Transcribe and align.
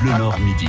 Bleu 0.00 0.12
Nord 0.18 0.38
Midi. 0.40 0.68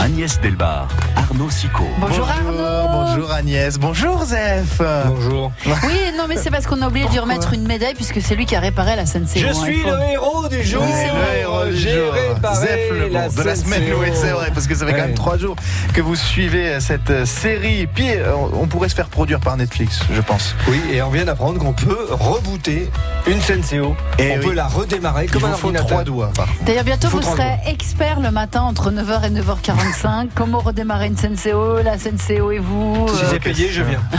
Agnès 0.00 0.40
Delbar, 0.40 0.88
Arnaud 1.16 1.50
Sicot. 1.50 1.84
Bonjour, 1.98 2.26
Arnaud. 2.28 2.88
Bonjour 2.90 3.32
Agnès. 3.32 3.78
Bonjour 3.78 4.24
Zef. 4.24 4.80
Bonjour. 5.06 5.52
Oui, 5.66 5.98
non, 6.16 6.24
mais 6.28 6.36
c'est 6.36 6.50
parce 6.50 6.66
qu'on 6.66 6.80
a 6.80 6.86
oublié 6.88 7.04
de 7.06 7.10
lui 7.10 7.18
remettre 7.18 7.52
une 7.52 7.66
médaille 7.66 7.94
puisque 7.94 8.22
c'est 8.22 8.34
lui 8.34 8.46
qui 8.46 8.54
a 8.56 8.60
réparé 8.60 8.96
la 8.96 9.04
scène 9.06 9.26
Je 9.34 9.52
suis 9.52 9.82
le 9.82 10.12
héros 10.12 10.48
du 10.48 10.62
jour. 10.64 10.82
Oui, 10.82 10.90
c'est 10.94 11.08
vrai. 11.08 11.32
Le 11.34 11.38
héros 11.40 11.64
du 11.66 11.76
J'ai 11.76 11.98
jour. 11.98 12.12
réparé 12.12 12.56
Zef 12.66 12.90
le 12.92 13.08
la 13.08 13.28
bon 13.28 13.34
de 13.34 13.42
la 13.42 13.54
semaine, 13.56 13.82
oui, 13.98 14.08
c'est 14.14 14.30
vrai, 14.30 14.50
parce 14.54 14.66
que 14.66 14.74
ça 14.74 14.86
fait 14.86 14.92
quand 14.92 15.02
même 15.02 15.14
trois 15.14 15.36
jours 15.36 15.56
que 15.92 16.00
vous 16.00 16.16
suivez 16.16 16.78
cette 16.80 17.26
série. 17.26 17.86
Puis 17.86 18.10
euh, 18.12 18.32
on 18.54 18.66
pourrait 18.66 18.88
se 18.88 18.94
faire 18.94 19.08
produire 19.08 19.40
par 19.40 19.56
Netflix, 19.56 20.00
je 20.12 20.20
pense. 20.20 20.54
Oui, 20.68 20.80
et 20.92 21.02
on 21.02 21.10
vient 21.10 21.24
d'apprendre 21.24 21.58
qu'on 21.58 21.72
peut 21.72 22.06
rebooter 22.10 22.88
une 23.26 23.40
Senseo. 23.40 23.96
Eh 24.18 24.32
on 24.32 24.38
oui. 24.38 24.46
peut 24.46 24.54
la 24.54 24.66
redémarrer 24.68 25.24
Il 25.24 25.30
comme 25.30 25.44
un 25.44 25.48
vous 25.50 25.56
faut 25.56 25.66
ordinateur. 25.66 25.88
trois 25.88 26.04
doigts. 26.04 26.30
D'ailleurs, 26.62 26.84
bientôt, 26.84 27.08
vous 27.08 27.22
serez 27.22 27.58
expert 27.66 28.20
le 28.20 28.30
matin 28.30 28.59
entre 28.62 28.90
9h 28.90 29.24
et 29.26 29.30
9h45. 29.30 30.28
Comment 30.34 30.58
redémarrer 30.60 31.06
une 31.06 31.16
Senseo, 31.16 31.82
la 31.82 31.98
Senseo 31.98 32.50
et 32.52 32.58
vous 32.58 33.06
Si 33.08 33.24
euh, 33.24 33.26
c'est 33.30 33.40
payé, 33.40 33.68
je 33.70 33.82
viens. 33.82 34.00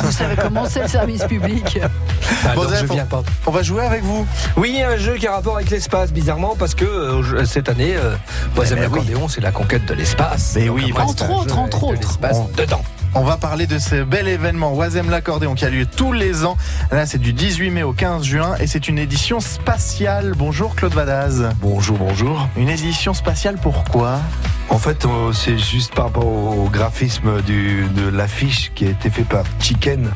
Vous 0.00 0.12
savez 0.12 0.36
comment 0.40 0.64
c'est 0.68 0.82
le 0.82 0.86
service 0.88 1.24
public? 1.24 1.80
Ah, 2.44 2.52
Bon, 2.54 2.62
donc 2.62 2.70
Zef, 2.70 2.82
je 2.86 2.92
viens 2.92 3.04
pas. 3.04 3.20
On 3.46 3.50
va 3.50 3.62
jouer 3.64 3.84
avec 3.84 4.04
vous. 4.04 4.24
Oui, 4.56 4.80
un 4.80 4.96
jeu 4.96 5.14
qui 5.16 5.26
a 5.26 5.32
rapport 5.32 5.56
avec 5.56 5.70
l'espace, 5.70 6.12
bizarrement, 6.12 6.54
parce 6.56 6.76
que 6.76 6.84
euh, 6.84 7.44
cette 7.44 7.68
année, 7.68 7.96
euh, 7.96 8.14
Boisem 8.54 8.78
Eh 8.78 8.82
ben 8.82 8.86
oui. 8.92 8.98
l'accordéon, 9.00 9.28
c'est 9.28 9.40
la 9.40 9.50
conquête 9.50 9.86
de 9.86 9.94
l'espace. 9.94 10.52
Mais 10.54 10.66
Donc, 10.66 10.76
oui, 10.76 10.92
entre 10.96 11.30
autres, 11.32 11.58
entre 11.58 11.82
autres. 11.82 12.00
l'espace 12.00 12.36
On- 12.36 12.48
dedans. 12.56 12.82
On 13.16 13.22
va 13.22 13.36
parler 13.36 13.68
de 13.68 13.78
ce 13.78 14.02
bel 14.02 14.26
événement 14.26 14.74
Oisem 14.74 15.08
l'accordéon 15.08 15.54
qui 15.54 15.64
a 15.64 15.70
lieu 15.70 15.86
tous 15.86 16.10
les 16.10 16.44
ans. 16.44 16.56
Là, 16.90 17.06
c'est 17.06 17.18
du 17.18 17.32
18 17.32 17.70
mai 17.70 17.82
au 17.84 17.92
15 17.92 18.24
juin 18.24 18.56
et 18.58 18.66
c'est 18.66 18.88
une 18.88 18.98
édition 18.98 19.38
spatiale. 19.38 20.32
Bonjour 20.36 20.74
Claude 20.74 20.94
Vadaz. 20.94 21.48
Bonjour, 21.60 21.96
bonjour. 21.96 22.48
Une 22.56 22.68
édition 22.68 23.14
spatiale 23.14 23.56
pourquoi? 23.62 24.18
En 24.70 24.78
fait, 24.78 25.04
euh, 25.04 25.32
c'est 25.32 25.58
juste 25.58 25.94
par 25.94 26.06
rapport 26.06 26.26
au 26.26 26.68
graphisme 26.70 27.42
du, 27.42 27.84
de 27.94 28.08
l'affiche 28.08 28.72
qui 28.74 28.86
a 28.86 28.90
été 28.90 29.10
fait 29.10 29.22
par 29.22 29.44
Chicken, 29.60 30.10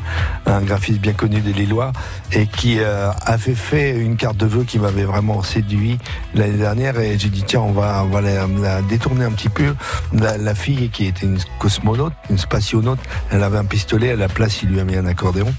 un 0.47 0.61
graphiste 0.61 0.99
bien 0.99 1.13
connu 1.13 1.39
des 1.39 1.53
Lillois, 1.53 1.91
et 2.31 2.47
qui 2.47 2.79
euh, 2.79 3.11
avait 3.25 3.53
fait 3.53 3.91
une 3.95 4.17
carte 4.17 4.37
de 4.37 4.47
vœux 4.47 4.63
qui 4.63 4.79
m'avait 4.79 5.03
vraiment 5.03 5.43
séduit 5.43 5.99
l'année 6.33 6.57
dernière. 6.57 6.99
Et 6.99 7.17
j'ai 7.19 7.29
dit, 7.29 7.43
tiens, 7.45 7.61
on 7.61 7.71
va, 7.71 8.03
on 8.03 8.09
va 8.09 8.21
la, 8.21 8.47
la 8.47 8.81
détourner 8.81 9.23
un 9.23 9.31
petit 9.31 9.49
peu. 9.49 9.75
La, 10.13 10.37
la 10.37 10.55
fille 10.55 10.89
qui 10.89 11.05
était 11.05 11.27
une 11.27 11.37
cosmonaute, 11.59 12.13
une 12.29 12.39
spationaute, 12.39 12.88
elle 13.31 13.43
avait 13.43 13.57
un 13.57 13.65
pistolet, 13.65 14.11
à 14.11 14.15
la 14.15 14.27
place, 14.27 14.61
il 14.63 14.69
lui 14.69 14.79
a 14.79 14.83
mis 14.83 14.95
un 14.95 15.05
accordéon. 15.05 15.51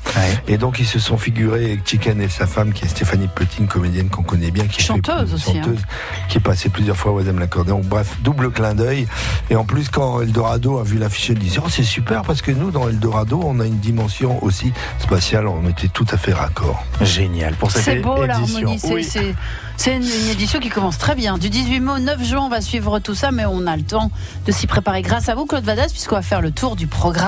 Et 0.48 0.58
donc, 0.58 0.78
ils 0.80 0.86
se 0.86 0.98
sont 0.98 1.16
figurés, 1.18 1.80
Chicken 1.84 2.20
et 2.20 2.28
sa 2.28 2.46
femme, 2.46 2.72
qui 2.72 2.84
est 2.84 2.88
Stéphanie 2.88 3.28
Petit, 3.34 3.60
une 3.60 3.68
comédienne 3.68 4.08
qu'on 4.08 4.22
connaît 4.22 4.50
bien, 4.50 4.64
qui 4.66 4.80
fait- 4.80 4.88
Chanteuse 4.88 5.34
aussi, 5.34 5.50
hein. 5.58 5.62
chanteuse, 5.64 5.80
qui 6.28 6.38
est 6.38 6.40
passée 6.40 6.68
plusieurs 6.68 6.96
fois 6.96 7.12
au 7.12 7.18
Oisem 7.20 7.38
l'accordéon. 7.38 7.80
Bref, 7.84 8.16
double 8.22 8.50
clin 8.50 8.74
d'œil. 8.74 9.06
Et 9.50 9.56
en 9.56 9.64
plus, 9.64 9.88
quand 9.88 10.20
Eldorado 10.20 10.78
a 10.78 10.82
vu 10.82 10.98
l'affiche, 10.98 11.30
elle 11.30 11.38
disait, 11.38 11.60
oh, 11.64 11.68
c'est 11.68 11.82
super, 11.82 12.22
parce 12.22 12.42
que 12.42 12.50
nous, 12.50 12.70
dans 12.70 12.88
Eldorado, 12.88 13.40
on 13.44 13.60
a 13.60 13.66
une 13.66 13.78
dimension 13.78 14.42
aussi 14.44 14.72
spatiale. 14.98 15.46
On 15.48 15.68
était 15.68 15.88
tout 15.88 16.06
à 16.10 16.16
fait 16.16 16.32
raccord. 16.32 16.84
Génial 17.00 17.54
pour 17.54 17.70
cette 17.70 17.82
C'est 17.84 17.96
beau 17.96 18.22
édition. 18.24 18.26
l'harmonie. 18.58 18.78
C'est 18.78 18.94
Oui. 18.94 19.04
c'est- 19.04 19.34
c'est 19.76 19.96
une, 19.96 20.02
une 20.02 20.28
édition 20.30 20.60
qui 20.60 20.68
commence 20.68 20.98
très 20.98 21.14
bien. 21.14 21.38
Du 21.38 21.48
18 21.48 21.80
mai 21.80 21.92
au 21.92 21.98
9 21.98 22.22
juin, 22.24 22.40
on 22.42 22.48
va 22.48 22.60
suivre 22.60 22.98
tout 22.98 23.14
ça, 23.14 23.30
mais 23.30 23.44
on 23.46 23.66
a 23.66 23.76
le 23.76 23.82
temps 23.82 24.10
de 24.46 24.52
s'y 24.52 24.66
préparer 24.66 25.02
grâce 25.02 25.28
à 25.28 25.34
vous, 25.34 25.46
Claude 25.46 25.64
Vadas, 25.64 25.88
puisqu'on 25.90 26.16
va 26.16 26.22
faire 26.22 26.40
le 26.42 26.50
tour 26.50 26.76
du 26.76 26.86
programme 26.86 27.19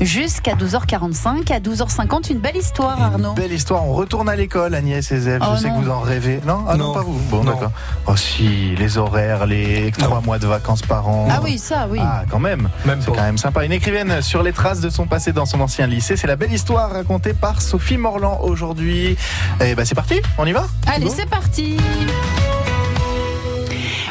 jusqu'à 0.00 0.54
12h45. 0.54 1.52
À 1.52 1.60
12h50, 1.60 2.30
une 2.32 2.38
belle 2.38 2.56
histoire, 2.56 3.00
Arnaud. 3.00 3.32
Belle 3.34 3.52
histoire, 3.52 3.84
on 3.86 3.92
retourne 3.92 4.28
à 4.28 4.36
l'école, 4.36 4.74
Agnès 4.74 5.10
et 5.12 5.20
Zef. 5.20 5.42
Oh 5.42 5.52
je 5.56 5.62
sais 5.62 5.68
non. 5.68 5.80
que 5.80 5.84
vous 5.84 5.90
en 5.90 6.00
rêvez. 6.00 6.40
Non, 6.46 6.64
ah 6.68 6.76
non, 6.76 6.88
Non. 6.88 6.94
pas 6.94 7.02
vous. 7.02 7.18
Bon, 7.30 7.44
Non. 7.44 7.52
d'accord. 7.52 7.72
Oh 8.06 8.16
si, 8.16 8.74
les 8.76 8.98
horaires, 8.98 9.46
les 9.46 9.90
trois 9.98 10.20
mois 10.20 10.38
de 10.38 10.46
vacances 10.46 10.82
par 10.82 11.08
an. 11.08 11.28
Ah 11.30 11.40
oui, 11.42 11.58
ça, 11.58 11.86
oui. 11.90 11.98
Ah, 12.00 12.22
quand 12.30 12.38
même. 12.40 12.68
Même 12.84 13.00
C'est 13.00 13.10
quand 13.12 13.22
même 13.22 13.38
sympa. 13.38 13.64
Une 13.64 13.72
écrivaine 13.72 14.22
sur 14.22 14.42
les 14.42 14.52
traces 14.52 14.80
de 14.80 14.90
son 14.90 15.06
passé 15.06 15.32
dans 15.32 15.46
son 15.46 15.60
ancien 15.60 15.86
lycée. 15.86 16.16
C'est 16.16 16.26
la 16.26 16.36
belle 16.36 16.52
histoire 16.52 16.90
racontée 16.92 17.34
par 17.34 17.60
Sophie 17.62 17.98
Morland 17.98 18.40
aujourd'hui. 18.42 19.16
Et 19.60 19.74
ben 19.74 19.84
c'est 19.84 19.94
parti, 19.94 20.20
on 20.38 20.46
y 20.46 20.52
va 20.52 20.66
Allez, 20.86 21.08
c'est 21.10 21.28
parti 21.28 21.76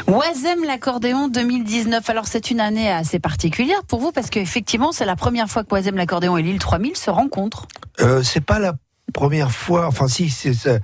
Oisem 0.08 0.64
l'accordéon 0.64 1.28
2019. 1.28 2.08
Alors 2.10 2.26
c'est 2.26 2.50
une 2.50 2.60
année 2.60 2.90
assez 2.90 3.18
particulière 3.18 3.82
pour 3.84 4.00
vous 4.00 4.12
parce 4.12 4.30
qu'effectivement 4.30 4.92
c'est 4.92 5.04
la 5.04 5.16
première 5.16 5.48
fois 5.48 5.64
que 5.64 5.74
Oisem 5.74 5.96
l'accordéon 5.96 6.36
et 6.36 6.42
l'île 6.42 6.58
3000 6.58 6.96
se 6.96 7.10
rencontrent. 7.10 7.66
Euh, 8.00 8.22
c'est 8.22 8.40
pas 8.40 8.58
la 8.58 8.74
première 9.14 9.52
fois. 9.52 9.86
Enfin, 9.86 10.08
si, 10.08 10.30
c'est- 10.30 10.80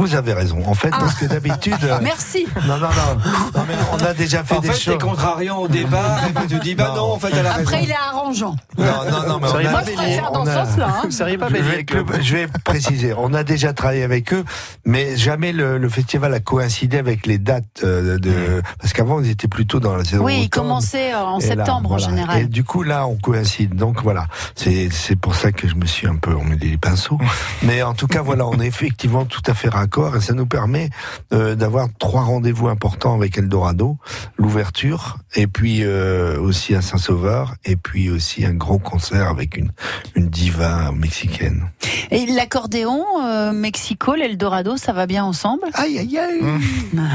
vous 0.00 0.14
avez 0.14 0.32
raison. 0.32 0.58
En 0.66 0.74
fait, 0.74 0.90
parce 0.90 1.14
que 1.14 1.26
d'habitude. 1.26 1.76
euh, 1.84 1.98
Merci. 2.02 2.46
non, 2.66 2.78
non, 2.78 2.88
non, 2.88 3.20
non, 3.54 3.64
mais 3.68 3.74
on 3.92 3.98
a 4.04 4.14
déjà 4.14 4.42
fait 4.44 4.56
En 4.56 4.60
des 4.60 4.68
fait, 4.68 4.74
choses. 4.80 4.98
t'es 4.98 5.04
contrariant 5.06 5.58
au 5.58 5.68
départ, 5.68 6.20
et 6.28 6.32
puis 6.32 6.46
tu 6.48 6.58
dis, 6.60 6.74
bah 6.74 6.88
Non. 6.88 6.94
non, 7.08 7.12
en 7.14 7.18
fait, 7.18 7.28
elle 7.32 7.46
a 7.46 7.50
Après 7.54 7.64
raison. 7.76 7.78
il 7.84 7.90
est 7.90 7.94
arrangeant. 7.94 8.56
Non, 8.78 8.84
non, 8.84 9.28
non, 9.28 9.38
mais 9.40 9.46
Vous 9.46 9.46
on 9.46 9.48
seriez 9.48 9.66
a- 9.68 9.70
Moi 9.70 9.80
pas 9.80 9.86
je 9.86 9.90
bélier, 9.96 9.96
préfère 10.16 10.32
dans 10.32 10.40
on 10.42 10.44
ce 10.46 10.50
a- 10.50 10.64
sens-là. 10.66 10.94
Vous 11.04 11.10
seriez 11.10 11.38
pas 11.38 11.48
Je 11.48 11.52
bélier 11.52 11.64
vais, 11.68 11.74
avec 11.74 11.92
le- 11.94 12.04
je 12.22 12.36
vais 12.36 12.46
préciser, 12.64 13.14
on 13.16 13.34
a 13.34 13.42
déjà 13.44 13.72
travaillé 13.72 14.02
avec 14.02 14.32
eux, 14.32 14.44
mais 14.84 15.16
jamais 15.16 15.52
le, 15.52 15.78
le 15.78 15.88
festival 15.88 16.32
a 16.34 16.40
coïncidé 16.40 16.96
avec 16.98 17.26
les 17.26 17.38
dates 17.38 17.64
euh, 17.84 18.18
de, 18.18 18.62
parce 18.80 18.92
qu'avant 18.92 19.20
ils 19.20 19.30
étaient 19.30 19.48
plutôt 19.48 19.80
dans 19.80 19.96
la 19.96 20.04
saison. 20.04 20.24
Oui, 20.24 20.34
il 20.34 20.44
automne. 20.46 20.48
commençait 20.62 21.12
euh, 21.12 21.18
en 21.18 21.38
là, 21.38 21.44
septembre 21.46 21.92
en 21.92 21.98
général. 21.98 22.38
Et 22.42 22.46
du 22.46 22.64
coup, 22.64 22.82
là, 22.82 23.06
on 23.06 23.16
coïncide. 23.16 23.74
Donc 23.74 24.02
voilà, 24.02 24.26
c'est 24.54 24.88
c'est 24.90 25.16
pour 25.16 25.34
ça 25.34 25.52
que 25.52 25.68
je 25.68 25.74
me 25.74 25.86
suis 25.86 26.06
un 26.06 26.16
peu 26.16 26.34
emmêlé 26.34 26.68
les 26.70 26.78
pinceaux. 26.78 27.18
Mais 27.62 27.82
en 27.82 27.94
tout 27.94 28.06
cas, 28.06 28.22
voilà, 28.22 28.46
on 28.46 28.58
est 28.60 28.66
effectivement 28.66 29.24
tout 29.24 29.42
à 29.46 29.54
fait 29.54 29.68
raccord 29.68 29.89
et 29.98 30.20
ça 30.20 30.34
nous 30.34 30.46
permet 30.46 30.90
euh, 31.32 31.54
d'avoir 31.54 31.88
trois 31.98 32.22
rendez-vous 32.22 32.68
importants 32.68 33.14
avec 33.14 33.38
Eldorado, 33.38 33.98
l'ouverture 34.38 35.18
et 35.34 35.46
puis 35.46 35.82
euh, 35.82 36.38
aussi 36.40 36.74
à 36.74 36.82
Saint-Sauveur 36.82 37.54
et 37.64 37.76
puis 37.76 38.10
aussi 38.10 38.44
un 38.44 38.54
gros 38.54 38.78
concert 38.78 39.28
avec 39.28 39.56
une 39.56 39.72
une 40.14 40.28
diva 40.28 40.92
mexicaine. 40.92 41.68
Et 42.10 42.26
l'accordéon, 42.26 43.04
euh, 43.22 43.52
Mexico, 43.52 44.14
l'Eldorado, 44.14 44.76
ça 44.76 44.92
va 44.92 45.06
bien 45.06 45.24
ensemble? 45.24 45.64
Aïe 45.74 45.98
aïe 45.98 46.18
aïe. 46.18 46.40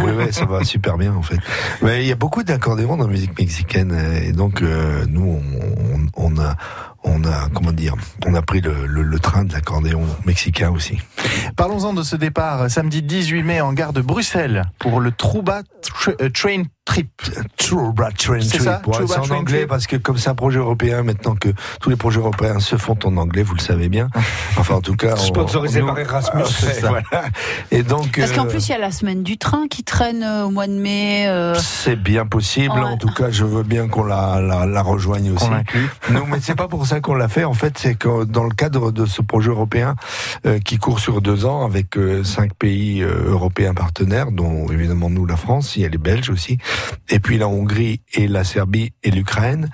Oui, 0.03 0.11
oui, 0.17 0.31
ça 0.31 0.45
va 0.45 0.63
super 0.63 0.97
bien 0.97 1.13
en 1.13 1.21
fait. 1.21 1.37
Mais 1.81 2.03
il 2.03 2.07
y 2.07 2.11
a 2.11 2.15
beaucoup 2.15 2.43
d'accordéons 2.43 2.97
dans 2.97 3.05
la 3.05 3.11
musique 3.11 3.37
mexicaine 3.37 3.95
et 4.23 4.31
donc 4.31 4.61
euh, 4.61 5.05
nous 5.07 5.39
on, 5.39 6.05
on, 6.17 6.35
on 6.35 6.39
a 6.39 6.55
on 7.05 7.23
a 7.23 7.49
comment 7.53 7.71
dire 7.71 7.95
on 8.25 8.33
a 8.33 8.41
pris 8.41 8.61
le, 8.61 8.85
le, 8.85 9.19
train 9.19 9.45
de 9.45 9.53
l'accordéon 9.53 10.03
mexicain 10.25 10.71
aussi. 10.71 10.99
Parlons-en 11.55 11.93
de 11.93 12.03
ce 12.03 12.15
départ 12.15 12.69
samedi 12.69 13.01
18 13.01 13.43
mai 13.43 13.61
en 13.61 13.73
gare 13.73 13.93
de 13.93 14.01
Bruxelles 14.01 14.63
pour 14.79 14.99
le 14.99 15.11
Trouba 15.11 15.61
euh, 16.07 16.29
Train 16.29 16.63
Trip. 16.85 17.09
Trouba 17.57 18.11
Train 18.11 18.39
C'est 18.41 18.49
Trip. 18.57 18.61
ça, 18.61 18.81
Ouais, 18.85 18.93
Trouba 18.93 19.07
c'est 19.15 19.19
en 19.19 19.23
Train 19.23 19.35
anglais 19.37 19.57
Trip. 19.59 19.69
parce 19.69 19.87
que 19.87 19.95
comme 19.97 20.17
c'est 20.17 20.29
un 20.29 20.35
projet 20.35 20.59
européen 20.59 21.01
maintenant 21.01 21.35
que 21.35 21.49
tous 21.81 21.89
les 21.89 21.95
projets 21.95 22.19
européens 22.19 22.59
se 22.59 22.75
font 22.77 22.97
en 23.03 23.17
anglais, 23.17 23.41
vous 23.41 23.55
le 23.55 23.59
savez 23.59 23.89
bien. 23.89 24.07
Enfin 24.57 24.75
en 24.75 24.81
tout 24.81 24.95
cas, 24.95 25.13
on- 25.13 25.17
Sponsorisé 25.17 25.81
par 25.81 25.97
Erasmus. 25.97 26.43
C'est 26.47 26.73
ça. 26.81 26.89
Voilà. 26.89 27.25
Et 27.71 27.81
donc 27.83 28.17
Parce 28.19 28.31
qu'en 28.31 28.45
euh, 28.45 28.49
plus 28.49 28.67
il 28.67 28.71
y 28.71 28.75
a 28.75 28.77
la 28.77 28.91
semaine 28.91 29.23
du 29.23 29.37
train 29.37 29.67
qui 29.67 29.83
traîne 29.83 30.21
euh, 30.23 30.45
au 30.45 30.51
mois 30.51 30.67
de 30.67 30.73
mai. 30.73 31.25
euh, 31.27 31.55
c'est 31.55 31.95
bien 31.95 32.25
possible. 32.27 32.73
Ouais. 32.75 32.81
En 32.81 32.97
tout 32.97 33.11
cas, 33.13 33.31
je 33.31 33.43
veux 33.45 33.63
bien 33.63 33.87
qu'on 33.87 34.03
la, 34.03 34.39
la, 34.39 34.65
la 34.67 34.81
rejoigne 34.83 35.31
aussi. 35.31 35.45
Non, 36.11 36.25
mais 36.27 36.37
c'est 36.39 36.55
pas 36.55 36.67
pour 36.67 36.85
ça 36.85 36.99
qu'on 37.01 37.15
l'a 37.15 37.27
fait. 37.27 37.43
En 37.45 37.53
fait, 37.55 37.77
c'est 37.79 37.95
que 37.95 38.23
dans 38.25 38.43
le 38.43 38.51
cadre 38.53 38.91
de 38.91 39.05
ce 39.07 39.21
projet 39.23 39.49
européen 39.49 39.95
euh, 40.45 40.59
qui 40.59 40.77
court 40.77 40.99
sur 40.99 41.19
deux 41.21 41.45
ans 41.45 41.65
avec 41.65 41.97
euh, 41.97 42.23
cinq 42.23 42.53
pays 42.53 43.01
euh, 43.01 43.31
européens 43.31 43.73
partenaires, 43.73 44.31
dont 44.31 44.67
évidemment 44.71 45.09
nous, 45.09 45.25
la 45.25 45.35
France, 45.35 45.75
il 45.75 45.81
y 45.81 45.85
a 45.85 45.89
les 45.89 45.97
Belges 45.97 46.29
aussi, 46.29 46.57
et 47.09 47.19
puis 47.19 47.37
la 47.37 47.47
Hongrie 47.47 48.01
et 48.13 48.27
la 48.27 48.43
Serbie 48.43 48.93
et 49.03 49.11
l'Ukraine. 49.11 49.69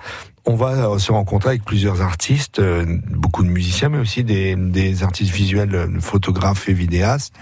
On 0.46 0.56
va 0.56 0.72
euh, 0.72 0.98
se 0.98 1.12
rencontrer 1.12 1.52
avec 1.52 1.64
plusieurs 1.64 2.02
artistes, 2.02 2.60
euh, 2.60 2.98
beaucoup 3.10 3.44
de 3.44 3.50
musiciens, 3.50 3.90
mais 3.90 4.00
aussi 4.00 4.24
des, 4.24 4.56
des 4.56 5.04
artistes 5.04 5.32
visuels, 5.32 5.76
euh, 5.76 6.00
photographes 6.00 6.68
et 6.68 6.74
vidéastes. 6.74 7.34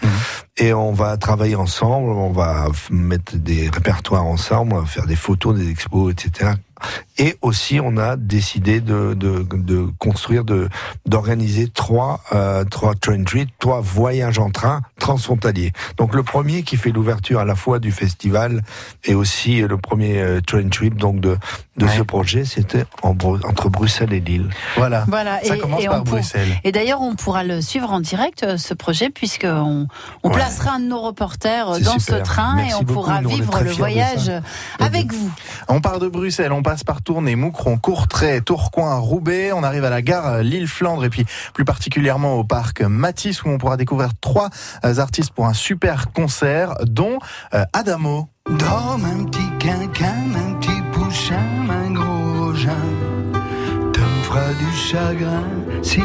Et 0.58 0.74
on 0.74 0.92
va 0.92 1.16
travailler 1.16 1.56
ensemble, 1.56 2.10
on 2.10 2.32
va 2.32 2.68
mettre 2.92 3.38
des 3.38 3.70
répertoires 3.70 4.26
ensemble, 4.26 4.86
faire 4.86 5.06
des 5.06 5.16
photos, 5.16 5.58
des 5.58 5.70
expos, 5.70 6.12
etc. 6.12 6.52
Et 7.18 7.38
aussi, 7.42 7.80
on 7.84 7.98
a 7.98 8.16
décidé 8.16 8.80
de, 8.82 9.14
de, 9.14 9.46
de 9.52 9.88
construire, 10.00 10.44
de 10.46 10.70
d'organiser 11.06 11.68
trois 11.68 12.22
euh, 12.34 12.64
trois 12.66 12.96
train 12.96 13.24
trips, 13.24 13.50
trois 13.60 13.82
voyages 13.82 14.40
en 14.40 14.50
train 14.52 14.82
transfrontaliers. 15.00 15.72
Donc 15.98 16.14
le 16.16 16.24
premier 16.24 16.64
qui 16.64 16.78
fait 16.78 16.92
l'ouverture 16.92 17.40
à 17.40 17.46
la 17.46 17.56
fois 17.56 17.80
du 17.80 17.92
festival 17.92 18.62
et 19.06 19.16
aussi 19.16 19.62
le 19.62 19.78
premier 19.78 20.20
euh, 20.22 20.42
train 20.42 20.68
trip 20.70 20.96
donc 20.98 21.20
de 21.20 21.38
de 21.78 21.86
Ouais. 21.86 21.98
ce 21.98 22.02
projet, 22.04 22.44
c'était 22.44 22.84
en 23.04 23.12
entre 23.48 23.70
Bruxelles 23.70 24.12
et 24.12 24.20
Lille. 24.20 24.50
Voilà. 24.76 25.06
Voilà. 25.08 25.40
Ça 25.44 25.56
et, 25.56 25.60
commence 25.60 25.82
et 25.82 25.88
par 25.88 26.04
pour- 26.04 26.16
Bruxelles. 26.16 26.60
Et 26.66 26.74
d'ailleurs, 26.74 27.02
on 27.02 27.16
pourra 27.16 27.46
le 27.46 27.62
suivre 27.62 27.90
en 27.94 28.02
direct, 28.02 28.44
euh, 28.44 28.58
ce 28.58 28.74
projet, 28.74 29.10
puisqu'on 29.10 29.88
on 30.24 30.30
Ouais. 30.30 30.36
placera 30.36 30.72
un 30.74 30.80
de 30.82 30.88
nos 30.88 31.00
reporters 31.00 31.70
euh, 31.70 31.80
dans 31.80 31.98
super. 31.98 32.18
ce 32.18 32.22
train 32.24 32.56
Merci 32.58 32.72
et 32.72 32.76
on 32.76 32.80
beaucoup, 32.80 32.94
pourra 32.96 33.22
nous, 33.22 33.30
vivre 33.30 33.62
le 33.64 33.72
voyage 33.72 34.28
euh, 34.28 34.42
avec 34.80 35.14
vous. 35.14 35.32
On 35.70 35.80
part 35.80 36.00
de 36.00 36.10
Bruxelles, 36.10 36.52
on 36.52 36.62
passe 36.70 36.84
par 36.84 37.02
Tournai, 37.02 37.36
Moucron, 37.36 37.80
Courtrai, 37.80 38.42
Tourcoing, 38.42 39.00
Roubaix. 39.00 39.52
On 39.54 39.64
arrive 39.64 39.86
à 39.86 39.90
la 39.90 40.04
gare 40.04 40.44
Lille-Flandre 40.44 41.04
et 41.04 41.10
puis 41.10 41.26
plus 41.56 41.66
particulièrement 41.66 42.36
au 42.36 42.44
parc 42.44 42.82
Matisse 42.82 43.44
où 43.44 43.50
on 43.50 43.58
pourra 43.58 43.76
découvrir 43.76 44.12
trois 44.22 44.52
euh, 44.86 45.00
artistes 45.00 45.32
pour 45.32 45.48
un 45.48 45.56
super 45.56 46.12
concert, 46.12 46.76
dont 46.84 47.18
euh, 47.56 47.66
Adamo. 47.74 48.28
Dorme 48.48 49.04
un 49.04 49.24
petit 49.24 49.50
quinquin, 49.58 50.14
un 50.36 50.54
petit 50.60 50.70
un 51.72 51.92
gros 51.92 52.54
du 54.60 54.78
chagrin 54.78 55.50
si 55.82 56.02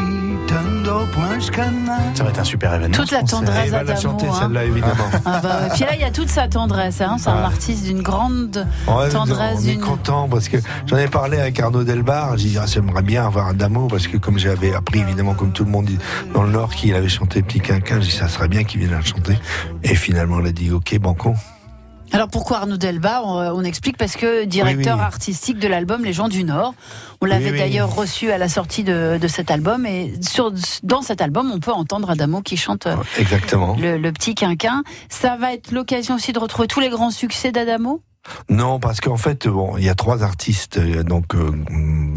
Ça 2.13 2.23
va 2.23 2.29
être 2.29 2.39
un 2.39 2.43
super 2.43 2.73
événement. 2.73 2.95
Toute 2.95 3.11
la 3.11 3.23
tendresse 3.23 3.71
va 3.71 3.83
la 3.83 3.95
chanter 3.95 4.27
hein. 4.27 4.33
celle-là 4.41 4.63
évidemment. 4.63 4.93
Ah 5.25 5.39
bah, 5.41 5.59
ouais. 5.63 5.69
Puis 5.73 5.81
là, 5.83 5.95
il 5.95 6.01
y 6.01 6.03
a 6.03 6.11
toute 6.11 6.29
sa 6.29 6.47
tendresse. 6.47 7.01
hein. 7.01 7.17
C'est 7.19 7.29
un 7.29 7.43
artiste 7.43 7.83
d'une 7.85 8.01
grande 8.01 8.65
Ouais, 8.87 9.09
tendresse. 9.09 9.59
on 9.63 9.67
est 9.67 9.77
content 9.77 10.27
parce 10.29 10.47
que 10.49 10.57
j'en 10.85 10.97
ai 10.97 11.07
parlé 11.07 11.39
avec 11.39 11.59
Arnaud 11.59 11.83
Delbar. 11.83 12.37
J'ai 12.37 12.49
dit 12.49 12.57
ah, 12.59 12.65
j'aimerais 12.67 13.01
bien 13.01 13.25
avoir 13.25 13.47
un 13.47 13.53
damo 13.53 13.87
parce 13.87 14.07
que 14.07 14.17
comme 14.17 14.37
j'avais 14.37 14.73
appris 14.73 14.99
évidemment 14.99 15.33
comme 15.33 15.51
tout 15.51 15.65
le 15.65 15.71
monde 15.71 15.85
dit, 15.85 15.97
dans 16.33 16.43
le 16.43 16.51
Nord 16.51 16.73
qu'il 16.73 16.93
avait 16.95 17.09
chanté 17.09 17.41
Petit 17.41 17.59
Quinquin, 17.59 17.99
j'ai 18.01 18.07
dit 18.11 18.15
ça 18.15 18.27
serait 18.27 18.47
bien 18.47 18.63
qu'il 18.63 18.79
vienne 18.79 18.91
la 18.91 19.01
chanter. 19.01 19.37
Et 19.83 19.95
finalement 19.95 20.39
il 20.39 20.47
a 20.47 20.51
dit 20.51 20.71
ok 20.71 20.97
banco. 20.99 21.35
Alors 22.11 22.29
pourquoi 22.29 22.57
Arnaud 22.59 22.77
Delba 22.77 23.21
on, 23.25 23.39
on 23.59 23.63
explique 23.63 23.97
parce 23.97 24.15
que 24.15 24.45
directeur 24.45 24.95
Oui, 24.95 25.01
oui. 25.01 25.05
artistique 25.05 25.59
de 25.59 25.67
l'album 25.67 26.03
Les 26.05 26.13
gens 26.13 26.29
du 26.29 26.43
Nord. 26.43 26.73
On 27.21 27.25
l'avait 27.25 27.51
Oui, 27.51 27.57
d'ailleurs 27.57 27.93
reçu 27.93 28.31
à 28.31 28.37
la 28.37 28.47
sortie 28.47 28.83
de, 28.83 29.17
de 29.21 29.27
cet 29.27 29.51
album 29.51 29.85
et 29.85 30.13
sur, 30.21 30.53
dans 30.83 31.01
cet 31.01 31.21
album 31.21 31.51
on 31.53 31.59
peut 31.59 31.73
entendre 31.73 32.09
Adamo 32.09 32.41
qui 32.41 32.55
chante 32.57 32.87
euh, 32.87 32.95
Exactement. 33.17 33.75
le, 33.79 33.97
le 33.97 34.11
petit 34.13 34.33
quinquin. 34.35 34.83
Ça 35.09 35.35
va 35.35 35.53
être 35.53 35.71
l'occasion 35.71 36.15
aussi 36.15 36.31
de 36.31 36.39
retrouver 36.39 36.67
tous 36.67 36.79
les 36.79 36.89
grands 36.89 37.11
succès 37.11 37.51
d'Adamo? 37.51 38.01
Non 38.49 38.79
parce 38.79 39.01
qu'en 39.01 39.17
fait 39.17 39.47
bon 39.47 39.77
il 39.77 39.83
y 39.83 39.89
a 39.89 39.95
trois 39.95 40.23
artistes 40.23 40.77
euh, 40.77 41.03
donc 41.03 41.35
euh, 41.35 41.51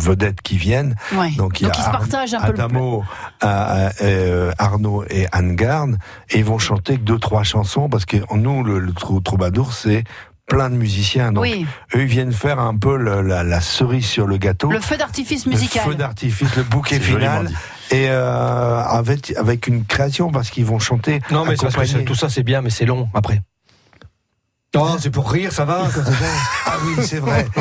vedettes 0.01 0.41
qui 0.43 0.57
viennent. 0.57 0.95
Ouais. 1.15 1.31
Donc, 1.33 1.61
il 1.61 1.67
y 1.67 1.71
a 1.71 1.73
ils 1.77 1.81
se 1.81 1.87
Ar- 1.87 1.93
partagent 1.93 2.35
un 2.35 2.41
peu 2.41 2.47
le 2.53 2.61
Adamo, 2.63 3.05
euh, 3.45 4.53
Arnaud 4.59 5.05
et 5.11 5.27
Anne 5.33 5.55
Garde, 5.57 5.99
et 6.31 6.39
ils 6.39 6.45
vont 6.45 6.59
chanter 6.59 6.97
que 6.97 7.03
deux 7.03 7.19
trois 7.19 7.43
chansons 7.43 7.89
parce 7.89 8.05
que 8.05 8.17
nous 8.35 8.63
le, 8.63 8.79
le 8.79 8.93
trou- 8.93 9.21
troubadour 9.21 9.73
c'est 9.73 10.05
plein 10.47 10.71
de 10.71 10.77
musiciens. 10.77 11.33
Donc 11.33 11.43
Oui, 11.43 11.67
eux 11.95 12.01
ils 12.03 12.07
viennent 12.07 12.33
faire 12.33 12.59
un 12.59 12.77
peu 12.77 12.97
le- 12.97 13.21
la, 13.23 13.43
la 13.45 13.61
cerise 13.61 14.07
sur 14.07 14.27
le 14.27 14.39
gâteau. 14.39 14.71
le 14.71 14.81
feu 14.81 14.97
d'artifice 14.97 15.45
Le 15.45 15.53
musical. 15.53 15.85
feu 15.85 15.95
d'artifice, 15.95 16.57
le 16.57 16.63
bouquet 16.63 17.01
final, 17.01 17.51
et 17.91 18.07
euh, 18.09 18.81
avec 18.83 19.35
avec 19.37 19.67
une 19.67 19.85
création 19.85 20.31
parce 20.31 20.51
qu'ils 20.51 20.65
vont 20.65 20.79
chanter. 20.79 21.21
Non, 21.31 21.45
mais 21.45 21.55
parce 21.57 21.75
que 21.93 21.99
tout 22.01 22.15
ça, 22.15 22.29
c'est 22.31 22.43
bien, 22.43 22.63
mais 22.63 22.71
c'est 22.71 22.87
long 22.87 23.09
après. 23.15 23.43
Non, 24.75 24.99
c'est 24.99 25.09
pour 25.09 25.31
rire, 25.31 25.51
ça 25.51 25.65
va. 25.65 25.85
Ah 26.67 26.77
oui, 26.85 27.03
c'est 27.03 27.21
vrai. 27.21 27.47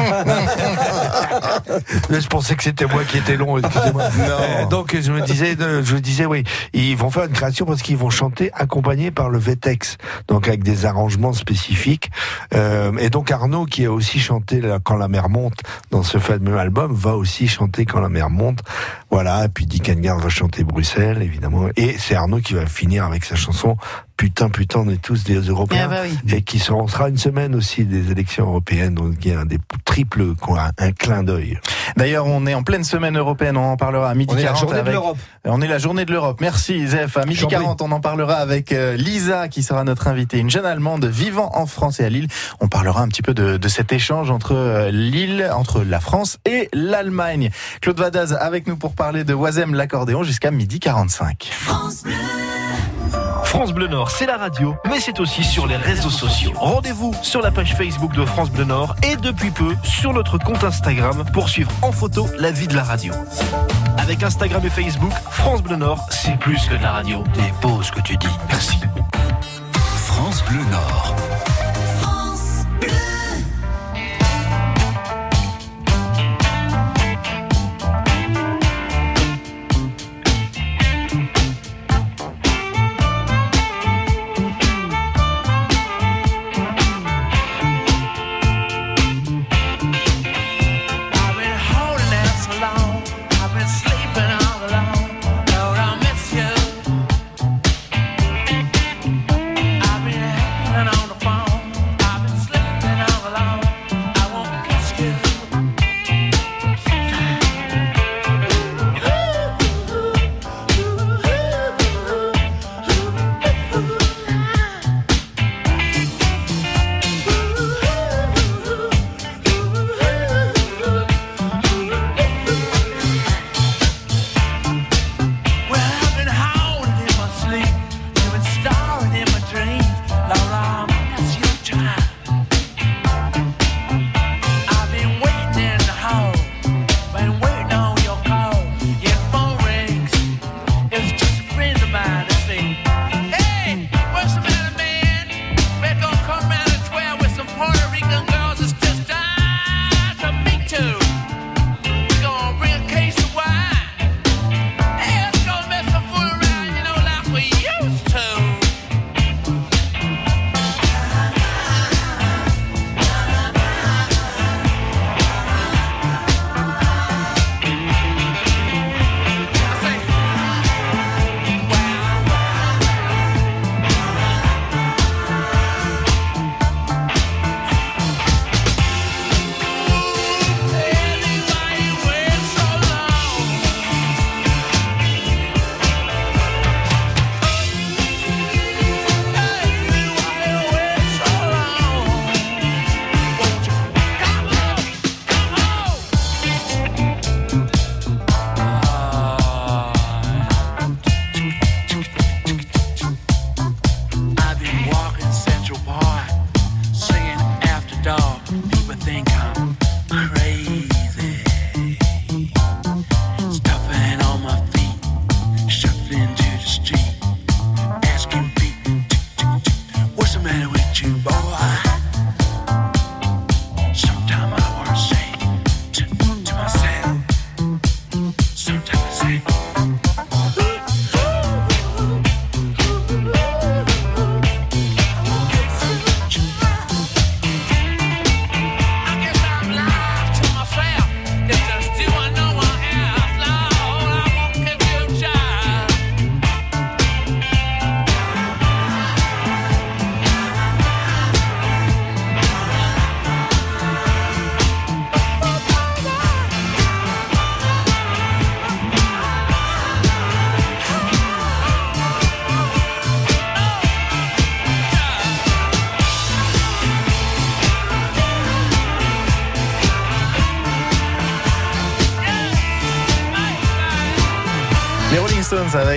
Mais 2.09 2.19
je 2.19 2.27
pensais 2.27 2.57
que 2.57 2.63
c'était 2.63 2.86
moi 2.86 3.06
qui 3.06 3.18
étais 3.18 3.38
long, 3.38 3.57
excusez-moi. 3.57 4.04
Euh, 4.19 4.65
donc 4.65 4.94
je 5.00 5.12
me 5.13 5.21
disais, 5.21 5.56
euh, 5.62 5.81
je 5.86 5.95
me 5.95 6.01
disais, 6.01 6.25
oui, 6.25 6.44
ils 6.74 6.98
vont 6.98 7.09
faire 7.09 7.24
une 7.24 7.31
création 7.31 7.65
parce 7.65 7.81
qu'ils 7.81 7.95
vont 7.95 8.09
chanter 8.09 8.51
accompagnés 8.54 9.09
par 9.09 9.30
le 9.30 9.39
Vetex, 9.39 9.98
donc 10.27 10.50
avec 10.50 10.63
des 10.63 10.86
arrangements 10.86 11.31
spécifiques. 11.31 12.12
Euh, 12.54 12.92
et 12.98 13.10
donc 13.10 13.31
Arnaud, 13.31 13.63
qui 13.63 13.86
a 13.86 13.92
aussi 13.92 14.19
chanté 14.19 14.62
Quand 14.83 14.98
la 14.98 15.07
mer 15.07 15.30
monte 15.30 15.62
dans 15.92 16.03
ce 16.03 16.18
fameux 16.18 16.57
album, 16.57 16.94
va 16.94 17.15
aussi 17.15 17.48
chanter 17.48 17.86
Quand 17.86 18.01
la 18.01 18.10
mer 18.10 18.30
monte. 18.30 18.60
Voilà. 19.12 19.45
Et 19.45 19.50
puis 19.50 19.65
Dick 19.65 19.88
Engard 19.88 20.19
va 20.19 20.27
chanter 20.27 20.65
Bruxelles, 20.65 21.21
évidemment. 21.21 21.69
Et 21.77 21.98
c'est 21.98 22.15
Arnaud 22.15 22.42
qui 22.42 22.53
va 22.53 22.65
finir 22.65 23.06
avec 23.06 23.24
sa 23.24 23.36
chanson 23.36 23.77
Putain, 24.17 24.49
putain, 24.49 24.79
on 24.79 24.89
est 24.89 25.01
tous 25.01 25.23
des 25.23 25.39
Européens 25.39 25.83
Ah 25.85 25.87
bah 25.87 26.01
oui. 26.03 26.35
et 26.35 26.41
qui 26.41 26.57
sera, 26.57 26.77
on 26.79 26.87
sera 26.87 27.07
une 27.09 27.17
semaine 27.17 27.53
aussi 27.53 27.85
des 27.85 28.11
élections 28.11 28.47
européennes, 28.47 28.95
donc 28.95 29.13
il 29.23 29.31
y 29.31 29.33
a 29.35 29.39
un 29.39 29.45
des 29.45 29.59
triples, 29.85 30.33
un, 30.49 30.71
un 30.77 30.91
clin 30.91 31.21
d'œil. 31.21 31.59
D'ailleurs, 31.97 32.25
on 32.25 32.45
est 32.47 32.55
en 32.55 32.63
pleine 32.63 32.83
semaine 32.83 33.15
européenne, 33.17 33.57
on 33.57 33.71
en 33.73 33.77
parlera 33.77 34.09
à 34.09 34.15
midi 34.15 34.33
On 34.33 34.37
est 34.37 34.43
la 34.43 34.47
40 34.53 34.61
journée 34.61 34.81
de 34.81 34.89
l'Europe. 34.91 35.17
On 35.45 35.61
est 35.61 35.67
la 35.67 35.77
journée 35.77 36.05
de 36.05 36.11
l'Europe. 36.11 36.41
Merci 36.41 36.87
Zef. 36.87 37.15
À 37.17 37.25
midi 37.25 37.35
J'en 37.39 37.47
prie. 37.47 37.57
40, 37.57 37.81
on 37.83 37.91
en 37.91 37.99
parlera 37.99 38.35
avec 38.35 38.71
euh, 38.71 38.95
Lisa 38.97 39.47
qui 39.49 39.61
sera 39.61 39.83
notre 39.83 40.07
invitée, 40.07 40.39
une 40.39 40.49
jeune 40.49 40.65
Allemande 40.65 41.05
vivant 41.05 41.51
en 41.53 41.67
France 41.67 41.99
et 41.99 42.05
à 42.05 42.09
Lille. 42.09 42.27
On 42.59 42.67
parlera 42.67 43.01
un 43.03 43.07
petit 43.09 43.21
peu 43.21 43.35
de, 43.35 43.57
de 43.57 43.67
cet 43.67 43.93
échange 43.93 44.31
entre 44.31 44.55
euh, 44.55 44.89
Lille, 44.91 45.47
entre 45.53 45.83
la 45.83 45.99
France 45.99 46.39
et 46.45 46.69
l'Allemagne. 46.73 47.51
Claude 47.81 47.99
Vadaz 47.99 48.33
avec 48.33 48.65
nous 48.67 48.77
pour 48.77 48.95
parler 48.95 49.23
de 49.23 49.33
Oisem 49.35 49.75
l'accordéon 49.75 50.23
jusqu'à 50.23 50.49
midi 50.49 50.79
45. 50.79 51.49
France 51.51 52.03
Bleu 52.03 52.13
Nord, 53.89 54.11
c'est 54.11 54.25
la 54.25 54.38
radio, 54.38 54.75
mais 54.89 54.99
c'est 54.99 55.19
aussi 55.19 55.44
sur 55.44 55.67
les 55.67 55.77
réseaux 55.77 56.09
sociaux. 56.09 56.51
Rendez-vous 56.55 57.13
sur 57.21 57.41
la 57.41 57.51
page 57.51 57.75
Facebook 57.75 58.13
de 58.13 58.25
France 58.25 58.51
Bleu 58.51 58.65
Nord 58.65 58.95
et 59.03 59.15
depuis 59.15 59.51
peu 59.51 59.75
sur 59.83 60.13
notre 60.13 60.38
compte 60.38 60.63
Instagram 60.63 61.23
pour 61.33 61.49
suivre 61.49 61.71
en 61.81 61.91
photo 61.91 62.27
la 62.38 62.51
vie 62.51 62.67
de 62.67 62.75
la 62.75 62.83
radio. 62.83 63.13
Avec 63.97 64.21
Instagram 64.21 64.61
et 64.65 64.69
Facebook, 64.69 65.13
France 65.31 65.63
Bleu 65.63 65.77
Nord, 65.77 66.05
c'est 66.09 66.38
plus 66.38 66.67
que 66.67 66.75
de 66.75 66.83
la 66.83 66.91
radio. 66.91 67.23
Beau 67.61 67.81
ce 67.81 67.91
que 67.91 68.01
tu 68.01 68.17
dis. 68.17 68.27
Merci. 68.49 68.77
France 69.95 70.43
Bleu 70.50 70.63
Nord. 70.71 71.26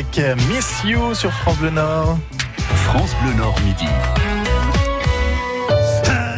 Avec 0.00 0.18
euh, 0.18 0.34
Miss 0.48 0.82
You 0.82 1.14
sur 1.14 1.30
France 1.30 1.58
Bleu 1.58 1.68
Nord. 1.68 2.16
France 2.86 3.14
Bleu 3.22 3.34
Nord 3.34 3.54
midi. 3.60 3.84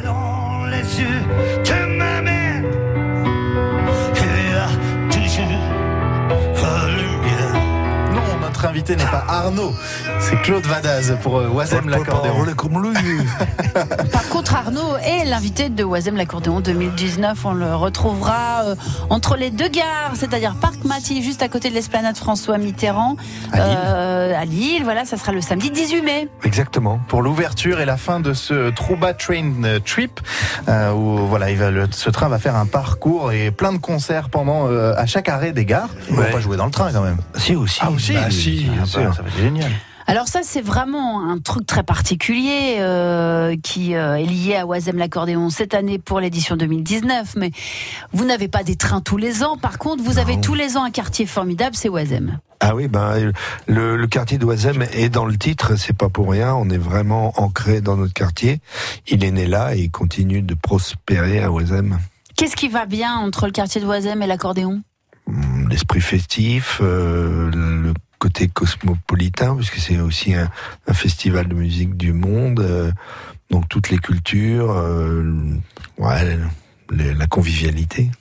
dans 0.03 0.65
les 0.67 1.01
yeux 1.01 1.23
de 1.65 1.97
ma 1.97 2.23
mère. 2.23 2.63
Il 4.17 4.51
y 4.51 4.57
a 4.57 4.67
toujours 5.13 5.47
la 6.61 6.89
lumière. 6.89 7.55
Non, 8.13 8.41
notre 8.41 8.65
invité 8.65 8.97
n'est 8.97 9.05
pas 9.05 9.25
Arnaud, 9.29 9.73
c'est 10.19 10.43
Claude 10.43 10.67
Vadaz 10.67 11.17
pour 11.23 11.39
euh, 11.39 11.47
Oisem 11.49 11.89
l'accordéon. 11.89 12.45
Arnaud 14.55 14.97
est 15.03 15.25
l'invité 15.25 15.69
de 15.71 15.83
Oisem 15.83 16.17
l'accordéon 16.17 16.61
2019. 16.61 17.45
On 17.45 17.53
le 17.53 17.75
retrouvera 17.75 18.63
euh, 18.65 18.75
entre 19.11 19.37
les 19.37 19.51
deux 19.51 19.69
gares, 19.69 20.13
c'est-à-dire 20.15 20.55
Parc 20.61 20.85
Maty, 20.85 21.23
juste 21.23 21.43
à 21.43 21.49
côté 21.49 21.69
de 21.71 21.75
l'esplanade 21.75 22.17
François 22.17 22.59
Mitterrand, 22.59 23.17
À 23.53 23.57
Lille. 23.57 23.79
euh, 23.87 24.41
à 24.41 24.45
Lille. 24.45 24.85
Voilà, 24.85 25.05
ça 25.05 25.17
sera 25.17 25.33
le 25.33 25.41
samedi 25.41 25.71
18 25.71 26.03
mai. 26.03 26.29
Exactement. 26.45 27.01
Pour 27.09 27.23
l'ouverture 27.23 27.81
et 27.81 27.85
la 27.87 27.97
fin 27.97 28.21
de 28.21 28.35
ce 28.35 28.71
Trouba 28.71 29.15
Train 29.15 29.53
euh, 29.65 29.79
Trip, 29.81 30.21
euh, 30.69 30.93
où 30.93 31.27
voilà, 31.27 31.51
il 31.51 31.57
va, 31.57 31.71
le- 31.71 31.89
ce 31.91 32.11
train 32.11 32.29
va 32.29 32.39
faire 32.39 32.57
un 32.57 32.67
parcours 32.67 33.33
et 33.33 33.51
plein 33.51 33.73
de 33.73 33.79
concerts 33.79 34.29
pendant 34.29 34.69
euh, 34.69 34.95
à 34.97 35.07
chaque 35.07 35.29
arrêt 35.29 35.53
des 35.53 35.65
gares. 35.65 35.89
On 36.11 36.15
va 36.15 36.25
pas 36.27 36.41
jouer 36.41 36.57
dans 36.57 36.67
le 36.67 36.73
train 36.73 36.93
quand 36.93 37.03
même. 37.03 37.19
Si 37.37 37.57
aussi. 37.57 37.81
Ah 37.83 37.91
aussi, 37.91 38.13
Bah, 38.13 38.31
si, 38.31 38.65
bien 38.65 38.81
bah, 38.83 38.87
sûr. 38.87 39.15
ça 39.15 39.23
va 39.23 39.29
être 39.29 39.39
génial. 39.39 39.71
Alors 40.13 40.29
ça, 40.29 40.41
c'est 40.43 40.61
vraiment 40.61 41.27
un 41.27 41.39
truc 41.39 41.65
très 41.65 41.83
particulier 41.83 42.77
euh, 42.81 43.57
qui 43.63 43.95
euh, 43.95 44.17
est 44.17 44.27
lié 44.27 44.57
à 44.57 44.67
Oisem 44.67 44.99
l'accordéon 44.99 45.49
cette 45.49 45.73
année 45.73 45.99
pour 45.99 46.21
l'édition 46.21 46.55
2019. 46.55 47.37
Mais 47.37 47.51
vous 48.13 48.27
n'avez 48.27 48.47
pas 48.47 48.63
des 48.63 48.77
trains 48.77 49.01
tous 49.01 49.17
les 49.17 49.43
ans. 49.43 49.57
Par 49.57 49.79
contre, 49.79 50.05
vous 50.05 50.19
avez 50.19 50.39
tous 50.39 50.53
les 50.53 50.77
ans 50.77 50.85
un 50.85 50.91
quartier 50.91 51.25
formidable, 51.25 51.75
c'est 51.77 51.89
Oisem. 51.89 52.39
Ah 52.61 52.75
oui, 52.75 52.89
ben 52.89 53.33
le, 53.67 53.97
le 53.97 54.07
quartier 54.07 54.37
d'Oisem 54.37 54.83
est 54.93 55.09
dans 55.09 55.25
le 55.25 55.39
titre, 55.39 55.77
c'est 55.77 55.97
pas 55.97 56.11
pour 56.11 56.31
rien. 56.31 56.55
On 56.57 56.69
est 56.69 56.77
vraiment 56.77 57.33
ancré 57.41 57.81
dans 57.81 57.97
notre 57.97 58.13
quartier. 58.13 58.61
Il 59.09 59.25
est 59.25 59.31
né 59.31 59.47
là 59.47 59.75
et 59.75 59.79
il 59.79 59.91
continue 59.91 60.43
de 60.43 60.53
prospérer 60.53 61.43
à 61.43 61.51
Oisem. 61.51 61.99
Qu'est-ce 62.37 62.57
qui 62.57 62.69
va 62.69 62.85
bien 62.85 63.15
entre 63.17 63.47
le 63.47 63.53
quartier 63.53 63.81
de 63.81 63.87
Oisem 63.87 64.21
et 64.21 64.27
l'accordéon 64.27 64.83
Hum, 65.27 65.69
L'esprit 65.71 66.01
festif, 66.01 66.81
euh, 66.83 67.51
le 67.51 67.95
côté 68.23 68.47
cosmopolitain, 68.47 69.57
puisque 69.57 69.79
c'est 69.79 69.99
aussi 69.99 70.33
un, 70.33 70.49
festival 70.93 71.49
de 71.49 71.55
musique 71.55 71.97
du 71.97 72.13
monde, 72.13 72.61
euh, 72.61 72.93
donc 73.51 73.69
toutes 73.69 73.91
les 73.91 73.99
cultures, 73.99 74.71
euh, 74.71 75.25
ouais, 75.99 76.39
la 76.91 77.27
convivialité. 77.27 78.13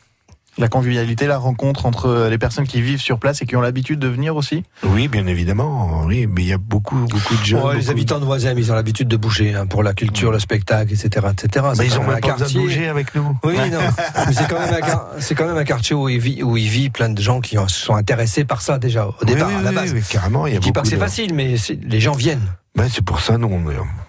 La 0.57 0.67
convivialité, 0.67 1.27
la 1.27 1.37
rencontre 1.37 1.85
entre 1.85 2.07
euh, 2.07 2.29
les 2.29 2.37
personnes 2.37 2.67
qui 2.67 2.81
vivent 2.81 2.99
sur 2.99 3.19
place 3.19 3.41
et 3.41 3.45
qui 3.45 3.55
ont 3.55 3.61
l'habitude 3.61 3.99
de 3.99 4.07
venir 4.09 4.35
aussi? 4.35 4.63
Oui, 4.83 5.07
bien 5.07 5.25
évidemment, 5.25 6.03
oui, 6.05 6.27
mais 6.27 6.41
il 6.41 6.47
y 6.49 6.53
a 6.53 6.57
beaucoup, 6.57 6.97
beaucoup 7.09 7.35
de. 7.35 7.55
Ouais, 7.55 7.77
les 7.77 7.89
habitants 7.89 8.19
de 8.19 8.25
Oisem, 8.25 8.59
ils 8.59 8.69
ont 8.71 8.75
l'habitude 8.75 9.07
de 9.07 9.15
bouger 9.15 9.53
hein, 9.55 9.65
pour 9.65 9.81
la 9.81 9.93
culture, 9.93 10.31
le 10.31 10.39
spectacle, 10.39 10.91
etc. 10.91 11.27
etc. 11.31 11.65
Mais 11.77 11.85
ils 11.85 11.97
ont 11.97 12.01
même 12.03 12.11
même 12.11 12.19
pas 12.19 12.33
besoin 12.33 12.47
de 12.47 12.65
bouger 12.67 12.87
avec 12.89 13.15
nous. 13.15 13.37
Oui, 13.45 13.55
non. 13.71 13.79
Mais 14.27 14.33
c'est 14.33 14.47
quand 14.49 14.59
même 14.59 14.73
un, 14.73 15.35
quand 15.35 15.47
même 15.47 15.57
un 15.57 15.63
quartier 15.63 15.95
où 15.95 16.09
il 16.09 16.19
vit, 16.19 16.43
où 16.43 16.57
il 16.57 16.67
vit 16.67 16.89
plein 16.89 17.09
de 17.09 17.21
gens 17.21 17.39
qui 17.39 17.57
en- 17.57 17.67
sont 17.69 17.95
intéressés 17.95 18.43
par 18.43 18.61
ça 18.61 18.77
déjà 18.77 19.07
au 19.07 19.25
départ, 19.25 19.47
oui, 19.47 19.53
oui, 19.55 19.59
à 19.61 19.63
la 19.63 19.71
base. 19.71 19.93
oui, 19.93 20.01
carrément, 20.09 20.47
il 20.47 20.53
y 20.53 20.57
a 20.57 20.59
Je 20.59 20.61
dis 20.61 20.71
pas 20.73 20.81
beaucoup 20.81 20.83
que 20.83 20.89
c'est 20.89 20.95
de- 20.97 21.01
facile, 21.01 21.33
mais 21.33 21.55
les 21.81 21.99
gens 22.01 22.13
viennent. 22.13 22.45
Ouais, 22.77 22.87
c'est 22.89 23.03
pour 23.03 23.19
ça, 23.19 23.37
nous, 23.37 23.47
on, 23.49 23.65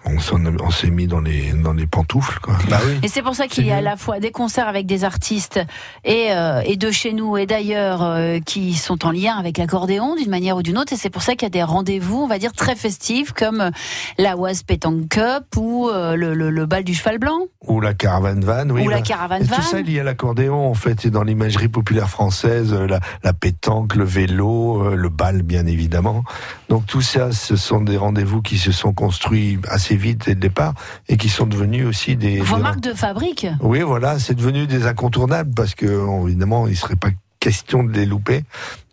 on, 0.09 0.19
s'en- 0.21 0.39
on 0.45 0.71
s'est 0.71 0.89
mis 0.89 1.05
dans 1.05 1.19
les, 1.19 1.51
dans 1.51 1.73
les 1.73 1.85
pantoufles, 1.85 2.39
quoi. 2.39 2.55
Bah 2.69 2.79
oui. 2.87 2.97
Et 3.03 3.09
c'est 3.09 3.21
pour 3.21 3.35
ça 3.35 3.47
qu'il 3.47 3.65
y 3.67 3.71
a 3.71 3.77
à 3.77 3.81
la 3.81 3.97
fois 3.97 4.21
des 4.21 4.31
concerts 4.31 4.69
avec 4.69 4.85
des 4.85 5.03
artistes 5.03 5.59
et, 6.05 6.27
euh, 6.31 6.61
et 6.65 6.77
de 6.77 6.89
chez 6.89 7.11
nous 7.11 7.35
et 7.35 7.45
d'ailleurs 7.45 8.01
euh, 8.01 8.39
qui 8.39 8.73
sont 8.75 9.05
en 9.05 9.11
lien 9.11 9.35
avec 9.35 9.57
l'accordéon 9.57 10.15
d'une 10.15 10.29
manière 10.29 10.55
ou 10.55 10.63
d'une 10.63 10.77
autre. 10.77 10.93
Et 10.93 10.95
c'est 10.95 11.09
pour 11.09 11.23
ça 11.23 11.33
qu'il 11.33 11.43
y 11.43 11.47
a 11.47 11.49
des 11.49 11.61
rendez-vous, 11.61 12.19
on 12.23 12.27
va 12.27 12.39
dire, 12.39 12.53
très 12.53 12.75
festifs 12.77 13.33
comme 13.33 13.69
la 14.17 14.37
Was 14.37 14.63
Pétanque 14.65 15.09
Cup 15.09 15.43
ou 15.57 15.89
euh, 15.89 16.15
le, 16.15 16.33
le- 16.33 16.49
le 16.49 16.65
bal 16.65 16.85
du 16.85 16.93
cheval 16.93 17.17
blanc 17.19 17.39
Ou 17.67 17.81
la 17.81 17.93
caravane 17.93 18.45
van, 18.45 18.69
oui. 18.69 18.85
ou 18.85 18.89
la 18.89 18.97
bah, 18.97 19.01
caravane 19.01 19.43
van. 19.43 19.57
Tout 19.57 19.61
ça 19.61 19.79
est 19.81 19.83
lié 19.83 19.99
à 19.99 20.03
l'accordéon, 20.03 20.69
en 20.69 20.73
fait, 20.73 21.05
et 21.05 21.09
dans 21.09 21.23
l'imagerie 21.23 21.67
populaire 21.67 22.09
française, 22.09 22.73
la, 22.73 23.01
la 23.23 23.33
pétanque, 23.33 23.95
le 23.95 24.05
vélo, 24.05 24.95
le 24.95 25.09
bal, 25.09 25.41
bien 25.43 25.65
évidemment. 25.65 26.23
Donc 26.69 26.85
tout 26.85 27.01
ça, 27.01 27.33
ce 27.33 27.57
sont 27.57 27.81
des 27.81 27.97
rendez-vous 27.97 28.41
qui 28.41 28.52
se 28.57 28.71
sont 28.71 28.93
construits 28.93 29.59
assez 29.67 29.95
vite 29.95 30.25
dès 30.25 30.33
le 30.33 30.39
départ 30.39 30.73
et 31.07 31.17
qui 31.17 31.29
sont 31.29 31.45
devenus 31.45 31.85
aussi 31.85 32.15
des... 32.15 32.39
Vos 32.39 32.57
des- 32.57 32.61
marques 32.61 32.81
de 32.81 32.93
fabrique 32.93 33.47
Oui, 33.61 33.81
voilà, 33.81 34.19
c'est 34.19 34.35
devenu 34.35 34.67
des 34.67 34.85
incontournables 34.87 35.53
parce 35.55 35.75
que, 35.75 35.85
euh, 35.85 36.27
évidemment, 36.27 36.67
il 36.67 36.75
serait 36.77 36.95
pas 36.95 37.09
question 37.39 37.83
de 37.83 37.91
les 37.91 38.05
louper. 38.05 38.43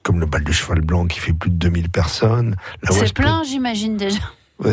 Comme 0.03 0.19
le 0.19 0.27
bal 0.27 0.43
du 0.43 0.53
cheval 0.53 0.81
blanc 0.81 1.07
qui 1.07 1.21
fait 1.21 1.35
plus 1.35 1.51
de 1.51 1.57
2000 1.57 1.91
personnes. 1.91 2.57
C'est 2.91 3.13
plein, 3.13 3.43
j'imagine 3.45 3.97
déjà. 3.99 4.19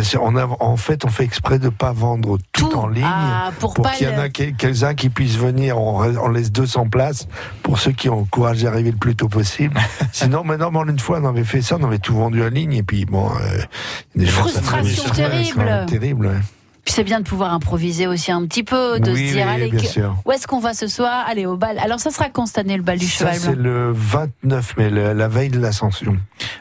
C'est- 0.02 0.18
on 0.18 0.36
a, 0.36 0.46
en 0.60 0.76
fait, 0.78 1.06
on 1.06 1.10
fait 1.10 1.24
exprès 1.24 1.60
de 1.60 1.70
pas 1.70 1.92
vendre 1.94 2.38
tout, 2.52 2.74
en 2.76 2.88
ligne. 2.88 3.06
Ah, 3.08 3.52
pour, 3.60 3.74
qu'il 3.92 4.08
y 4.08 4.12
en 4.12 4.20
a 4.20 4.30
quel- 4.30 4.54
quelques-uns 4.56 4.94
qui 4.96 5.10
puissent 5.10 5.38
venir, 5.38 5.80
on, 5.80 6.04
on 6.18 6.28
laisse 6.30 6.52
200 6.52 6.90
places 6.90 7.28
pour 7.64 7.80
ceux 7.80 7.92
qui 7.92 8.10
ont 8.10 8.20
le 8.20 8.26
courage 8.26 8.58
d'y 8.58 8.68
arriver 8.68 8.92
le 8.92 8.98
plus 8.98 9.16
tôt 9.16 9.30
possible. 9.30 9.80
Sinon, 10.12 10.44
maintenant, 10.44 10.72
une 10.86 11.00
fois, 11.00 11.20
on 11.22 11.26
avait 11.28 11.44
fait 11.46 11.62
ça, 11.62 11.78
on 11.80 11.84
avait 11.86 12.00
tout 12.00 12.16
vendu 12.16 12.44
en 12.44 12.50
ligne, 12.50 12.74
et 12.74 12.84
puis 12.84 13.06
bon, 13.06 13.30
euh, 13.30 13.62
des 14.16 14.26
gens, 14.26 14.48
ça 14.48 14.62
Frustration 14.62 15.14
terrible. 15.14 15.60
Ouais, 15.60 15.86
terrible. 15.86 16.26
ouais. 16.28 16.34
Puis 16.88 16.94
c'est 16.94 17.04
bien 17.04 17.20
de 17.20 17.26
pouvoir 17.26 17.52
improviser 17.54 18.08
aussi 18.08 18.32
un 18.32 18.46
petit 18.46 18.64
peu, 18.64 18.98
de 19.02 19.12
Oui, 19.12 19.28
se 19.28 19.34
dire, 19.34 19.46
oui, 19.46 19.54
allez, 19.54 19.70
bien 19.72 19.82
que- 19.82 19.86
sûr. 19.86 20.16
où 20.24 20.32
est-ce 20.32 20.48
qu'on 20.48 20.62
va 20.62 20.74
ce 20.74 20.88
soir? 20.88 21.26
Allez, 21.28 21.46
au 21.46 21.58
bal. 21.58 21.78
Alors 21.80 22.00
ça 22.00 22.12
sera 22.12 22.30
quand 22.30 22.46
cette 22.46 22.60
année, 22.60 22.78
le 22.78 22.82
bal 22.82 22.98
du 22.98 23.06
Ça, 23.06 23.26
cheval 23.34 23.36
c'est 23.36 23.56
le 23.56 23.92
29 23.92 24.78
mai, 24.78 24.90
le- 24.90 25.12
la 25.12 25.28
veille 25.28 25.50
de 25.50 25.60
l'ascension. 25.60 26.16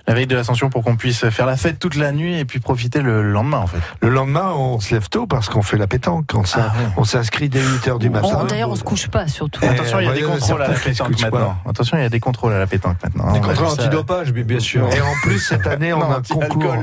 La 0.08 0.14
veille 0.14 0.26
de 0.26 0.34
l'ascension 0.34 0.68
pour 0.68 0.82
qu'on 0.82 0.96
puisse 0.96 1.28
faire 1.30 1.46
la 1.46 1.56
fête 1.56 1.78
toute 1.78 1.94
la 1.94 2.10
nuit 2.10 2.36
et 2.40 2.44
puis 2.44 2.58
profiter 2.58 3.02
le 3.02 3.22
lendemain 3.22 3.58
en 3.58 3.66
fait. 3.68 3.78
Le 4.00 4.08
lendemain, 4.08 4.50
on 4.56 4.80
se 4.80 4.92
lève 4.94 5.08
tôt 5.08 5.28
parce 5.28 5.48
qu'on 5.48 5.62
fait 5.62 5.76
la 5.78 5.86
pétanque. 5.86 6.24
On 6.34 6.42
Ah 6.54 6.58
ouais. 6.58 6.88
on 6.96 7.04
s'inscrit 7.04 7.48
dès 7.48 7.60
8 7.62 7.86
heures 7.86 8.00
du 8.00 8.10
matin. 8.10 8.38
On- 8.40 8.44
D'ailleurs, 8.46 8.70
on 8.70 8.74
se 8.74 8.82
couche 8.82 9.06
pas 9.06 9.28
surtout. 9.28 9.60
Eh, 9.62 9.68
Attention, 9.68 10.00
il 10.00 10.06
y 10.06 10.08
a 10.08 10.12
des 10.12 10.22
contrôles 10.22 10.62
à 10.62 10.68
la 10.68 10.74
pétanque 10.74 11.20
maintenant. 11.22 11.56
Attention, 11.68 11.98
il 11.98 12.02
y 12.02 12.06
a 12.06 12.08
des 12.08 12.18
contrôles 12.20 12.52
à 12.52 12.58
la 12.58 12.66
pétanque 12.66 12.96
maintenant. 13.00 13.32
Des 13.32 13.40
contrôles 13.40 13.68
antidopage, 13.68 14.32
bien 14.32 14.58
sûr. 14.58 14.88
Et 14.92 15.00
en 15.00 15.14
plus, 15.22 15.38
cette 15.38 15.68
année, 15.68 15.92
on 15.92 16.00
Non, 16.00 16.10
a 16.10 16.16
un 16.16 16.22
concours. 16.22 16.74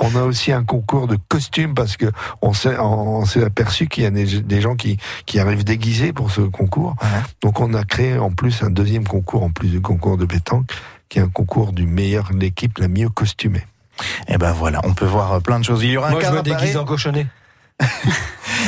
On 0.00 0.16
a 0.16 0.22
aussi 0.22 0.52
un 0.52 0.64
concours 0.64 1.06
de 1.06 1.18
costumes 1.28 1.74
parce 1.74 1.98
que 1.98 2.06
on 2.40 2.54
s'est, 2.54 2.77
on 2.78 3.24
s'est 3.24 3.42
aperçu 3.44 3.86
qu'il 3.88 4.04
y 4.04 4.06
a 4.06 4.10
des, 4.10 4.40
des 4.40 4.60
gens 4.60 4.76
qui, 4.76 4.98
qui 5.26 5.38
arrivent 5.38 5.64
déguisés 5.64 6.12
pour 6.12 6.30
ce 6.30 6.40
concours. 6.40 6.94
Ouais. 7.02 7.08
Donc, 7.42 7.60
on 7.60 7.74
a 7.74 7.84
créé 7.84 8.18
en 8.18 8.30
plus 8.30 8.62
un 8.62 8.70
deuxième 8.70 9.06
concours, 9.06 9.42
en 9.42 9.50
plus 9.50 9.68
du 9.68 9.80
concours 9.80 10.16
de 10.16 10.24
pétanque, 10.24 10.70
qui 11.08 11.18
est 11.18 11.22
un 11.22 11.28
concours 11.28 11.72
du 11.72 11.86
meilleur, 11.86 12.30
l'équipe 12.32 12.78
la 12.78 12.88
mieux 12.88 13.08
costumée. 13.08 13.66
Et 14.28 14.38
ben 14.38 14.52
voilà, 14.52 14.80
on 14.84 14.94
peut 14.94 15.06
voir 15.06 15.40
plein 15.42 15.58
de 15.58 15.64
choses. 15.64 15.82
Il 15.82 15.90
y 15.90 15.96
aura 15.96 16.08
un 16.08 16.10
Moi, 16.12 16.20
je 16.20 16.30
me 16.30 16.36
cabaret. 16.36 16.60
déguise 16.60 16.76
en 16.76 16.84
cochonnet. 16.84 17.26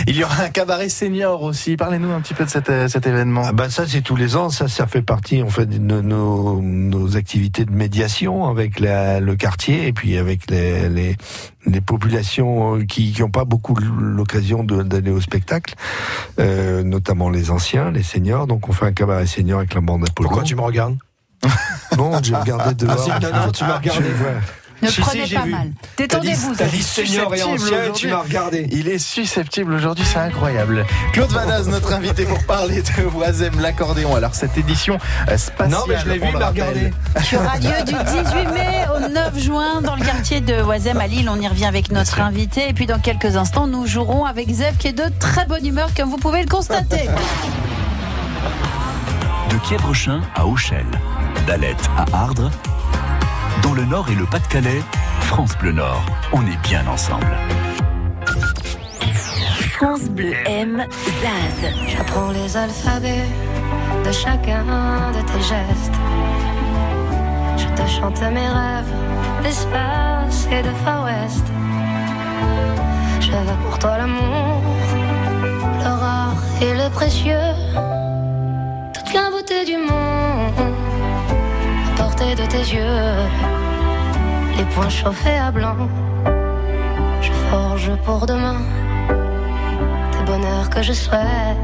Il 0.06 0.16
y 0.16 0.24
aura 0.24 0.44
un 0.44 0.48
cabaret 0.50 0.88
senior 0.88 1.42
aussi. 1.42 1.76
Parlez-nous 1.76 2.10
un 2.10 2.20
petit 2.20 2.32
peu 2.34 2.44
de 2.44 2.50
cet, 2.50 2.70
euh, 2.70 2.88
cet 2.88 3.06
événement. 3.06 3.42
Ah 3.44 3.52
bah 3.52 3.68
ça 3.70 3.86
c'est 3.86 4.00
tous 4.02 4.16
les 4.16 4.36
ans, 4.36 4.48
ça 4.48 4.66
ça 4.68 4.86
fait 4.86 5.02
partie 5.02 5.42
en 5.42 5.48
fait 5.50 5.66
de 5.66 5.78
nos, 5.78 6.60
nos 6.62 7.16
activités 7.16 7.64
de 7.64 7.72
médiation 7.72 8.46
avec 8.48 8.80
la- 8.80 9.20
le 9.20 9.36
quartier 9.36 9.86
et 9.88 9.92
puis 9.92 10.16
avec 10.16 10.50
les, 10.50 10.88
les, 10.88 11.16
les 11.66 11.80
populations 11.80 12.76
euh, 12.76 12.84
qui 12.84 13.14
n'ont 13.20 13.30
pas 13.30 13.44
beaucoup 13.44 13.74
l'occasion 13.76 14.64
d'aller 14.64 15.10
au 15.10 15.20
spectacle, 15.20 15.74
euh, 16.38 16.82
notamment 16.82 17.28
les 17.28 17.50
anciens, 17.50 17.90
les 17.90 18.02
seniors. 18.04 18.46
Donc 18.46 18.68
on 18.68 18.72
fait 18.72 18.86
un 18.86 18.92
cabaret 18.92 19.26
senior 19.26 19.58
avec 19.58 19.74
la 19.74 19.80
bande 19.80 20.04
Apollo. 20.08 20.28
Pourquoi 20.28 20.44
tu 20.44 20.54
me 20.56 20.62
regardes? 20.62 20.96
Non, 21.96 22.12
j'ai 22.22 22.34
regardé 22.36 22.74
dehors. 22.74 22.96
Ah, 22.98 23.02
si, 23.02 23.10
non, 23.26 23.46
non, 23.46 23.52
tu 23.52 23.64
m'as 23.64 23.78
regardé. 23.78 24.04
Ne 24.82 24.88
Si, 24.88 25.00
prenez 25.00 25.26
pas 25.26 25.42
vu. 25.42 25.50
mal. 25.50 25.70
Détendez-vous. 25.98 26.54
t'as 26.54 26.64
dit 26.66 26.82
senior 26.82 27.34
et 27.34 27.42
ancien, 27.42 27.84
et 27.84 27.92
tu 27.92 28.08
m'as 28.08 28.22
regardé. 28.22 28.66
Il 28.72 28.88
est 28.88 28.98
susceptible 28.98 29.74
aujourd'hui, 29.74 30.04
c'est 30.10 30.18
incroyable. 30.18 30.86
Claude 31.12 31.30
Vadaz, 31.30 31.68
notre 31.68 31.92
invité 31.92 32.24
pour 32.24 32.42
parler 32.44 32.82
de 32.82 33.02
Voisem 33.02 33.60
l'accordéon. 33.60 34.14
Alors 34.14 34.34
cette 34.34 34.56
édition 34.56 34.98
euh, 35.28 35.36
spatiale. 35.36 35.70
Non, 35.70 35.84
mais 35.88 35.98
je 35.98 36.08
l'ai 36.08 36.18
vu, 36.18 36.28
il 36.32 36.38
m'a 36.38 36.48
regardé. 36.48 36.92
qui 37.24 37.36
aura 37.36 37.56
lieu 37.58 37.84
du 37.84 37.92
18 37.92 38.52
mai 38.54 38.84
au 38.96 39.08
9 39.08 39.38
juin 39.38 39.82
dans 39.82 39.96
le 39.96 40.04
quartier 40.04 40.40
de 40.40 40.54
Oisem 40.62 40.98
à 41.00 41.06
Lille. 41.06 41.28
On 41.30 41.40
y 41.40 41.46
revient 41.48 41.66
avec 41.66 41.90
notre 41.92 42.20
invité. 42.20 42.68
Et 42.68 42.72
puis 42.72 42.86
dans 42.86 42.98
quelques 42.98 43.36
instants, 43.36 43.66
nous 43.66 43.86
jouerons 43.86 44.24
avec 44.24 44.48
Zef 44.50 44.78
qui 44.78 44.88
est 44.88 44.92
de 44.92 45.04
très 45.18 45.44
bonne 45.46 45.66
humeur, 45.66 45.90
comme 45.94 46.08
vous 46.08 46.16
pouvez 46.16 46.40
le 46.42 46.48
constater. 46.48 47.08
De 49.50 49.56
Quièvrechin 49.66 50.20
à 50.36 50.46
Auchel, 50.46 50.86
d'Alette 51.46 51.90
à 51.98 52.04
Ardres, 52.16 52.50
dans 53.62 53.74
le 53.74 53.84
Nord 53.84 54.08
et 54.10 54.14
le 54.14 54.24
Pas-de-Calais, 54.26 54.82
France 55.20 55.56
Bleu 55.58 55.72
Nord, 55.72 56.04
on 56.32 56.42
est 56.42 56.56
bien 56.62 56.86
ensemble. 56.86 57.36
France 59.72 60.10
Bleu 60.10 60.34
aime 60.46 60.84
Zaz. 61.22 61.72
J'apprends 61.88 62.30
les 62.30 62.56
alphabets 62.56 63.28
de 64.04 64.12
chacun 64.12 64.64
de 65.12 65.20
tes 65.22 65.40
gestes. 65.40 65.98
Je 67.56 67.82
te 67.82 67.88
chante 67.88 68.20
mes 68.22 68.48
rêves 68.48 68.94
d'espace 69.42 70.46
et 70.52 70.62
de 70.62 70.72
Far 70.84 71.04
West. 71.04 71.46
Je 73.20 73.30
veux 73.30 73.56
pour 73.64 73.78
toi 73.78 73.98
l'amour, 73.98 74.62
le 75.78 75.88
rare 75.88 76.42
et 76.60 76.74
le 76.74 76.90
précieux. 76.90 77.54
Toute 78.94 79.14
la 79.14 79.30
beauté 79.30 79.64
du 79.64 79.76
monde 79.76 80.69
portée 82.20 82.34
de 82.34 82.46
tes 82.46 82.58
yeux. 82.58 83.26
des 84.56 84.64
points 84.74 84.88
chauffés 84.88 85.38
à 85.38 85.50
blanc. 85.50 85.76
Je 87.22 87.32
forge 87.50 87.90
pour 88.04 88.26
demain 88.26 88.60
des 90.12 90.24
bonheurs 90.26 90.70
que 90.70 90.82
je 90.82 90.92
souhaite, 90.92 91.56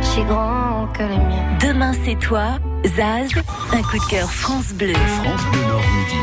si 0.00 0.22
grands 0.24 0.88
que 0.92 1.02
les 1.02 1.18
miens. 1.18 1.58
Demain 1.60 1.92
c'est 2.04 2.18
toi, 2.18 2.58
Zaz, 2.84 3.30
un 3.72 3.82
coup 3.82 3.98
de 3.98 4.10
cœur 4.10 4.30
France 4.30 4.72
Bleu. 4.72 4.94
France 4.94 5.44
Bleu 5.52 5.62
Nord 5.62 5.80
midi. 5.80 6.16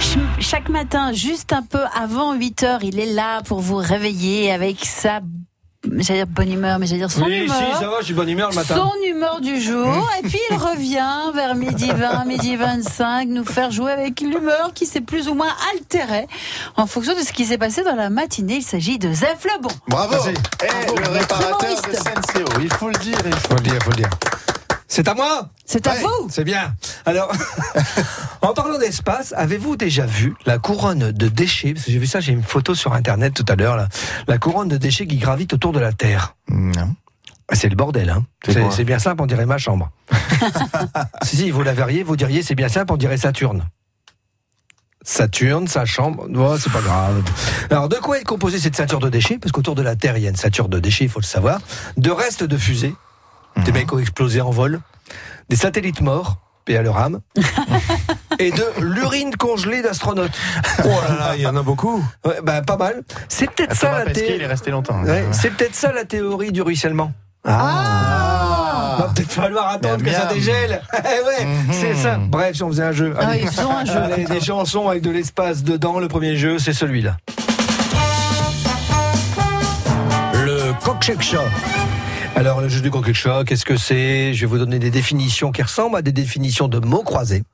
Ch- 0.00 0.18
Chaque 0.38 0.68
matin, 0.68 1.12
juste 1.12 1.52
un 1.52 1.62
peu 1.62 1.82
avant 1.96 2.34
8 2.34 2.62
heures, 2.62 2.84
il 2.84 2.98
est 3.00 3.12
là 3.12 3.42
pour 3.42 3.60
vous 3.60 3.76
réveiller 3.76 4.50
avec 4.52 4.84
sa, 4.84 5.20
j'allais 5.98 6.20
dire 6.20 6.26
bonne 6.26 6.52
humeur, 6.52 6.78
mais 6.78 6.86
j'allais 6.86 7.00
dire 7.00 7.10
son 7.10 7.24
Oui, 7.24 7.44
humeur. 7.44 7.56
si, 7.56 7.78
ça 7.80 7.88
va, 7.88 7.96
je 8.00 8.04
suis 8.06 8.14
bonne 8.14 8.28
humeur 8.28 8.50
le 8.50 8.56
matin. 8.56 8.74
Son 8.76 8.92
humeur 9.08 9.40
du 9.40 9.60
jour, 9.60 10.08
et 10.18 10.26
puis 10.28 10.38
il 10.50 10.56
revient 10.58 11.32
vers 11.34 11.54
midi 11.54 11.90
20, 11.94 12.24
midi 12.24 12.56
25, 12.56 13.28
nous 13.28 13.44
faire 13.44 13.70
jouer 13.70 13.92
avec 13.92 14.20
l'humeur 14.20 14.72
qui 14.74 14.86
s'est 14.86 15.00
plus 15.00 15.28
ou 15.28 15.34
moins 15.34 15.52
altérée 15.74 16.26
en 16.76 16.86
fonction 16.86 17.14
de 17.14 17.20
ce 17.20 17.32
qui 17.32 17.44
s'est 17.44 17.58
passé 17.58 17.82
dans 17.82 17.94
la 17.96 18.10
matinée. 18.10 18.56
Il 18.56 18.62
s'agit 18.62 18.98
de 18.98 19.12
Zef 19.12 19.44
Lebon. 19.44 19.68
Bravo 19.88 20.14
Vas-y. 20.14 20.34
Eh, 20.62 20.66
Bravo. 20.86 20.96
Le 21.00 21.18
réparateur 21.18 21.58
de. 21.90 21.96
Senseo, 21.96 22.44
il 22.60 22.72
faut 22.72 22.88
le 22.88 22.98
dire. 22.98 23.18
il 23.24 23.32
faut- 23.34 23.48
Faut 23.48 23.54
le 23.56 23.60
dire, 23.60 23.78
faut 23.82 23.90
le 23.90 23.96
dire. 23.96 24.10
C'est 24.88 25.08
à 25.08 25.14
moi 25.14 25.48
C'est 25.64 25.86
à 25.86 25.94
Ouais. 25.94 26.02
vous 26.02 26.28
C'est 26.30 26.44
bien. 26.44 26.74
Alors, 27.06 27.32
en 28.42 28.52
parlant 28.52 28.78
d'espace, 28.78 29.32
avez-vous 29.36 29.76
déjà 29.76 30.06
vu 30.06 30.34
la 30.46 30.58
couronne 30.58 31.10
de 31.12 31.28
déchets? 31.28 31.72
Parce 31.74 31.86
que 31.86 31.92
j'ai 31.92 31.98
vu 31.98 32.06
ça, 32.06 32.20
j'ai 32.20 32.32
une 32.32 32.42
photo 32.42 32.74
sur 32.74 32.92
Internet 32.92 33.34
tout 33.34 33.46
à 33.48 33.56
l'heure. 33.56 33.76
là. 33.76 33.88
La 34.28 34.38
couronne 34.38 34.68
de 34.68 34.76
déchets 34.76 35.06
qui 35.06 35.16
gravite 35.16 35.52
autour 35.54 35.72
de 35.72 35.80
la 35.80 35.92
Terre. 35.92 36.36
Non. 36.48 36.94
C'est 37.52 37.68
le 37.68 37.76
bordel, 37.76 38.08
hein. 38.10 38.24
C'est 38.44 38.52
C'est 38.54 38.60
quoi? 38.60 38.70
c'est 38.70 38.84
bien 38.84 38.98
simple, 38.98 39.22
on 39.22 39.26
dirait 39.26 39.46
ma 39.46 39.58
chambre. 39.58 39.90
si, 41.22 41.36
si, 41.36 41.50
vous 41.50 41.62
la 41.62 41.72
verriez, 41.74 42.02
vous 42.02 42.16
diriez 42.16 42.42
c'est 42.42 42.54
bien 42.54 42.68
simple, 42.68 42.92
on 42.92 42.96
dirait 42.96 43.16
Saturne. 43.18 43.64
Saturne, 45.06 45.68
sa 45.68 45.84
chambre, 45.84 46.26
oh, 46.34 46.56
c'est 46.58 46.72
pas 46.72 46.80
grave. 46.80 47.22
Alors, 47.70 47.90
de 47.90 47.96
quoi 47.96 48.18
est 48.18 48.24
composée 48.24 48.58
cette 48.58 48.74
ceinture 48.76 49.00
de 49.00 49.10
déchets? 49.10 49.38
Parce 49.38 49.52
qu'autour 49.52 49.74
de 49.74 49.82
la 49.82 49.96
Terre, 49.96 50.16
il 50.16 50.22
y 50.22 50.26
a 50.26 50.30
une 50.30 50.36
ceinture 50.36 50.70
de 50.70 50.78
déchets, 50.80 51.04
il 51.04 51.10
faut 51.10 51.20
le 51.20 51.26
savoir. 51.26 51.60
De 51.98 52.10
restes 52.10 52.42
de 52.42 52.56
fusées, 52.56 52.94
des 53.64 53.72
mecs 53.72 53.88
qui 53.88 53.94
ont 53.94 53.98
explosé 53.98 54.40
en 54.40 54.50
vol, 54.50 54.80
des 55.48 55.56
satellites 55.56 56.00
morts, 56.00 56.36
paix 56.64 56.76
à 56.76 56.82
leur 56.82 56.96
âme, 56.98 57.20
et 58.38 58.50
de 58.50 58.64
l'urine 58.80 59.34
congelée 59.36 59.82
d'astronautes. 59.82 60.32
Oh 60.84 60.88
là 61.08 61.14
là, 61.18 61.32
il 61.36 61.42
y 61.42 61.46
en 61.46 61.56
a 61.56 61.62
beaucoup. 61.62 62.04
Ouais, 62.24 62.38
bah, 62.42 62.62
pas 62.62 62.76
mal. 62.76 63.02
C'est 63.28 63.50
peut-être 63.50 63.74
ça 63.74 63.88
Thomas 63.88 64.04
la 64.04 64.10
il 64.10 64.18
est 64.18 64.26
théorie. 64.26 64.46
resté 64.46 64.70
longtemps. 64.70 65.02
Ouais, 65.02 65.24
c'est 65.32 65.50
peut-être 65.50 65.74
ça 65.74 65.92
la 65.92 66.04
théorie 66.04 66.52
du 66.52 66.62
ruissellement. 66.62 67.12
Ah. 67.46 68.96
Va 68.98 69.08
peut-être 69.14 69.32
falloir 69.32 69.68
attendre 69.68 70.02
que 70.02 70.10
ça 70.10 70.26
dégèle. 70.26 70.80
Eh 70.94 71.24
ouais, 71.26 71.44
Mhm. 71.44 71.72
c'est 71.72 71.94
ça. 71.94 72.16
Bref, 72.16 72.56
si 72.56 72.62
on 72.62 72.68
faisait 72.68 72.84
un 72.84 72.92
jeu. 72.92 73.14
Ah 73.20 73.26
un 73.32 73.84
jeu. 73.84 73.98
Allez, 73.98 74.24
des 74.24 74.40
chansons 74.40 74.88
avec 74.88 75.02
de 75.02 75.10
l'espace 75.10 75.62
dedans. 75.62 75.98
Le 75.98 76.08
premier 76.08 76.36
jeu, 76.36 76.58
c'est 76.58 76.72
celui-là. 76.72 77.16
Le 80.34 80.72
coq. 80.82 81.12
Alors, 82.36 82.60
le 82.60 82.68
jeu 82.68 82.80
du 82.80 82.90
coq 82.90 83.12
Show, 83.12 83.44
qu'est-ce 83.44 83.64
que 83.64 83.76
c'est 83.76 84.34
Je 84.34 84.40
vais 84.40 84.46
vous 84.46 84.58
donner 84.58 84.80
des 84.80 84.90
définitions 84.90 85.52
qui 85.52 85.62
ressemblent 85.62 85.96
à 85.96 86.02
des 86.02 86.10
définitions 86.10 86.66
de 86.66 86.80
mots 86.80 87.04
croisés. 87.04 87.44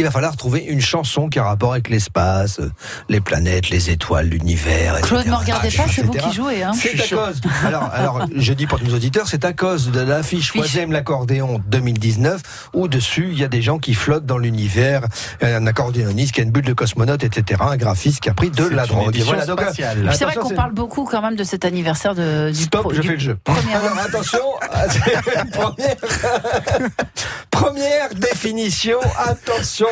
Il 0.00 0.04
va 0.04 0.10
falloir 0.10 0.34
trouver 0.34 0.60
une 0.64 0.80
chanson 0.80 1.28
qui 1.28 1.38
a 1.38 1.44
rapport 1.44 1.72
avec 1.72 1.90
l'espace, 1.90 2.58
euh, 2.60 2.70
les 3.10 3.20
planètes, 3.20 3.68
les 3.68 3.90
étoiles, 3.90 4.28
l'univers. 4.28 4.98
Claude, 5.02 5.26
ne 5.26 5.34
regardez 5.34 5.70
pas, 5.70 5.84
c'est 5.94 6.00
vous 6.00 6.12
qui 6.12 6.32
jouez. 6.32 6.62
Hein. 6.62 6.72
C'est 6.74 6.98
à 6.98 7.16
cause. 7.16 7.38
Alors, 7.66 7.90
alors, 7.92 8.26
je 8.34 8.52
dis 8.54 8.66
pour 8.66 8.82
nos 8.82 8.94
auditeurs, 8.94 9.28
c'est 9.28 9.44
à 9.44 9.52
cause 9.52 9.90
de 9.90 10.00
l'affiche 10.00 10.52
Fiche. 10.52 10.62
Troisième 10.62 10.90
l'accordéon 10.92 11.60
2019, 11.66 12.70
où 12.72 12.88
dessus 12.88 13.28
il 13.30 13.38
y 13.38 13.44
a 13.44 13.48
des 13.48 13.60
gens 13.60 13.78
qui 13.78 13.92
flottent 13.92 14.24
dans 14.24 14.38
l'univers, 14.38 15.02
un 15.42 15.66
accordéoniste 15.66 16.32
qui 16.32 16.40
a 16.40 16.44
une 16.44 16.50
bulle 16.50 16.64
de 16.64 16.72
cosmonaute, 16.72 17.22
etc., 17.22 17.60
un 17.68 17.76
graphiste 17.76 18.20
qui 18.20 18.30
a 18.30 18.34
pris 18.34 18.48
de 18.50 18.64
la 18.68 18.86
drogue. 18.86 19.14
Voilà, 19.18 19.44
euh, 19.44 20.10
C'est 20.14 20.24
vrai 20.24 20.36
qu'on 20.36 20.54
parle 20.54 20.72
beaucoup 20.72 21.04
quand 21.04 21.20
même 21.20 21.36
de 21.36 21.44
cet 21.44 21.66
anniversaire 21.66 22.14
de, 22.14 22.50
du 22.50 22.62
Stop, 22.62 22.80
pro- 22.82 22.94
je 22.94 23.00
du 23.02 23.08
fais 23.08 23.14
le 23.14 23.20
jeu. 23.20 23.38
Alors 23.46 23.98
attention, 23.98 24.38
première, 25.52 25.96
première 27.50 28.14
définition, 28.14 28.98
attention, 29.18 29.88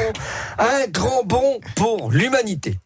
un 0.58 0.86
grand 0.90 1.22
bond 1.24 1.60
pour 1.76 2.10
l'humanité. 2.10 2.78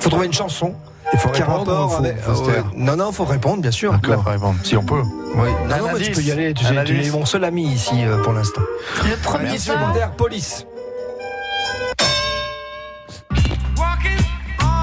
Faut 0.00 0.10
trouver 0.10 0.26
une 0.26 0.32
chanson 0.32 0.74
Il 1.12 1.18
faut 1.18 1.28
répondre. 1.30 1.88
faut- 1.90 1.96
avec. 1.96 2.20
faut 2.20 2.34
se 2.34 2.42
ouais. 2.42 2.52
taire 2.54 2.64
Non, 2.74 2.96
non, 2.96 3.12
faut 3.12 3.24
répondre, 3.24 3.62
bien 3.62 3.70
sûr. 3.70 3.92
D'accord, 3.92 4.22
faut 4.24 4.30
répondre. 4.30 4.56
Si 4.64 4.76
on 4.76 4.84
peut. 4.84 5.02
Oui. 5.34 5.48
Non, 5.68 5.76
mais 5.94 6.00
tu 6.00 6.12
peux 6.12 6.22
y 6.22 6.30
aller. 6.32 6.54
Tu, 6.54 6.64
sais, 6.64 6.74
es 6.74 7.10
mon 7.10 7.24
seul 7.26 7.44
ami 7.44 7.64
ici 7.66 8.04
euh, 8.04 8.22
pour 8.22 8.32
l'instant. 8.32 8.62
Le 9.04 9.16
premier 9.16 9.58
secondaire, 9.58 10.12
police. 10.12 10.66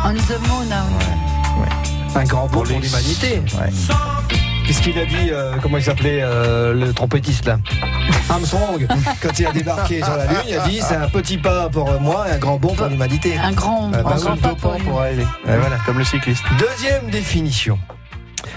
on 0.05 0.13
the 0.13 0.39
moon. 0.47 0.67
ah. 0.71 2.19
Un 2.19 2.23
grand 2.23 2.47
bond 2.47 2.63
pour 2.63 2.65
l'humanité. 2.65 3.41
Ouais. 3.59 3.69
Qu'est-ce 4.67 4.81
qu'il 4.81 4.99
a 4.99 5.05
dit 5.05 5.29
euh, 5.31 5.55
Comment 5.61 5.77
il 5.77 5.83
s'appelait 5.83 6.19
euh, 6.21 6.73
le 6.73 6.93
trompettiste 6.93 7.45
là 7.45 7.57
Armstrong. 8.29 8.85
Quand 9.21 9.39
il 9.39 9.47
a 9.47 9.51
débarqué 9.53 10.03
sur 10.03 10.17
la 10.17 10.25
Lune, 10.25 10.37
il 10.45 10.55
a 10.55 10.67
dit 10.67 10.81
c'est 10.81 10.95
un 10.95 11.07
petit 11.07 11.37
pas 11.37 11.69
pour 11.69 11.89
moi 12.01 12.27
et 12.27 12.33
un 12.33 12.37
grand 12.37 12.57
bond 12.57 12.75
pour 12.75 12.87
l'humanité. 12.87 13.37
Un 13.37 13.53
grand, 13.53 13.87
bah, 13.87 13.99
un 13.99 14.01
grand 14.03 14.35
Deux 14.35 14.41
pas 14.41 14.55
pour 14.55 14.75
pour 14.75 14.99
aller. 14.99 15.25
Voilà. 15.45 15.77
Comme 15.85 15.97
le 15.99 16.03
cycliste. 16.03 16.43
Deuxième 16.59 17.09
définition. 17.09 17.79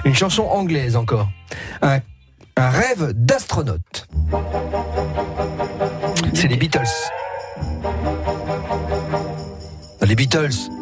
Une 0.05 0.15
chanson 0.15 0.43
anglaise 0.43 0.97
encore. 0.97 1.29
Un, 1.81 2.01
un 2.57 2.71
rêve 2.71 3.13
d'astronaute. 3.15 4.09
C'est 6.35 6.49
les 6.49 6.57
Beatles. 6.57 6.81
Les 10.03 10.17
Beatles. 10.17 10.80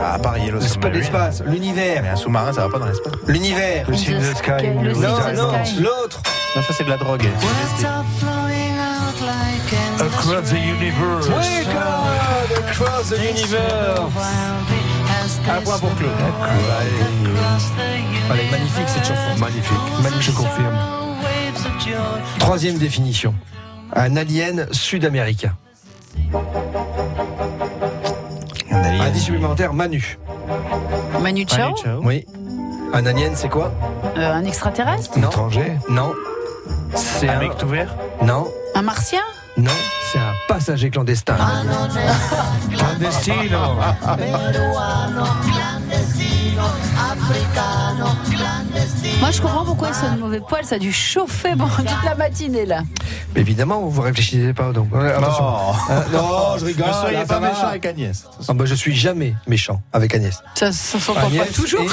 Ah, 0.00 0.14
à 0.14 0.18
Paris, 0.18 0.42
Yellow 0.46 0.60
C'est 0.60 0.68
pas 0.68 0.72
Submarine. 0.74 0.98
l'espace, 1.00 1.42
l'univers. 1.46 2.02
Mais 2.02 2.08
un 2.10 2.16
sous-marin, 2.16 2.52
ça 2.52 2.62
va 2.62 2.68
pas 2.72 2.78
dans 2.78 2.86
l'espace. 2.86 3.12
L'univers. 3.26 3.86
The 3.86 3.94
Sky. 3.94 4.68
Non, 4.70 5.52
l'autre. 5.80 6.22
Non, 6.56 6.62
ça 6.62 6.72
c'est 6.72 6.84
de 6.84 6.90
la 6.90 6.96
drogue. 6.96 7.26
Across 10.00 10.50
the 10.50 10.54
universe. 10.54 11.26
Oui, 11.28 11.64
God, 11.66 12.58
across 12.68 13.08
the 13.10 13.18
universe. 13.18 14.00
Un 15.50 15.60
point 15.62 15.78
pour 15.78 15.94
Claude? 15.96 16.10
Elle 18.30 18.40
est 18.40 18.50
magnifique 18.50 18.88
cette 18.88 19.06
chanson. 19.06 19.38
Magnifique. 19.38 19.78
Magnifique, 20.02 20.22
je 20.22 20.30
confirme. 20.32 20.78
Troisième 22.38 22.78
définition. 22.78 23.34
Un 23.94 24.16
alien 24.16 24.66
sud-américain. 24.72 25.52
Un. 28.88 29.00
Indice 29.00 29.24
supplémentaire, 29.24 29.72
Manu. 29.74 30.18
Manu 31.20 31.44
Chao, 31.46 31.70
Manu 31.70 31.76
Chao. 31.82 32.00
Oui. 32.02 32.26
Un 32.92 33.06
alien, 33.06 33.32
c'est 33.34 33.48
quoi 33.48 33.72
euh, 34.16 34.32
un 34.32 34.44
extraterrestre, 34.44 35.18
Non. 35.18 35.28
Étranger. 35.28 35.72
Non. 35.90 36.12
C'est 36.94 37.28
Un 37.28 37.36
un. 37.36 37.40
mec 37.40 37.56
tout 37.58 37.68
vert. 37.68 37.94
Non. 38.22 38.46
un 38.74 38.82
martien, 38.82 39.20
Non. 39.56 39.70
C'est 40.10 40.18
un 40.18 40.32
passager 40.48 40.90
clandestin. 40.90 41.36
Clandestino. 42.76 43.76
Moi, 49.20 49.30
je 49.30 49.40
comprends 49.40 49.64
pourquoi 49.64 49.88
il 49.88 49.94
sonne 49.94 50.16
de 50.16 50.20
mauvais 50.20 50.40
poil. 50.40 50.64
Ça 50.64 50.76
a 50.76 50.78
dû 50.78 50.92
chauffer 50.92 51.52
toute 51.52 52.04
la 52.04 52.14
matinée 52.14 52.66
là. 52.66 52.82
Évidemment, 53.36 53.80
vous 53.82 54.02
réfléchissez 54.02 54.52
pas 54.52 54.72
donc. 54.72 54.92
Ouais, 54.94 55.12
attention. 55.12 55.44
Non. 55.44 55.58
Euh, 55.90 56.02
non, 56.12 56.58
je 56.58 56.64
rigole. 56.66 56.86
Ne 56.88 56.92
soyez 56.92 57.16
là, 57.18 57.24
pas 57.26 57.40
méchant 57.40 57.66
avec 57.68 57.86
Agnès. 57.86 58.24
Ah 58.46 58.52
bah, 58.54 58.64
je 58.66 58.74
suis 58.74 58.94
jamais 58.94 59.34
méchant 59.46 59.80
avec 59.92 60.14
Agnès. 60.14 60.42
Ça, 60.54 60.70
ça 60.72 60.98
s'entend 60.98 61.20
pas 61.20 61.26
Agnès 61.26 61.50
toujours. 61.52 61.80
est- 61.82 61.86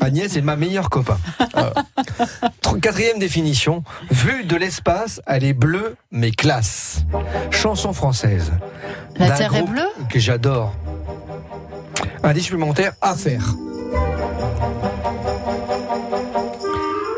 Agnès 0.04 0.36
est 0.36 0.40
ma 0.40 0.56
meilleure 0.56 0.88
copain. 0.90 1.18
Tro- 2.62 2.76
Quatrième 2.76 3.18
définition. 3.18 3.82
Vue 4.10 4.44
de 4.44 4.56
l'espace, 4.56 5.20
elle 5.26 5.44
est 5.44 5.52
bleue 5.52 5.96
mais 6.12 6.30
classe. 6.30 7.04
Chanson 7.50 7.92
française. 7.92 8.52
La 9.18 9.30
Terre 9.30 9.54
est 9.54 9.62
bleue? 9.62 9.88
Que 10.08 10.18
j'adore. 10.20 10.74
Indice 12.22 12.44
supplémentaire, 12.44 12.92
affaire. 13.00 13.54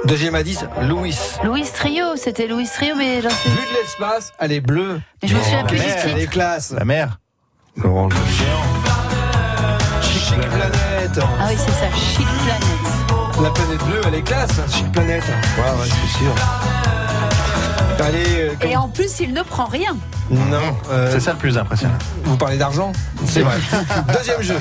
Deuxième 0.09 0.35
indice, 0.35 0.65
Louis. 0.83 1.17
Louis 1.45 1.65
Trio, 1.75 2.17
c'était 2.17 2.47
Louis 2.47 2.67
Trio, 2.67 2.95
mais 2.97 3.21
j'en 3.21 3.29
sais. 3.29 3.49
Vue 3.51 3.57
de 3.57 3.79
l'espace, 3.83 4.33
elle 4.41 4.53
est 4.53 4.61
bleue. 4.61 5.01
Mais 5.23 5.29
je 5.29 5.37
me 5.37 5.43
souviens 5.43 5.65
plus 5.65 5.79
du 5.79 5.85
merde. 5.85 5.99
Elle 6.03 6.11
titre. 6.11 6.23
est 6.23 6.27
classe. 6.27 6.71
La 6.73 6.85
mer. 6.85 7.19
Orange. 7.85 8.15
Chic 10.03 10.35
planète. 10.41 11.21
Ah 11.21 11.47
oui, 11.49 11.55
c'est 11.59 11.73
ça, 11.73 11.87
Chic 11.95 12.27
Planet. 12.45 13.43
La 13.43 13.51
planète 13.51 13.85
bleue, 13.85 14.01
elle 14.07 14.15
est 14.15 14.23
classe. 14.23 14.51
Chic 14.73 14.91
planète. 14.93 15.23
Ouais, 15.59 15.65
ouais, 15.65 15.89
c'est 15.89 16.19
sûr. 16.19 16.35
Allez, 18.05 18.41
euh, 18.41 18.55
Et 18.67 18.77
en 18.77 18.89
plus, 18.89 19.21
il 19.21 19.33
ne 19.35 19.43
prend 19.43 19.67
rien. 19.67 19.95
non. 20.31 20.77
euh, 20.91 21.11
C'est 21.13 21.21
ça 21.21 21.33
le 21.33 21.39
plus 21.39 21.59
impressionnant. 21.59 21.99
Vous 22.25 22.37
parlez 22.37 22.57
d'argent 22.57 22.93
C'est 23.27 23.43
vrai. 23.43 23.57
Deuxième 24.17 24.41
jeu. 24.43 24.57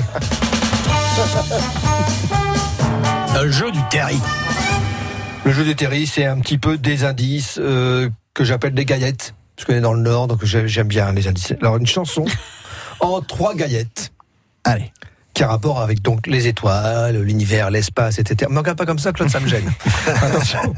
Un 3.36 3.50
jeu 3.50 3.70
du 3.70 3.80
Terry. 3.90 4.20
Le 5.48 5.54
jeu 5.54 5.64
des 5.64 5.74
terris, 5.74 6.06
c'est 6.06 6.26
un 6.26 6.38
petit 6.40 6.58
peu 6.58 6.76
des 6.76 7.04
indices 7.04 7.56
euh, 7.58 8.10
que 8.34 8.44
j'appelle 8.44 8.74
des 8.74 8.84
gaillettes. 8.84 9.32
Je 9.58 9.64
connais 9.64 9.80
dans 9.80 9.94
le 9.94 10.02
Nord, 10.02 10.26
donc 10.28 10.44
j'ai- 10.44 10.68
j'aime 10.68 10.88
bien 10.88 11.10
les 11.12 11.26
indices. 11.26 11.54
Alors, 11.62 11.78
une 11.78 11.86
chanson 11.86 12.26
en 13.00 13.22
trois 13.22 13.54
gaillettes. 13.54 14.12
Allez. 14.64 14.92
Qui 15.32 15.44
a 15.44 15.48
rapport 15.48 15.80
avec 15.80 16.02
donc 16.02 16.26
les 16.26 16.48
étoiles, 16.48 17.22
l'univers, 17.22 17.70
l'espace, 17.70 18.18
etc. 18.18 18.50
Me 18.52 18.58
regarde 18.58 18.76
pas 18.76 18.84
comme 18.84 18.98
ça, 18.98 19.10
Claude, 19.14 19.30
ça 19.30 19.40
me 19.40 19.48
gêne. 19.48 19.72
Attention. 20.06 20.74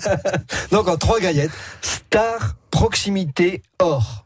donc 0.70 0.88
en 0.88 0.96
trois 0.96 1.20
gaillettes. 1.20 1.50
Star, 1.82 2.54
proximité, 2.70 3.62
or. 3.80 4.24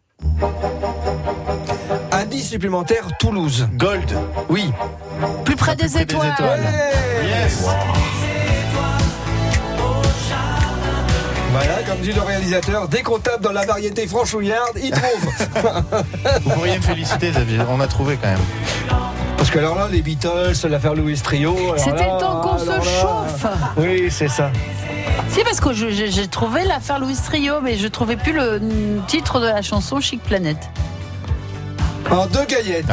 Indice 2.12 2.48
supplémentaire, 2.50 3.08
Toulouse. 3.18 3.66
Gold. 3.74 4.08
Oui. 4.50 4.70
Plus 5.44 5.56
près 5.56 5.74
des 5.74 5.86
Plus 5.86 5.90
près 5.90 6.04
des 6.06 6.12
étoiles. 6.14 6.32
étoiles. 6.32 6.74
Yes. 7.24 7.64
Voilà, 11.52 11.82
comme 11.86 11.98
dit 12.00 12.12
le 12.12 12.20
réalisateur, 12.22 12.86
dès 12.88 13.02
qu'on 13.02 13.18
tape 13.18 13.40
dans 13.40 13.52
la 13.52 13.66
variété 13.66 14.06
franchouillarde, 14.06 14.78
il 14.82 14.90
trouve. 14.92 15.30
Vous 16.44 16.50
pourriez 16.50 16.76
me 16.78 16.82
féliciter, 16.82 17.30
Xavier. 17.30 17.58
On 17.68 17.80
a 17.80 17.86
trouvé 17.88 18.16
quand 18.20 18.28
même. 18.28 18.38
Parce 19.36 19.50
que 19.50 19.58
alors 19.58 19.74
là, 19.74 19.88
les 19.90 20.02
Beatles, 20.02 20.52
l'affaire 20.68 20.94
Louis 20.94 21.16
Trio. 21.18 21.56
C'était 21.76 22.04
le 22.04 22.20
temps 22.20 22.40
qu'on 22.40 22.58
se 22.58 22.66
là- 22.66 22.80
chauffe. 22.80 23.46
Oui, 23.76 24.08
c'est 24.10 24.28
ça. 24.28 24.50
Si, 25.28 25.42
parce 25.42 25.60
que 25.60 25.72
j'ai 25.72 26.28
trouvé 26.28 26.64
l'affaire 26.64 26.98
Louis 27.00 27.16
Trio, 27.16 27.60
mais 27.60 27.76
je 27.76 27.88
trouvais 27.88 28.16
plus 28.16 28.32
le 28.32 28.60
titre 29.08 29.40
de 29.40 29.46
la 29.46 29.62
chanson 29.62 30.00
Chic 30.00 30.22
Planète. 30.22 30.68
En 32.10 32.26
deux 32.26 32.44
gaillettes. 32.44 32.86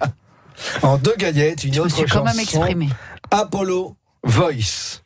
en 0.82 0.96
deux 0.98 1.14
gaillettes, 1.16 1.64
une 1.64 1.74
Je 1.74 1.80
me 1.80 1.86
autre 1.86 1.96
suis 1.96 2.04
quand 2.06 2.24
même 2.24 2.38
exprimée. 2.38 2.88
Apollo 3.30 3.96
Voice. 4.24 5.02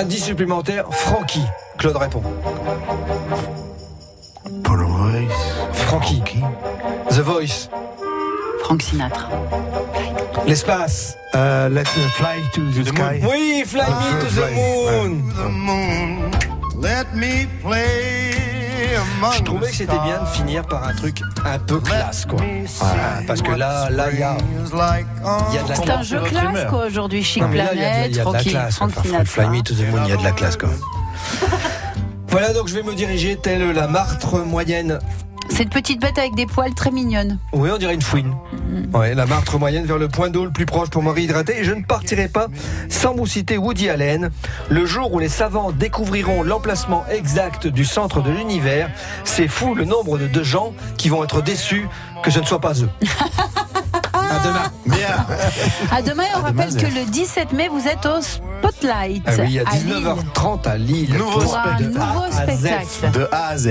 Indice 0.00 0.24
supplémentaire, 0.24 0.86
Frankie. 0.90 1.44
Claude 1.76 1.98
répond. 1.98 2.22
Polo 4.64 4.86
Voice. 4.86 5.28
Frankie. 5.74 6.22
The 7.10 7.20
Voice. 7.20 7.68
Frank 8.64 8.80
Sinatra. 8.80 9.28
L'espace. 10.46 11.18
Euh, 11.34 11.68
let 11.68 11.84
me 11.84 12.02
fly 12.14 12.40
to 12.54 12.62
the, 12.70 12.86
sky. 12.86 13.20
Oui, 13.30 13.62
Fly 13.66 13.82
Me 13.82 14.20
to 14.20 14.34
the. 14.34 14.54
Moon. 14.54 15.34
the 15.36 15.50
moon. 15.50 16.30
Let 16.80 17.14
me 17.14 17.46
play 17.62 18.39
Je 19.36 19.42
trouvais 19.42 19.68
que 19.70 19.74
c'était 19.76 19.98
bien 20.00 20.20
de 20.20 20.26
finir 20.26 20.64
par 20.66 20.86
un 20.86 20.94
truc 20.94 21.22
un 21.44 21.58
peu 21.58 21.78
classe, 21.80 22.26
quoi. 22.26 22.40
Voilà, 22.78 23.02
parce 23.26 23.42
que 23.42 23.52
là, 23.52 23.88
là, 23.90 24.06
il 24.12 24.18
y 24.18 24.22
a, 24.22 24.36
il 24.38 25.54
y 25.54 25.58
a 25.58 25.62
de 25.62 25.68
la 25.68 25.74
C'est 25.74 25.90
un 25.90 26.02
jeu 26.02 26.20
classe, 26.20 26.66
quoi, 26.68 26.86
aujourd'hui. 26.86 27.22
Chic 27.22 27.42
Non, 27.42 27.48
mais 27.48 27.58
là, 27.58 27.70
il 27.72 27.80
y 27.80 27.84
a 27.84 27.84
de 27.84 27.84
la- 27.84 27.90
Planète, 27.92 28.10
il 28.10 28.16
y 28.16 28.20
a 28.20 28.24
de 28.24 28.26
la 28.26 28.32
Frankie, 28.32 28.50
classe. 28.50 28.76
Frank 28.76 28.90
Enfin, 28.90 29.02
Sinatra. 29.02 29.24
Fly 29.24 29.48
Me 29.48 29.62
to 29.62 29.74
the 29.74 29.90
Moon, 29.90 30.00
il 30.04 30.10
y 30.10 30.12
a 30.12 30.16
de 30.16 30.24
la 30.24 30.32
classe, 30.32 30.56
quand 30.56 30.66
même. 30.68 30.80
Voilà, 32.28 32.52
donc 32.52 32.68
je 32.68 32.74
vais 32.74 32.82
me 32.82 32.94
diriger 32.94 33.36
telle 33.36 33.70
la 33.72 33.86
martre 33.88 34.38
moyenne. 34.40 34.98
C'est 35.50 35.64
une 35.64 35.68
petite 35.68 36.00
bête 36.00 36.16
avec 36.18 36.34
des 36.34 36.46
poils 36.46 36.72
très 36.74 36.90
mignonnes. 36.90 37.38
Oui, 37.52 37.68
on 37.72 37.76
dirait 37.78 37.94
une 37.94 38.00
fouine. 38.02 38.34
Ouais, 38.94 39.14
la 39.14 39.26
martre 39.26 39.58
moyenne 39.58 39.84
vers 39.84 39.98
le 39.98 40.08
point 40.08 40.30
d'eau 40.30 40.44
le 40.44 40.50
plus 40.50 40.64
proche 40.66 40.88
pour 40.88 41.02
me 41.02 41.10
réhydrater. 41.10 41.58
Et 41.60 41.64
je 41.64 41.72
ne 41.72 41.82
partirai 41.84 42.28
pas 42.28 42.46
sans 42.88 43.14
vous 43.14 43.26
citer 43.26 43.58
Woody 43.58 43.88
Allen. 43.90 44.30
Le 44.68 44.86
jour 44.86 45.12
où 45.12 45.18
les 45.18 45.28
savants 45.28 45.70
découvriront 45.72 46.42
l'emplacement 46.42 47.04
exact 47.10 47.66
du 47.66 47.84
centre 47.84 48.22
de 48.22 48.30
l'univers, 48.30 48.90
c'est 49.24 49.48
fou 49.48 49.74
le 49.74 49.84
nombre 49.84 50.18
de, 50.18 50.26
de 50.28 50.42
gens 50.42 50.72
qui 50.96 51.08
vont 51.08 51.22
être 51.24 51.42
déçus 51.42 51.86
que 52.22 52.30
ce 52.30 52.38
ne 52.40 52.46
soit 52.46 52.60
pas 52.60 52.74
eux. 52.82 52.88
à 54.14 54.38
demain. 54.44 54.72
Bien. 54.86 55.26
À 55.92 56.00
demain, 56.02 56.24
on 56.36 56.38
À 56.38 56.42
rappelle 56.42 56.74
demain, 56.74 56.88
que 56.88 56.94
le 56.94 57.04
17 57.10 57.52
mai, 57.52 57.68
vous 57.68 57.86
êtes 57.86 58.06
au 58.06 58.20
Spotlight. 58.22 59.22
Ah 59.26 59.32
oui, 59.40 59.58
à 59.58 59.64
à 59.68 59.74
Lille. 59.76 59.94
19h30 60.34 60.68
à 60.68 60.76
Lille. 60.78 61.14
Nouveau 61.14 61.40
Pour 61.40 61.58
un 61.58 61.76
spectacle. 61.76 61.84
nouveau 61.90 62.30
spectacle. 62.30 63.10
De 63.12 63.28
A 63.32 63.48
à 63.48 63.56
Z. 63.58 63.68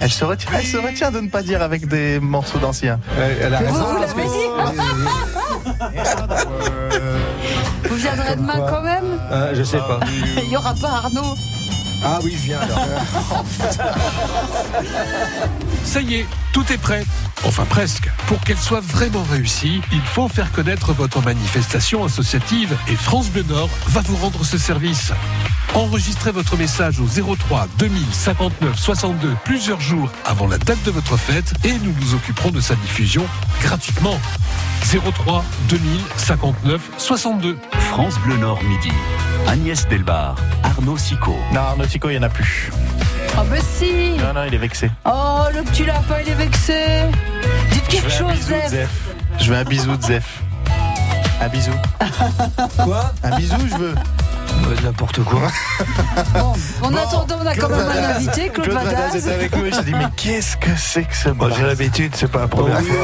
Elle 0.00 0.10
se 0.10 0.24
retient, 0.24 0.50
elle 0.56 0.64
se 0.64 0.76
retient 0.78 1.10
de 1.10 1.20
ne 1.20 1.28
pas 1.28 1.42
dire 1.42 1.62
avec 1.62 1.86
des 1.86 2.20
morceaux 2.20 2.58
d'anciens. 2.58 2.98
Elle 3.40 3.54
a 3.54 3.62
vous, 3.62 3.74
vous 3.74 4.00
l'avez 4.00 4.22
dit 4.22 4.46
Vous 7.88 7.96
viendrez 7.96 8.36
demain 8.36 8.66
quand 8.68 8.82
même 8.82 9.20
Ah, 9.30 9.52
je 9.52 9.62
sais 9.62 9.78
pas. 9.78 10.00
Il 10.42 10.48
n'y 10.48 10.56
aura 10.56 10.74
pas 10.74 10.88
Arnaud. 10.88 11.34
Ah 12.02 12.18
oui, 12.22 12.32
je 12.36 12.46
viens 12.46 12.60
alors. 12.60 12.86
Ça 15.84 16.00
y 16.00 16.14
est, 16.14 16.26
tout 16.52 16.64
est 16.72 16.78
prêt. 16.78 17.04
Enfin 17.44 17.64
presque. 17.64 18.10
Pour 18.26 18.40
qu'elle 18.40 18.58
soit 18.58 18.80
vraiment 18.80 19.24
réussie, 19.30 19.80
il 19.92 20.00
faut 20.00 20.28
faire 20.28 20.50
connaître 20.52 20.92
votre 20.92 21.22
manifestation 21.22 22.04
associative 22.04 22.74
et 22.88 22.94
France 22.94 23.28
Bleu 23.30 23.44
Nord 23.48 23.68
va 23.88 24.00
vous 24.02 24.16
rendre 24.16 24.44
ce 24.44 24.58
service. 24.58 25.12
Enregistrez 25.74 26.32
votre 26.32 26.56
message 26.56 27.00
au 27.00 27.06
03 27.06 27.68
2059 27.78 28.78
62 28.78 29.36
plusieurs 29.44 29.80
jours 29.80 30.10
avant 30.24 30.46
la 30.46 30.58
date 30.58 30.82
de 30.84 30.90
votre 30.90 31.16
fête 31.16 31.52
et 31.64 31.72
nous 31.74 31.94
nous 32.00 32.14
occuperons 32.14 32.50
de 32.50 32.60
sa 32.60 32.74
diffusion 32.76 33.24
gratuitement. 33.62 34.18
03 34.82 35.44
2059 35.68 36.80
62. 36.98 37.58
France 37.90 38.18
Bleu 38.20 38.36
Nord 38.36 38.62
midi. 38.64 38.90
Agnès 39.48 39.86
Delbar, 39.88 40.36
Arnaud 40.62 40.96
Sicot. 40.96 41.36
Non, 41.52 41.60
Arnaud 41.60 41.86
Tico, 41.86 42.08
il 42.08 42.12
n'y 42.12 42.18
en 42.18 42.22
a 42.22 42.28
plus. 42.28 42.70
Oh, 43.36 43.42
bah 43.48 43.56
si 43.60 44.16
Non, 44.18 44.32
non, 44.34 44.44
il 44.46 44.54
est 44.54 44.58
vexé. 44.58 44.90
Oh, 45.04 45.44
le 45.54 45.62
petit 45.62 45.84
lapin, 45.84 46.16
il 46.24 46.30
est 46.30 46.34
vexé 46.34 46.84
Dites 47.72 47.88
quelque 47.88 48.10
chose. 48.10 48.38
Zef. 48.68 48.90
Je 49.38 49.50
veux 49.50 49.56
un 49.56 49.64
bisou 49.64 49.96
de 49.96 50.02
Zef. 50.02 50.42
Un 51.40 51.48
bisou. 51.48 51.72
Quoi 52.84 53.12
Un 53.22 53.36
bisou, 53.36 53.56
je 53.70 53.76
veux. 53.76 53.94
N'importe 54.84 55.22
quoi. 55.24 55.40
Bon, 56.34 56.52
en 56.82 56.90
Bon, 56.90 56.96
attendant, 56.96 57.36
on 57.42 57.46
a 57.46 57.54
quand 57.54 57.68
Claude 57.68 57.70
même 57.78 57.80
un 57.88 57.92
Vadaz. 57.94 58.16
invité, 58.16 58.48
Claude, 58.48 58.68
Claude 58.68 58.82
Vadaz 58.84 59.16
est 59.16 59.32
avec 59.32 59.56
nous 59.56 59.66
et 59.66 59.72
je 59.72 59.80
dit 59.82 59.92
mais 59.94 60.06
qu'est-ce 60.16 60.56
que 60.56 60.70
c'est 60.76 61.04
que 61.04 61.16
ce 61.16 61.28
Moi, 61.30 61.50
j'ai 61.56 61.62
l'habitude, 61.64 62.12
c'est 62.16 62.30
pas 62.30 62.40
la 62.40 62.48
première 62.48 62.80
fois. 62.80 62.96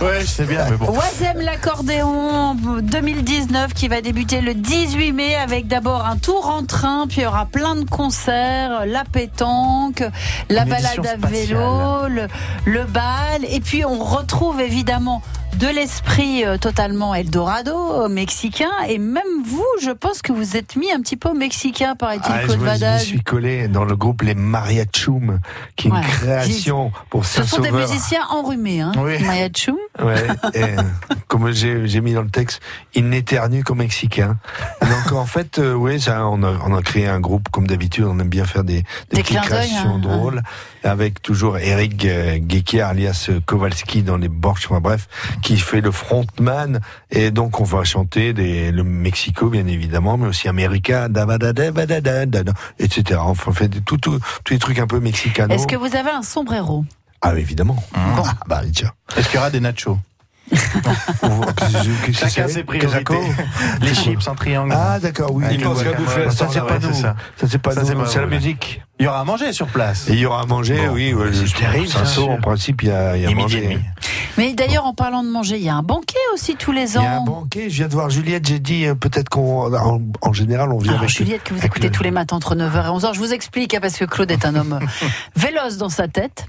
Ouais, 0.06 0.20
je 0.20 0.26
sais 0.26 0.44
bien, 0.44 0.64
mais 0.70 0.76
bon. 0.76 0.86
Oisem 0.92 1.38
l'accordéon 1.40 2.54
2019 2.54 3.74
qui 3.74 3.88
va 3.88 4.00
débuter 4.00 4.40
le 4.40 4.54
18 4.54 5.12
mai 5.12 5.34
avec 5.36 5.66
d'abord 5.66 6.04
un 6.06 6.16
tour 6.16 6.48
en 6.48 6.64
train, 6.64 7.06
puis 7.08 7.18
il 7.20 7.24
y 7.24 7.26
aura 7.26 7.46
plein 7.46 7.74
de 7.76 7.84
concerts, 7.88 8.86
la 8.86 9.04
pétanque, 9.04 10.02
la 10.50 10.62
Une 10.62 10.68
balade 10.68 10.98
édition 10.98 11.04
à 11.22 11.26
vélo, 11.28 12.08
le, 12.08 12.26
le 12.64 12.84
bal, 12.84 13.44
et 13.48 13.60
puis 13.60 13.84
on 13.84 14.02
retrouve 14.02 14.60
évidemment 14.60 15.22
de 15.58 15.68
l'esprit 15.68 16.44
euh, 16.44 16.56
totalement 16.58 17.14
Eldorado 17.14 17.74
euh, 18.02 18.08
mexicain, 18.08 18.70
et 18.88 18.98
même 18.98 19.22
vous, 19.44 19.64
je 19.80 19.90
pense 19.90 20.20
que 20.22 20.32
vous 20.32 20.56
êtes 20.56 20.74
mis 20.76 20.90
un 20.90 21.00
petit 21.00 21.16
peu 21.16 21.32
mexicain, 21.32 21.94
paraît-il, 21.94 22.22
Ah, 22.32 22.40
je 22.42 22.46
Claude 22.46 22.58
me- 22.60 22.64
je 22.66 22.70
me 22.70 22.78
Vadaz. 22.78 22.98
suis 23.04 23.20
collé 23.22 23.68
dans 23.68 23.84
le 23.84 23.94
groupe 23.96 24.22
Les 24.22 24.34
Mariachum, 24.34 25.38
qui 25.76 25.88
est 25.88 25.90
une 25.90 26.00
création 26.00 26.92
pour 27.10 27.24
Ce 27.24 27.42
sont 27.44 27.58
des 27.60 27.68
Saint-Sauveur. 27.68 27.88
musiciens 27.88 28.24
enrhumés, 28.30 28.80
hein, 28.80 28.92
Oui. 28.96 29.18
Maya 29.22 29.48
Chum. 29.48 29.76
Ouais, 30.02 30.26
et, 30.54 30.74
comme 31.28 31.52
j'ai 31.52 31.86
j'ai 31.86 32.00
mis 32.00 32.14
dans 32.14 32.22
le 32.22 32.30
texte, 32.30 32.60
il 32.94 33.08
n'éternue 33.08 33.62
qu'au 33.62 33.74
Mexicain. 33.74 34.38
Donc 34.80 35.12
en 35.12 35.24
fait, 35.24 35.60
euh, 35.60 35.74
oui, 35.74 36.00
ça, 36.00 36.26
on 36.26 36.42
a, 36.42 36.58
on 36.66 36.74
a 36.74 36.82
créé 36.82 37.06
un 37.06 37.20
groupe 37.20 37.48
comme 37.50 37.68
d'habitude. 37.68 38.04
On 38.04 38.18
aime 38.18 38.28
bien 38.28 38.44
faire 38.44 38.64
des, 38.64 38.82
des, 39.10 39.16
Des 39.16 39.22
petites 39.22 39.40
créations 39.40 39.94
hein, 39.94 39.98
drôles, 40.00 40.42
avec 40.82 41.22
toujours 41.22 41.58
Eric 41.58 42.04
euh, 42.06 42.40
alias 42.82 43.26
euh, 43.30 43.40
Kowalski 43.46 44.02
dans 44.02 44.16
les 44.16 44.28
Borches. 44.28 44.66
Enfin 44.68 44.80
bref, 44.80 45.08
qui 45.42 45.58
fait 45.58 45.80
le 45.80 45.92
frontman. 45.92 46.80
Et 47.12 47.30
donc 47.30 47.60
on 47.60 47.64
va 47.64 47.84
chanter 47.84 48.32
des, 48.32 48.72
le 48.72 48.82
Mexico 48.82 49.48
bien 49.48 49.66
évidemment, 49.68 50.18
mais 50.18 50.26
aussi 50.26 50.48
America, 50.48 51.08
da 51.08 51.24
ba 51.24 51.38
da 51.38 51.52
da 51.52 51.70
ba 51.70 51.86
da 51.86 52.00
da 52.00 52.26
da 52.26 52.42
da, 52.42 52.52
etc. 52.80 53.20
Enfin, 53.22 53.52
on 53.52 53.54
fait 53.54 53.68
tout, 53.68 53.98
tout, 53.98 54.18
tous 54.42 54.52
les 54.52 54.58
trucs 54.58 54.80
un 54.80 54.88
peu 54.88 54.98
mexicanos. 54.98 55.54
Est-ce 55.54 55.68
que 55.68 55.76
vous 55.76 55.94
avez 55.94 56.10
un 56.10 56.22
sombrero? 56.22 56.84
Ah 57.26 57.34
évidemment. 57.38 57.76
Mmh. 57.94 57.98
Ah, 58.18 58.34
bah 58.46 58.60
tiens. 58.70 58.90
Est-ce 59.16 59.28
qu'il 59.28 59.36
y 59.36 59.38
aura 59.38 59.50
des 59.50 59.60
nachos 59.60 59.98
Chacun 62.12 62.48
ses 62.48 62.64
priorités. 62.64 63.14
Les 63.80 63.94
chips 63.94 64.28
en 64.28 64.34
triangle. 64.34 64.74
Ah 64.76 64.98
d'accord, 65.00 65.32
oui. 65.32 65.44
Il 65.50 65.62
pense 65.62 65.82
qu'à 65.82 65.92
bouffer. 65.94 66.30
Ça 66.30 66.48
c'est 66.52 66.60
pas 66.60 66.78
nous. 66.78 66.92
ça. 66.92 67.16
Ça 67.38 67.46
c'est 67.48 67.58
pas 67.58 67.74
nous. 67.74 68.06
c'est 68.06 68.20
la 68.20 68.26
musique. 68.26 68.82
Il 69.00 69.04
y 69.06 69.08
aura 69.08 69.20
à 69.20 69.24
manger 69.24 69.52
sur 69.52 69.66
place. 69.66 70.08
Et 70.08 70.12
il 70.12 70.20
y 70.20 70.26
aura 70.26 70.42
à 70.42 70.46
manger, 70.46 70.86
Bon, 70.86 70.92
oui. 70.94 71.12
ouais, 71.12 71.30
c'est 71.32 71.52
terrible, 71.52 71.88
ça. 71.88 72.00
Saint-Saul, 72.04 72.30
en 72.30 72.36
principe, 72.40 72.82
il 72.82 72.88
y 72.88 72.92
a, 72.92 73.16
il 73.16 73.22
y 73.24 73.26
a 73.26 73.30
à 73.30 73.34
manger. 73.34 73.60
demi. 73.62 73.78
Mais 74.38 74.52
d'ailleurs, 74.54 74.84
en 74.86 74.94
parlant 74.94 75.22
de 75.24 75.28
manger, 75.28 75.56
il 75.56 75.64
y 75.64 75.68
a 75.68 75.74
un 75.74 75.82
banquet 75.82 76.14
aussi 76.32 76.54
tous 76.56 76.70
les 76.72 76.92
Il 76.96 77.02
y 77.02 77.04
a 77.04 77.16
un 77.16 77.18
ans. 77.18 77.24
banquet. 77.24 77.70
Je 77.70 77.76
viens 77.76 77.88
de 77.88 77.92
voir 77.92 78.08
Juliette. 78.10 78.46
J'ai 78.46 78.60
dit 78.60 78.86
euh, 78.86 78.94
peut-être 78.94 79.28
qu'on, 79.28 79.72
en, 79.74 80.00
en 80.22 80.32
général, 80.32 80.72
on 80.72 80.78
vient 80.78 80.92
Alors, 80.92 81.02
avec. 81.02 81.10
Juliette, 81.16 81.42
que 81.42 81.54
vous 81.54 81.64
écoutez 81.64 81.88
le- 81.88 81.92
tous 81.92 82.02
les 82.04 82.10
matins 82.12 82.36
entre 82.36 82.54
9h 82.54 82.86
et 82.86 82.88
11h, 82.88 83.14
je 83.14 83.18
vous 83.18 83.32
explique, 83.32 83.74
hein, 83.74 83.78
parce 83.82 83.96
que 83.96 84.04
Claude 84.04 84.30
est 84.30 84.44
un 84.46 84.54
homme 84.54 84.78
véloce 85.36 85.76
dans 85.76 85.88
sa 85.88 86.06
tête. 86.08 86.46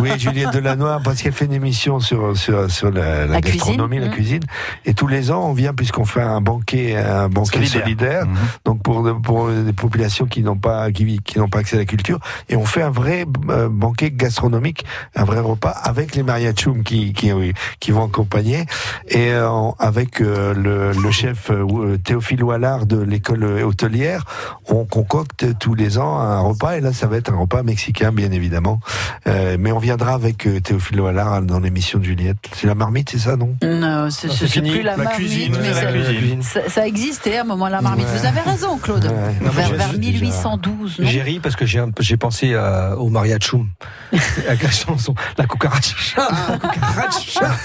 Oui, 0.00 0.10
Juliette 0.18 0.52
Delannoy, 0.52 0.98
parce 1.02 1.22
qu'elle 1.22 1.32
fait 1.32 1.44
une 1.46 1.52
émission 1.52 1.98
sur 2.00 2.36
sur 2.36 2.70
sur 2.70 2.90
la, 2.90 3.20
la 3.20 3.26
La 3.26 3.40
cuisine, 3.40 3.58
gastronomie, 3.60 3.98
la 4.00 4.08
mmh. 4.08 4.10
cuisine. 4.10 4.42
Et 4.84 4.94
tous 4.94 5.06
les 5.06 5.30
ans, 5.30 5.44
on 5.48 5.52
vient 5.54 5.72
puisqu'on 5.74 6.04
fait 6.04 6.22
un 6.22 6.40
banquet, 6.42 6.96
un 6.96 7.28
banquet 7.28 7.66
Solidaire. 7.66 7.82
solidaire. 7.82 8.26
Mhm. 8.26 8.36
donc 8.66 8.82
pour 8.82 9.20
pour 9.22 9.50
des 9.50 9.72
populations 9.72 10.26
qui 10.26 10.42
n'ont 10.42 10.56
pas 10.58 10.90
qui, 10.92 11.18
qui 11.24 11.38
n'ont 11.38 11.48
pas 11.48 11.58
accès 11.60 11.69
à 11.76 11.78
la 11.78 11.84
culture 11.84 12.18
et 12.48 12.56
on 12.56 12.64
fait 12.64 12.82
un 12.82 12.90
vrai 12.90 13.24
euh, 13.48 13.68
banquet 13.68 14.10
gastronomique 14.10 14.84
un 15.14 15.24
vrai 15.24 15.40
repas 15.40 15.70
avec 15.70 16.14
les 16.14 16.22
mariachum 16.22 16.82
qui 16.82 17.12
qui 17.12 17.90
vont 17.92 18.06
accompagner 18.06 18.64
Et 19.08 19.30
euh, 19.32 19.48
avec 19.78 20.20
euh, 20.20 20.54
le, 20.54 20.92
le 20.92 21.10
chef 21.10 21.50
euh, 21.50 21.96
Théophile 21.98 22.42
Wallard 22.44 22.86
de 22.86 22.98
l'école 23.00 23.44
hôtelière, 23.44 24.24
on 24.68 24.84
concocte 24.84 25.46
tous 25.58 25.74
les 25.74 25.98
ans 25.98 26.18
un 26.18 26.40
repas. 26.40 26.76
Et 26.76 26.80
là, 26.80 26.92
ça 26.92 27.06
va 27.06 27.16
être 27.16 27.32
un 27.32 27.36
repas 27.36 27.62
mexicain, 27.62 28.12
bien 28.12 28.30
évidemment. 28.32 28.80
Euh, 29.26 29.56
mais 29.58 29.72
on 29.72 29.78
viendra 29.78 30.14
avec 30.14 30.46
euh, 30.46 30.60
Théophile 30.60 31.00
Wallard 31.00 31.42
dans 31.42 31.60
l'émission 31.60 31.98
de 31.98 32.04
Juliette. 32.04 32.38
C'est 32.54 32.66
la 32.66 32.74
marmite, 32.74 33.10
c'est 33.10 33.18
ça, 33.18 33.36
non? 33.36 33.54
Non, 33.62 34.08
c'est 34.10 34.28
c'est 34.28 34.36
c'est 34.46 34.48
fini. 34.48 34.70
plus 34.70 34.82
la, 34.82 34.96
La 34.96 35.04
marmite, 35.04 35.16
cuisine, 35.16 35.52
mais 35.60 35.72
c'est 35.74 35.84
la 35.84 36.04
ça, 36.04 36.12
cuisine. 36.12 36.42
ça- 36.42 36.68
ça 36.68 36.86
existait 36.86 37.38
à 37.38 37.42
un 37.42 37.44
moment 37.44 37.68
la 37.68 37.80
marmite. 37.80 38.06
Ouais. 38.06 38.18
Vous 38.18 38.26
avez 38.26 38.40
raison, 38.40 38.78
Claude. 38.78 39.04
Ouais. 39.04 39.10
Non, 39.10 39.16
mais 39.42 39.48
vers 39.50 39.70
vers 39.74 39.92
j'ai- 39.92 39.98
1812, 39.98 40.98
non? 41.00 41.06
J'ai 41.08 41.22
ri 41.22 41.40
parce 41.40 41.56
que 41.56 41.59
j'ai 41.66 41.80
peu- 41.90 42.02
j'ai 42.02 42.16
pensé 42.16 42.54
à- 42.54 42.96
au 42.96 43.08
mariachum 43.08 43.68
avec 44.46 44.62
la 44.62 44.70
chanson 44.70 45.14
La 45.38 45.46
cucaracha. 45.46 46.28
Cucaracha. 46.72 47.50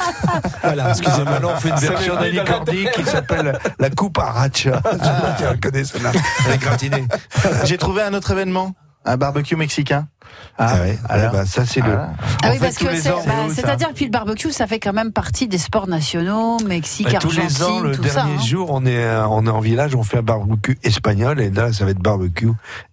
Voilà, 0.63 0.89
excusez-moi. 0.89 1.25
Maintenant, 1.31 1.51
on 1.55 1.59
fait 1.59 1.69
une 1.69 1.75
version 1.75 2.17
Cordy 2.43 2.87
qui 2.93 3.03
s'appelle 3.05 3.57
la 3.79 3.89
coupe 3.89 4.17
aracha. 4.17 4.81
Je 4.83 4.97
sais 4.97 4.97
pas 4.99 5.35
si 5.37 5.43
elle 5.43 5.59
connaît 5.59 5.83
celle-là. 5.83 6.11
J'ai 7.65 7.77
trouvé 7.77 8.01
un 8.01 8.13
autre 8.13 8.31
événement, 8.31 8.73
un 9.05 9.17
barbecue 9.17 9.55
mexicain. 9.55 10.07
Ah, 10.57 10.75
ouais. 10.81 10.97
alors 11.07 11.31
bah, 11.31 11.45
ça, 11.45 11.65
c'est 11.65 11.79
le. 11.81 11.87
Voilà. 11.87 12.09
Ah 12.43 12.47
En 12.47 12.51
oui, 12.51 12.57
fait, 12.57 12.65
parce 12.65 12.75
tous 12.75 12.85
que 12.85 12.89
bah, 13.27 13.33
c'est-à-dire 13.53 13.89
que 13.89 13.93
puis 13.93 14.05
le 14.05 14.11
barbecue, 14.11 14.51
ça 14.51 14.67
fait 14.67 14.79
quand 14.79 14.91
même 14.93 15.11
partie 15.11 15.47
des 15.47 15.57
sports 15.57 15.87
nationaux, 15.87 16.57
Mexique, 16.65 17.07
Bah, 17.11 17.19
tous 17.19 17.37
Argentine, 17.37 17.47
les 17.57 17.63
ans, 17.63 17.79
le 17.79 17.95
tout 17.95 18.01
dernier 18.01 18.13
ça. 18.37 18.41
hein. 18.41 18.45
jour, 18.45 18.69
on 18.71 18.85
est, 18.85 18.95
euh, 19.03 19.27
on 19.27 19.45
est 19.45 19.49
en 19.49 19.59
village, 19.59 19.95
on 19.95 20.03
fait 20.03 20.17
un 20.17 20.23
barbecue 20.23 20.77
espagnol, 20.83 21.39
et 21.39 21.51
là, 21.51 21.71
ça 21.71 21.85
va 21.85 21.91
être 21.91 21.99
barbecue 22.01 22.49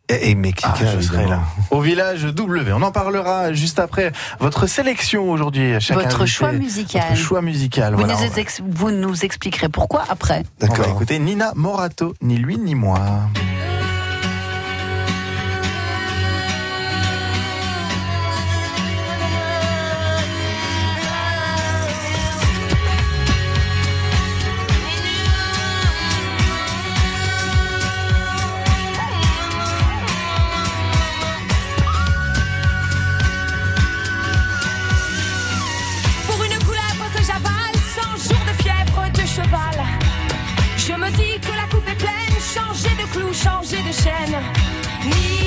et, 0.08 0.30
et 0.30 0.34
mexicain. 0.34 0.72
Ah, 0.80 0.84
je 0.96 1.00
serai 1.00 1.26
là. 1.26 1.40
Au 1.70 1.80
village 1.80 2.22
W. 2.24 2.72
On 2.74 2.82
en 2.82 2.92
parlera 2.92 3.52
juste 3.54 3.78
après. 3.78 4.12
Votre 4.38 4.66
sélection 4.66 5.30
aujourd'hui. 5.30 5.72
Votre 5.90 6.06
invité. 6.06 6.26
choix 6.26 6.52
musical. 6.52 7.02
Votre 7.08 7.20
choix 7.20 7.42
musical. 7.42 7.94
Vous, 7.94 8.00
voilà. 8.04 8.14
nous 8.14 8.38
ex- 8.38 8.60
vous 8.68 8.90
nous 8.90 9.24
expliquerez 9.24 9.68
pourquoi 9.70 10.04
après. 10.10 10.42
D'accord. 10.60 10.86
écouter 10.86 11.18
Nina 11.18 11.52
Morato, 11.56 12.14
ni 12.20 12.36
lui 12.36 12.58
ni 12.58 12.74
moi. 12.74 12.98
Changer 43.42 43.82
de 43.82 43.92
chaîne. 43.92 45.41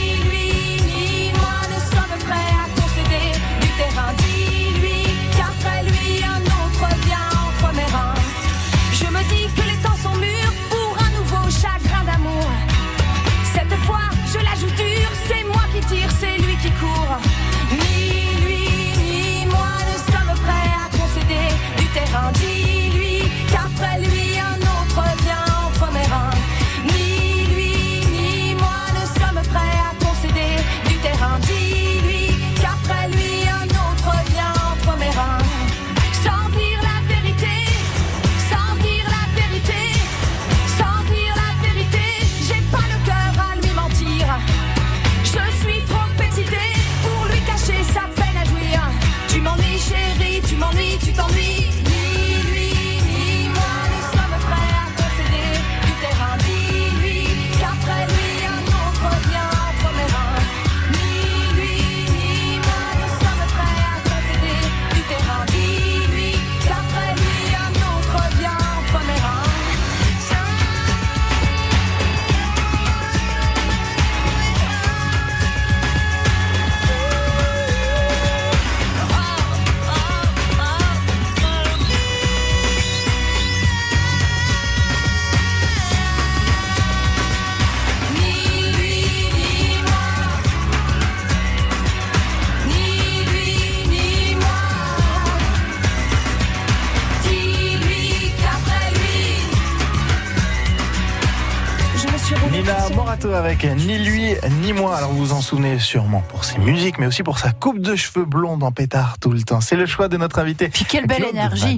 Souvenez 105.46 105.78
sûrement 105.80 106.22
pour 106.22 106.44
ses 106.44 106.58
musiques, 106.58 106.98
mais 106.98 107.06
aussi 107.06 107.22
pour 107.24 107.38
sa 107.38 107.52
coupe 107.52 107.80
de 107.80 107.96
cheveux 107.96 108.26
blonde 108.26 108.64
en 108.64 108.72
pétard 108.72 109.18
tout 109.20 109.30
le 109.32 109.42
temps. 109.44 109.62
C'est 109.62 109.76
le 109.76 109.86
choix 109.86 110.08
de 110.08 110.18
notre 110.18 110.40
invité. 110.40 110.70
Puis 110.70 110.86
quelle 110.86 111.06
belle 111.06 111.18
Claude 111.20 111.36
énergie. 111.36 111.78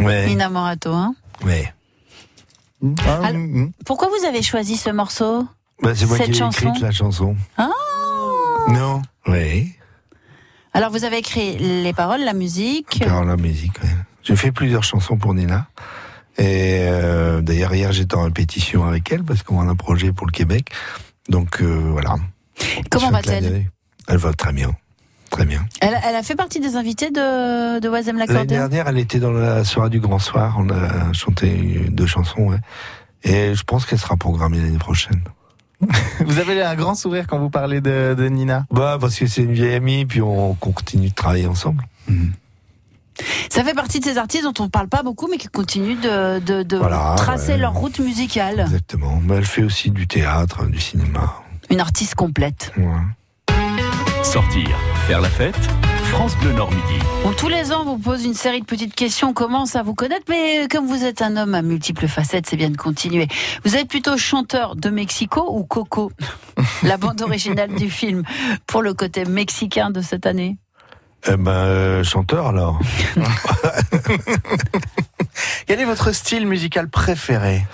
Ouais. 0.00 0.26
Nina 0.26 0.48
Morato. 0.48 0.92
Hein 0.92 1.14
ouais. 1.44 1.72
Ah, 3.06 3.26
Alors- 3.26 3.32
mm, 3.40 3.60
mm. 3.64 3.72
Pourquoi 3.84 4.08
vous 4.08 4.26
avez 4.26 4.42
choisi 4.42 4.76
ce 4.76 4.88
morceau 4.90 5.46
Bah, 5.82 5.92
c'est 5.94 6.06
moi 6.06 6.16
Cette 6.16 6.26
qui 6.26 6.32
ai 6.32 6.34
chanson 6.38 6.68
écrit 6.70 6.80
la 6.80 6.90
chanson. 6.90 7.36
Ah 7.58 7.68
Non. 8.68 9.02
Oui. 9.26 9.72
Alors 10.72 10.90
vous 10.90 11.04
avez 11.04 11.18
écrit 11.18 11.58
les 11.58 11.92
paroles, 11.92 12.22
la 12.22 12.32
musique. 12.32 12.96
Faire 13.04 13.24
la 13.24 13.36
musique. 13.36 13.78
ouais. 13.82 13.90
J'ai 14.22 14.36
fait 14.36 14.52
plusieurs 14.52 14.84
chansons 14.84 15.16
pour 15.18 15.34
Nina. 15.34 15.66
Et 16.38 16.78
euh, 16.80 17.42
d'ailleurs 17.42 17.74
hier 17.74 17.92
j'étais 17.92 18.14
en 18.16 18.22
répétition 18.22 18.86
avec 18.86 19.12
elle 19.12 19.22
parce 19.22 19.42
qu'on 19.42 19.60
a 19.68 19.70
un 19.70 19.76
projet 19.76 20.12
pour 20.12 20.26
le 20.26 20.32
Québec. 20.32 20.70
Donc 21.28 21.60
euh, 21.60 21.90
voilà. 21.92 22.16
Comment 22.90 23.10
va-t-elle. 23.10 23.66
Elle 24.08 24.16
va 24.16 24.32
très 24.32 24.52
bien. 24.52 24.72
Très 25.30 25.46
bien. 25.46 25.64
elle, 25.80 25.96
elle 26.06 26.14
a 26.14 26.22
fait 26.22 26.34
partie 26.36 26.60
des 26.60 26.76
invités 26.76 27.10
de, 27.10 27.80
de 27.80 27.88
Wazem 27.88 28.18
L'année 28.18 28.44
dernière, 28.44 28.88
elle 28.88 28.98
était 28.98 29.18
dans 29.18 29.32
la 29.32 29.64
soirée 29.64 29.88
du 29.88 29.98
Grand 29.98 30.18
Soir. 30.18 30.56
On 30.58 30.68
a 30.68 31.10
chanté 31.14 31.86
deux 31.88 32.06
chansons. 32.06 32.50
Ouais. 32.50 32.58
Et 33.24 33.54
je 33.54 33.62
pense 33.64 33.86
qu'elle 33.86 33.98
sera 33.98 34.16
programmée 34.16 34.58
l'année 34.58 34.76
prochaine. 34.78 35.22
Vous 36.26 36.38
avez 36.38 36.62
un 36.62 36.74
grand 36.74 36.94
sourire 36.94 37.26
quand 37.26 37.38
vous 37.38 37.48
parlez 37.50 37.80
de, 37.80 38.14
de 38.16 38.28
Nina. 38.28 38.66
Bah 38.70 38.98
parce 39.00 39.18
que 39.18 39.26
c'est 39.26 39.42
une 39.42 39.52
vieille 39.54 39.74
amie, 39.74 40.04
puis 40.04 40.20
on 40.20 40.54
continue 40.54 41.08
de 41.08 41.14
travailler 41.14 41.46
ensemble. 41.46 41.82
Ça 43.50 43.64
fait 43.64 43.74
partie 43.74 44.00
de 44.00 44.04
ces 44.04 44.16
artistes 44.18 44.44
dont 44.44 44.54
on 44.60 44.64
ne 44.64 44.68
parle 44.70 44.88
pas 44.88 45.02
beaucoup, 45.02 45.28
mais 45.30 45.38
qui 45.38 45.48
continuent 45.48 46.00
de, 46.00 46.38
de, 46.40 46.62
de 46.62 46.76
Voilà, 46.76 47.14
tracer 47.16 47.52
ouais. 47.52 47.58
leur 47.58 47.74
route 47.74 47.98
musicale. 47.98 48.60
Exactement. 48.60 49.20
Mais 49.24 49.36
elle 49.36 49.44
fait 49.46 49.62
aussi 49.64 49.90
du 49.90 50.06
théâtre, 50.06 50.66
du 50.66 50.80
cinéma. 50.80 51.41
Une 51.70 51.80
artiste 51.80 52.14
complète. 52.14 52.72
Ouais. 52.76 53.54
Sortir, 54.22 54.68
faire 55.06 55.20
la 55.20 55.28
fête, 55.28 55.56
France 56.04 56.36
Bleu 56.36 56.52
Nord 56.52 56.70
Midi. 56.70 56.98
Bon, 57.24 57.32
tous 57.32 57.48
les 57.48 57.72
ans, 57.72 57.82
on 57.82 57.84
vous 57.84 57.98
pose 57.98 58.24
une 58.24 58.34
série 58.34 58.60
de 58.60 58.66
petites 58.66 58.94
questions, 58.94 59.30
on 59.30 59.32
commence 59.32 59.76
à 59.76 59.82
vous 59.82 59.94
connaître, 59.94 60.24
mais 60.28 60.66
comme 60.70 60.86
vous 60.86 61.04
êtes 61.04 61.22
un 61.22 61.36
homme 61.36 61.54
à 61.54 61.62
multiples 61.62 62.08
facettes, 62.08 62.46
c'est 62.48 62.56
bien 62.56 62.70
de 62.70 62.76
continuer. 62.76 63.28
Vous 63.64 63.76
êtes 63.76 63.88
plutôt 63.88 64.16
chanteur 64.16 64.76
de 64.76 64.90
Mexico 64.90 65.44
ou 65.48 65.64
Coco 65.64 66.12
La 66.82 66.96
bande 66.96 67.20
originale 67.22 67.74
du 67.74 67.90
film, 67.90 68.22
pour 68.66 68.82
le 68.82 68.94
côté 68.94 69.24
mexicain 69.24 69.90
de 69.90 70.00
cette 70.00 70.26
année 70.26 70.56
Eh 71.28 71.36
ben, 71.36 71.50
euh, 71.50 72.04
chanteur 72.04 72.46
alors. 72.48 72.78
Quel 75.66 75.80
est 75.80 75.84
votre 75.84 76.12
style 76.12 76.46
musical 76.46 76.88
préféré? 76.88 77.64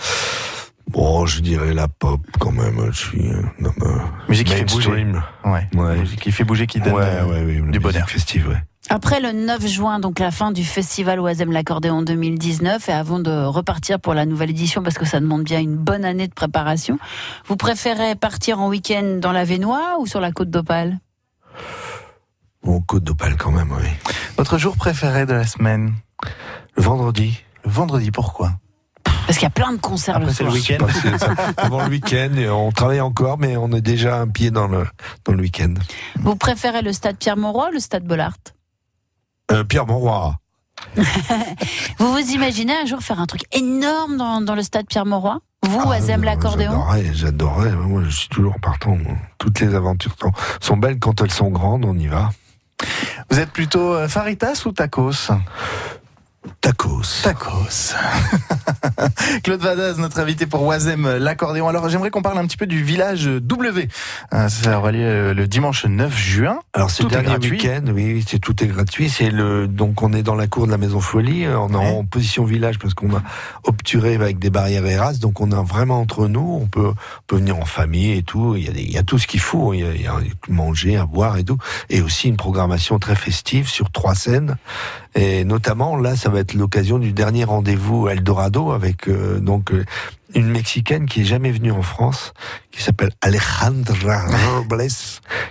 Bon, 0.90 1.26
je 1.26 1.40
dirais 1.40 1.74
la 1.74 1.86
pop 1.88 2.20
quand 2.40 2.50
même. 2.52 2.80
Je 2.90 2.98
suis 2.98 3.30
euh, 3.30 3.42
euh, 3.82 3.98
Musique 4.28 4.48
qui 4.48 4.54
fait 4.54 4.64
bouger. 4.64 5.06
Ouais. 5.44 5.68
Ouais. 5.74 5.98
Musique 5.98 6.20
qui 6.20 6.32
fait 6.32 6.44
bouger, 6.44 6.66
qui 6.66 6.80
donne 6.80 6.94
Ouais, 6.94 7.02
euh, 7.04 7.26
ouais, 7.62 7.70
du 7.70 7.78
bonheur. 7.78 8.08
festive, 8.08 8.48
ouais. 8.48 8.62
Après 8.90 9.20
le 9.20 9.32
9 9.32 9.66
juin, 9.66 9.98
donc 10.00 10.18
la 10.18 10.30
fin 10.30 10.50
du 10.50 10.64
festival 10.64 11.20
Oisem 11.20 11.52
l'accordéon 11.52 12.00
2019, 12.00 12.88
et 12.88 12.92
avant 12.92 13.18
de 13.18 13.30
repartir 13.44 14.00
pour 14.00 14.14
la 14.14 14.24
nouvelle 14.24 14.48
édition, 14.48 14.82
parce 14.82 14.96
que 14.96 15.04
ça 15.04 15.20
demande 15.20 15.42
bien 15.42 15.60
une 15.60 15.76
bonne 15.76 16.06
année 16.06 16.26
de 16.26 16.32
préparation, 16.32 16.98
vous 17.46 17.56
préférez 17.56 18.14
partir 18.14 18.60
en 18.60 18.68
week-end 18.70 19.18
dans 19.20 19.32
la 19.32 19.44
Vénois 19.44 19.98
ou 20.00 20.06
sur 20.06 20.20
la 20.20 20.32
côte 20.32 20.48
d'Opale? 20.48 20.98
Bon, 22.62 22.80
Côte 22.80 23.04
d'Opale 23.04 23.36
quand 23.36 23.50
même, 23.52 23.70
oui. 23.72 23.88
Votre 24.38 24.56
jour 24.56 24.74
préféré 24.76 25.26
de 25.26 25.34
la 25.34 25.44
semaine? 25.44 25.92
Le 26.76 26.82
vendredi. 26.82 27.38
Le 27.66 27.70
vendredi, 27.70 28.10
pourquoi? 28.10 28.52
Parce 29.28 29.36
qu'il 29.38 29.44
y 29.44 29.46
a 29.46 29.50
plein 29.50 29.72
de 29.72 29.76
concerts 29.78 30.16
Après, 30.16 30.28
le 30.28 30.32
c'est 30.32 30.42
le 30.44 30.50
soir. 30.50 30.88
week-end. 30.88 31.52
Avant 31.58 31.82
le 31.84 31.90
week-end, 31.90 32.30
on 32.50 32.72
travaille 32.72 33.02
encore, 33.02 33.36
mais 33.38 33.58
on 33.58 33.70
est 33.72 33.82
déjà 33.82 34.16
un 34.16 34.26
pied 34.26 34.50
dans 34.50 34.66
le, 34.68 34.86
dans 35.26 35.34
le 35.34 35.42
week-end. 35.42 35.74
Vous 36.16 36.34
préférez 36.34 36.80
le 36.80 36.94
stade 36.94 37.18
Pierre-Mauroy 37.18 37.68
ou 37.68 37.72
le 37.74 37.78
stade 37.80 38.04
Bollard 38.04 38.38
Euh, 39.52 39.64
Pierre 39.64 39.84
Monroy. 39.86 40.34
Vous 41.98 42.10
vous 42.12 42.30
imaginez 42.30 42.74
un 42.74 42.86
jour 42.86 43.00
faire 43.02 43.20
un 43.20 43.26
truc 43.26 43.42
énorme 43.52 44.16
dans, 44.16 44.40
dans 44.40 44.54
le 44.54 44.62
stade 44.62 44.86
Pierre-Mauroy 44.86 45.38
Vous, 45.62 45.78
Ah, 45.92 46.00
non, 46.00 46.22
l'accordéon 46.22 46.70
J'adorerais, 46.70 47.10
j'adorerais. 47.12 47.72
Moi, 47.72 48.02
je 48.04 48.10
suis 48.16 48.28
toujours 48.28 48.56
partant. 48.62 48.96
Toutes 49.36 49.60
les 49.60 49.74
aventures 49.74 50.14
sont, 50.18 50.32
sont 50.60 50.76
belles 50.78 50.98
quand 50.98 51.20
elles 51.20 51.30
sont 51.32 51.50
grandes, 51.50 51.84
on 51.84 51.98
y 51.98 52.06
va. 52.06 52.30
Vous 53.30 53.38
êtes 53.38 53.50
plutôt 53.50 53.92
euh, 53.94 54.08
Faritas 54.08 54.62
ou 54.64 54.72
Tacos? 54.72 55.32
Tacos. 56.60 57.02
Tacos. 57.22 57.94
Claude 59.42 59.60
Vadaz, 59.60 59.98
notre 59.98 60.20
invité 60.20 60.46
pour 60.46 60.62
Oisem, 60.62 61.16
l'accordéon. 61.18 61.68
Alors, 61.68 61.88
j'aimerais 61.88 62.10
qu'on 62.10 62.22
parle 62.22 62.38
un 62.38 62.46
petit 62.46 62.56
peu 62.56 62.66
du 62.66 62.82
village 62.82 63.26
W. 63.26 63.88
Euh, 64.32 64.48
Ça 64.48 64.78
aura 64.78 64.92
lieu 64.92 65.00
euh, 65.04 65.34
le 65.34 65.46
dimanche 65.48 65.84
9 65.84 66.16
juin. 66.16 66.58
Alors 66.74 66.90
c'est 66.90 67.02
le 67.02 67.08
dernier 67.10 67.36
week-end, 67.38 67.82
oui, 67.92 68.24
c'est 68.26 68.38
tout 68.38 68.62
est 68.62 68.66
gratuit. 68.66 69.10
C'est 69.10 69.30
le 69.30 69.66
donc 69.66 70.02
on 70.02 70.12
est 70.12 70.22
dans 70.22 70.34
la 70.36 70.46
cour 70.46 70.66
de 70.66 70.70
la 70.70 70.78
Maison 70.78 71.00
Folie, 71.00 71.44
euh, 71.44 71.58
on 71.58 71.70
est 71.70 71.76
en 71.76 72.04
position 72.04 72.44
village 72.44 72.78
parce 72.78 72.94
qu'on 72.94 73.14
a 73.16 73.22
obturé 73.64 74.14
avec 74.14 74.38
des 74.38 74.50
barrières 74.50 74.86
Eras, 74.86 75.14
donc 75.14 75.40
on 75.40 75.50
est 75.50 75.64
vraiment 75.66 76.00
entre 76.00 76.28
nous. 76.28 76.58
On 76.62 76.66
peut 76.66 76.88
on 76.88 77.22
peut 77.26 77.36
venir 77.36 77.58
en 77.58 77.64
famille 77.64 78.12
et 78.12 78.22
tout. 78.22 78.54
Il 78.56 78.64
y 78.64 78.68
a 78.68 78.72
des- 78.72 78.82
il 78.82 78.92
y 78.92 78.98
a 78.98 79.02
tout 79.02 79.18
ce 79.18 79.26
qu'il 79.26 79.40
faut. 79.40 79.74
Il 79.74 79.80
y 79.80 79.84
a, 79.84 79.92
il 79.92 80.02
y 80.02 80.06
a 80.06 80.14
manger, 80.48 80.96
à 80.96 81.04
boire 81.04 81.36
et 81.36 81.44
tout, 81.44 81.58
et 81.90 82.00
aussi 82.00 82.28
une 82.28 82.36
programmation 82.36 82.98
très 82.98 83.16
festive 83.16 83.68
sur 83.68 83.90
trois 83.90 84.14
scènes. 84.14 84.56
Et 85.14 85.44
notamment 85.44 85.96
là, 85.96 86.14
ça 86.16 86.27
va 86.28 86.40
être 86.40 86.54
l'occasion 86.54 86.98
du 86.98 87.12
dernier 87.12 87.44
rendez-vous 87.44 88.08
Eldorado 88.08 88.70
avec 88.70 89.08
euh, 89.08 89.38
donc 89.40 89.72
euh, 89.72 89.84
une 90.34 90.48
mexicaine 90.50 91.06
qui 91.06 91.22
est 91.22 91.24
jamais 91.24 91.50
venue 91.50 91.72
en 91.72 91.82
France, 91.82 92.32
qui 92.70 92.82
s'appelle 92.82 93.10
Alejandra 93.22 94.26
Robles, 94.56 94.86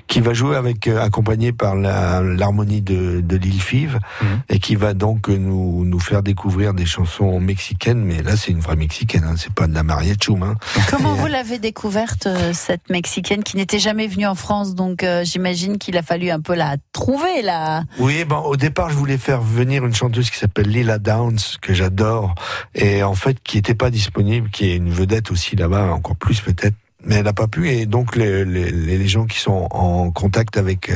qui 0.08 0.22
va 0.22 0.34
jouer 0.34 0.56
avec 0.56 0.88
euh, 0.88 1.02
accompagnée 1.02 1.52
par 1.52 1.76
l'harmonie 1.76 2.82
de, 2.82 3.22
de 3.22 3.36
Lil 3.38 3.62
Five 3.62 3.98
Mhm. 4.22 4.42
et 4.50 4.60
qui 4.60 4.76
va 4.76 4.94
donc 4.94 5.30
euh, 5.30 5.38
nous 5.38 5.86
nous 5.86 6.00
faire 6.00 6.24
découvrir 6.24 6.74
des 6.74 6.86
chansons 6.86 7.40
mexicaines. 7.40 8.04
Mais 8.04 8.22
là, 8.24 8.36
c'est 8.38 8.52
une 8.52 8.60
vraie 8.60 8.76
mexicaine, 8.76 9.24
hein, 9.24 9.36
c'est 9.38 9.54
pas 9.54 9.68
de 9.68 9.74
la 9.74 9.84
mariachum. 9.84 10.42
Hein. 10.44 10.56
Comment 10.90 11.14
vous 11.16 11.28
l'avez 11.28 11.60
découverte, 11.60 12.28
euh, 12.28 12.52
cette 12.54 12.90
Mexicaine 12.90 13.44
qui 13.44 13.58
n'était 13.58 13.80
jamais 13.80 14.08
venue 14.08 14.26
en 14.26 14.36
France? 14.36 14.76
Donc 14.76 15.04
euh, 15.04 15.24
j'imagine 15.24 15.78
qu'il 15.78 15.98
a 15.98 16.02
fallu 16.04 16.30
un 16.32 16.40
peu 16.40 16.56
la 16.56 16.78
trouver, 16.92 17.42
là. 17.42 17.84
Oui, 18.00 18.24
ben, 18.26 18.38
au 18.38 18.56
départ, 18.56 18.90
je 18.90 18.96
voulais 18.96 19.18
faire 19.18 19.42
venir 19.42 19.86
une 19.86 19.94
chanteuse 19.94 20.30
qui 20.30 20.38
s'appelle 20.38 20.68
Lila 20.70 20.98
Downs, 21.00 21.40
que 21.62 21.74
j'adore, 21.74 22.34
et 22.76 23.04
en 23.04 23.16
fait, 23.16 23.38
qui 23.44 23.58
n'était 23.58 23.76
pas 23.76 23.90
disponible, 23.90 24.50
qui 24.50 24.67
une 24.76 24.90
vedette 24.90 25.32
aussi 25.32 25.56
là-bas, 25.56 25.94
encore 25.94 26.16
plus 26.16 26.42
peut-être. 26.42 26.76
Mais 27.06 27.16
elle 27.16 27.26
n'a 27.26 27.34
pas 27.34 27.48
pu, 27.48 27.70
et 27.70 27.86
donc 27.86 28.16
les, 28.16 29.08
gens 29.08 29.28
qui 29.28 29.40
sont 29.40 29.68
en 29.70 30.10
contact 30.12 30.58
avec 30.58 30.92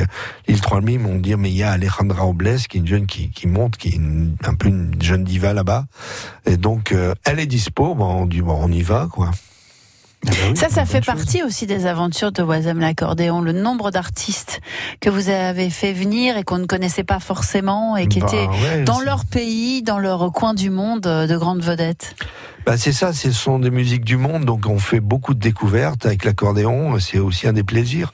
l'île 0.48 0.60
3000 0.60 0.98
m'ont 0.98 1.18
dit, 1.18 1.34
mais 1.36 1.50
il 1.50 1.56
y 1.56 1.62
a 1.62 1.70
Alejandra 1.70 2.26
Obles, 2.26 2.58
qui 2.68 2.76
est 2.76 2.80
une 2.80 2.88
jeune 2.88 3.06
qui, 3.06 3.46
monte, 3.46 3.76
qui 3.76 3.88
est 3.90 4.46
un 4.46 4.54
peu 4.54 4.68
une 4.68 5.00
jeune 5.00 5.22
diva 5.22 5.54
là-bas, 5.54 5.86
et 6.44 6.56
donc 6.56 6.92
euh, 6.92 7.14
elle 7.24 7.38
est 7.38 7.46
dispo, 7.46 7.94
bon, 7.94 8.04
on 8.04 8.26
dit, 8.26 8.42
bon, 8.42 8.58
on 8.60 8.70
y 8.70 8.82
va, 8.82 9.08
quoi. 9.10 9.30
Ça, 10.54 10.68
ça 10.68 10.84
fait 10.84 11.04
partie 11.04 11.42
aussi 11.42 11.66
des 11.66 11.86
aventures 11.86 12.30
de 12.30 12.42
Oisem 12.42 12.78
l'accordéon. 12.78 13.40
Le 13.40 13.52
nombre 13.52 13.90
d'artistes 13.90 14.60
que 15.00 15.10
vous 15.10 15.28
avez 15.28 15.68
fait 15.68 15.92
venir 15.92 16.36
et 16.36 16.44
qu'on 16.44 16.58
ne 16.58 16.66
connaissait 16.66 17.02
pas 17.04 17.18
forcément 17.18 17.96
et 17.96 18.06
qui 18.06 18.20
Bah, 18.20 18.26
étaient 18.28 18.46
ouais, 18.46 18.84
dans 18.84 19.00
leur 19.00 19.24
pays, 19.24 19.82
dans 19.82 19.98
leur 19.98 20.30
coin 20.32 20.54
du 20.54 20.70
monde, 20.70 21.06
euh, 21.06 21.26
de 21.26 21.36
grandes 21.36 21.62
vedettes. 21.62 22.14
Bah 22.64 22.76
c'est 22.78 22.92
ça, 22.92 23.12
ce 23.12 23.32
sont 23.32 23.58
des 23.58 23.72
musiques 23.72 24.04
du 24.04 24.16
monde, 24.16 24.44
donc 24.44 24.66
on 24.68 24.78
fait 24.78 25.00
beaucoup 25.00 25.34
de 25.34 25.40
découvertes 25.40 26.06
avec 26.06 26.24
l'accordéon. 26.24 26.96
C'est 27.00 27.18
aussi 27.18 27.48
un 27.48 27.52
des 27.52 27.64
plaisirs 27.64 28.12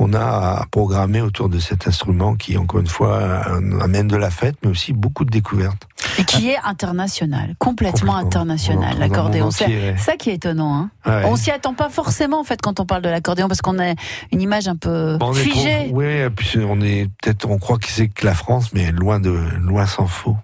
qu'on 0.00 0.14
a 0.14 0.60
à 0.60 0.66
programmer 0.70 1.20
autour 1.20 1.50
de 1.50 1.58
cet 1.58 1.86
instrument 1.86 2.34
qui, 2.34 2.56
encore 2.56 2.80
une 2.80 2.86
fois, 2.86 3.42
amène 3.82 4.08
de 4.08 4.16
la 4.16 4.30
fête, 4.30 4.56
mais 4.62 4.70
aussi 4.70 4.94
beaucoup 4.94 5.26
de 5.26 5.30
découvertes. 5.30 5.86
Et 6.18 6.24
qui 6.24 6.48
est 6.48 6.56
international, 6.64 7.54
complètement 7.58 8.14
Complètement. 8.14 8.16
international, 8.16 8.98
l'accordéon. 8.98 9.50
C'est 9.50 9.66
ouais. 9.66 9.94
ça 9.98 10.16
qui 10.16 10.30
est 10.30 10.34
étonnant. 10.34 10.74
Hein. 10.74 10.90
Ouais. 11.06 11.22
On 11.26 11.36
s'y 11.36 11.50
attend 11.50 11.74
pas 11.74 11.90
forcément 11.90 12.40
en 12.40 12.44
fait 12.44 12.62
quand 12.62 12.80
on 12.80 12.86
parle 12.86 13.02
de 13.02 13.10
l'accordéon 13.10 13.46
parce 13.48 13.60
qu'on 13.60 13.78
a 13.78 13.92
une 14.32 14.40
image 14.40 14.68
un 14.68 14.76
peu 14.76 15.18
Bon, 15.18 15.34
figée. 15.34 15.90
oui, 15.92 16.30
puis 16.34 16.58
on 16.66 16.80
est 16.80 17.10
peut-être, 17.20 17.48
on 17.50 17.58
croit 17.58 17.76
que 17.78 17.88
c'est 17.88 18.08
que 18.08 18.24
la 18.24 18.34
France, 18.34 18.72
mais 18.72 18.92
loin 18.92 19.20
de, 19.20 19.30
loin 19.60 19.84
s'en 19.86 20.06
faut. 20.06 20.36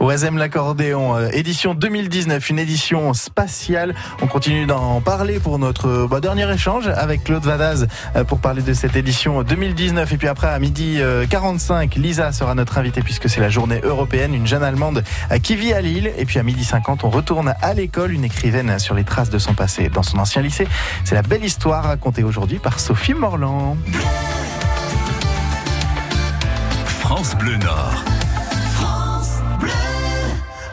Oisem 0.00 0.38
l'accordéon, 0.38 1.16
euh, 1.16 1.28
édition 1.32 1.74
2019, 1.74 2.50
une 2.50 2.58
édition 2.58 3.12
spatiale. 3.14 3.94
On 4.22 4.26
continue 4.26 4.66
d'en 4.66 5.00
parler 5.00 5.38
pour 5.38 5.58
notre 5.58 5.88
euh, 5.88 6.08
bah, 6.08 6.20
dernier 6.20 6.50
échange 6.52 6.88
avec 6.88 7.24
Claude 7.24 7.44
Vadaz 7.44 7.86
euh, 8.16 8.24
pour 8.24 8.38
parler 8.38 8.62
de 8.62 8.72
cette 8.72 8.96
édition 8.96 9.42
2019. 9.42 10.12
Et 10.12 10.16
puis 10.16 10.28
après, 10.28 10.48
à 10.48 10.58
midi 10.58 10.98
euh, 11.00 11.26
45, 11.26 11.94
Lisa 11.96 12.32
sera 12.32 12.54
notre 12.54 12.78
invitée 12.78 13.02
puisque 13.02 13.28
c'est 13.28 13.40
la 13.40 13.48
journée 13.48 13.80
européenne, 13.82 14.34
une 14.34 14.46
jeune 14.46 14.62
Allemande 14.62 15.02
qui 15.42 15.56
vit 15.56 15.72
à 15.72 15.80
Lille. 15.80 16.12
Et 16.16 16.24
puis 16.24 16.38
à 16.38 16.42
midi 16.42 16.64
50, 16.64 17.04
on 17.04 17.10
retourne 17.10 17.54
à 17.60 17.74
l'école, 17.74 18.12
une 18.12 18.24
écrivaine 18.24 18.78
sur 18.78 18.94
les 18.94 19.04
traces 19.04 19.30
de 19.30 19.38
son 19.38 19.54
passé 19.54 19.88
dans 19.88 20.02
son 20.02 20.18
ancien 20.18 20.42
lycée. 20.42 20.68
C'est 21.04 21.14
la 21.14 21.22
belle 21.22 21.44
histoire 21.44 21.84
racontée 21.84 22.24
aujourd'hui 22.24 22.58
par 22.58 22.78
Sophie 22.78 23.14
Morland. 23.14 23.76
France 27.00 27.34
Bleu 27.36 27.56
Nord. 27.56 28.04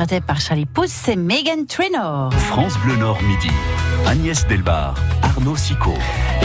interprété 0.00 0.26
par 0.26 0.40
Charlie 0.40 0.66
Puth, 0.66 1.08
et 1.08 1.16
Megan 1.16 1.66
Trainor. 1.66 2.32
France 2.32 2.78
Bleu 2.84 2.96
Nord 2.96 3.22
midi. 3.22 3.50
Agnès 4.06 4.46
Delbar, 4.46 4.94
Arnaud 5.22 5.56
Sicot. 5.56 5.98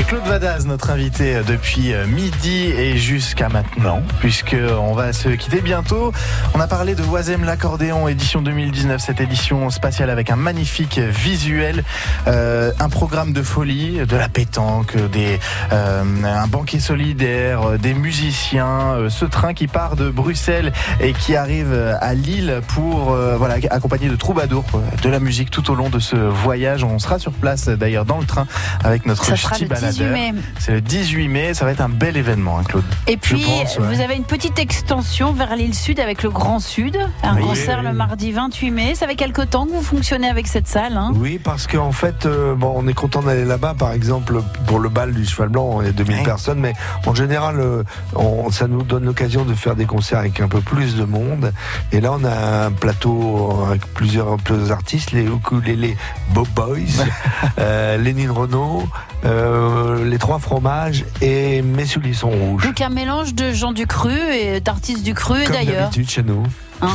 Claude 0.08 0.24
Vadaz, 0.26 0.66
notre 0.68 0.92
invité 0.92 1.42
depuis 1.48 1.94
midi 2.08 2.66
et 2.66 2.96
jusqu'à 2.98 3.50
maintenant, 3.50 4.04
puisque 4.20 4.56
on 4.80 4.94
va 4.94 5.14
se 5.14 5.30
quitter 5.30 5.62
bientôt. 5.62 6.12
On 6.54 6.60
a 6.60 6.68
parlé 6.68 6.94
de 6.94 7.04
Oisem 7.04 7.44
l'accordéon, 7.44 8.08
édition 8.08 8.42
2019, 8.42 9.02
cette 9.02 9.20
édition 9.20 9.70
spatiale 9.72 10.10
avec 10.12 10.30
un 10.30 10.36
magnifique 10.36 11.00
visuel, 11.00 11.84
euh, 12.28 12.72
un 12.80 12.90
programme 12.90 13.34
de 13.34 13.42
folie, 13.42 14.06
de 14.06 14.16
la 14.16 14.30
pétanque, 14.30 14.96
des, 15.12 15.40
euh, 15.72 16.04
un 16.24 16.48
banquet 16.48 16.80
solidaire, 16.80 17.64
euh, 17.72 17.78
des 17.78 17.94
musiciens, 17.96 18.94
euh, 18.94 19.10
ce 19.10 19.26
train 19.26 19.54
qui 19.56 19.68
part 19.68 19.96
de 19.96 20.10
Bruxelles 20.10 20.72
et 21.00 21.14
qui 21.14 21.36
arrive 21.36 21.74
à 22.00 22.14
Lille 22.14 22.62
pour 22.68 23.12
euh, 23.12 23.36
voilà 23.38 23.56
accompagné 23.72 24.08
de 24.08 24.16
troubadours, 24.16 24.66
euh, 24.76 24.80
de 25.02 25.10
la 25.10 25.20
musique 25.20 25.50
tout 25.50 25.72
au 25.72 25.76
long 25.76 25.90
de 25.90 26.00
ce 26.00 26.16
voyage. 26.16 26.84
On 26.84 27.00
sera 27.00 27.18
sur 27.18 27.32
place 27.32 27.70
euh, 27.70 27.76
d'ailleurs 27.76 28.06
dans 28.06 28.20
le 28.20 28.26
train 28.26 28.46
avec 28.84 29.06
notre 29.06 29.24
sera 29.36 29.56
ch'ti 29.96 30.04
le 30.04 30.10
18 30.10 30.12
baladeur. 30.12 30.34
mai. 30.34 30.42
C'est 30.60 30.72
le 30.74 30.82
18 30.82 31.28
mai, 31.28 31.54
ça 31.54 31.66
va 31.66 31.72
être 31.72 31.82
un 31.82 31.90
bel 31.90 32.18
événement, 32.18 32.60
hein, 32.60 32.64
Claude. 32.64 32.84
Et 33.08 33.18
puis, 33.18 33.44
pense, 33.44 33.78
ouais. 33.80 33.96
vous 33.96 34.02
avez 34.02 34.16
une 34.16 34.24
petite 34.24 34.60
extension 34.60 35.34
vers 35.34 35.56
l'île 35.56 35.74
Sud 35.74 36.00
avec 36.00 36.24
le 36.24 36.30
Grand 36.30 36.60
Sud. 36.60 36.98
Un 37.24 37.36
Oui, 37.38 37.42
concert 37.44 37.80
oui, 37.82 37.86
le 37.88 37.94
mardi 37.94 38.32
28 38.32 38.72
mai. 38.72 38.96
Ça 38.96 39.08
fait 39.08 39.16
quelque 39.16 39.42
temps 39.42 39.66
que 39.66 39.72
vous 39.72 39.82
fonctionnez 39.84 40.28
avec 40.30 40.48
cette 40.48 40.68
salle. 40.68 40.98
hein? 40.98 41.12
Oui, 41.16 41.40
parce 41.44 41.68
qu'en 41.68 41.92
fait, 41.92 42.26
euh, 42.26 42.56
bon, 42.56 42.74
on 42.76 42.88
est 42.88 42.94
content 42.94 43.22
d'aller 43.22 43.46
là-bas. 43.46 43.76
Par 43.78 43.92
exemple, 43.94 44.42
pour 44.68 44.80
le 44.80 44.90
bal 44.90 45.14
du 45.14 45.26
cheval 45.26 45.50
blanc, 45.50 45.82
il 45.82 45.88
y 45.88 45.90
a 45.90 45.94
2000 45.94 46.18
Ouais. 46.18 46.24
personnes, 46.24 46.60
mais 46.60 46.74
en 47.06 47.14
général, 47.16 47.60
euh, 47.60 47.84
on- 48.16 48.50
ça 48.52 48.68
nous 48.68 48.84
donne 48.84 49.06
l'occasion 49.06 49.44
de 49.46 49.54
faire 49.54 49.76
des 49.76 49.86
concerts 49.86 50.20
avec 50.20 50.40
un 50.40 50.48
peu 50.48 50.62
plus 50.62 50.96
de 50.96 51.04
monde. 51.06 51.52
Et 51.92 52.02
là, 52.02 52.12
on 52.14 52.24
a 52.24 52.66
un 52.68 52.72
plateau 52.72 53.64
avec 53.68 53.86
plusieurs, 53.94 54.38
plusieurs 54.38 54.72
artistes, 54.72 55.12
les 55.12 55.26
ukulélés 55.26 55.98
Bob 56.34 56.48
Boys, 56.56 56.76
euh, 57.60 57.98
Lénine 57.98 58.32
Renault, 58.32 58.84
euh, 59.26 59.85
les 60.04 60.18
trois 60.18 60.40
fromages 60.40 61.06
et 61.22 61.62
Mes 61.62 61.86
souliers 61.86 62.14
sont 62.14 62.30
rouges. 62.30 62.64
Donc 62.66 62.82
un 62.82 62.90
mélange 62.90 63.34
de 63.34 63.52
gens 63.54 63.72
du 63.74 63.88
cru 63.88 64.12
et 64.34 64.60
d'artistes 64.60 65.04
du 65.04 65.14
cru 65.14 65.44
Comme 65.44 65.54
d'ailleurs. 65.54 65.84
d'habitude 65.90 66.10
chez 66.10 66.24
nous. 66.24 66.44
hein. 66.82 66.88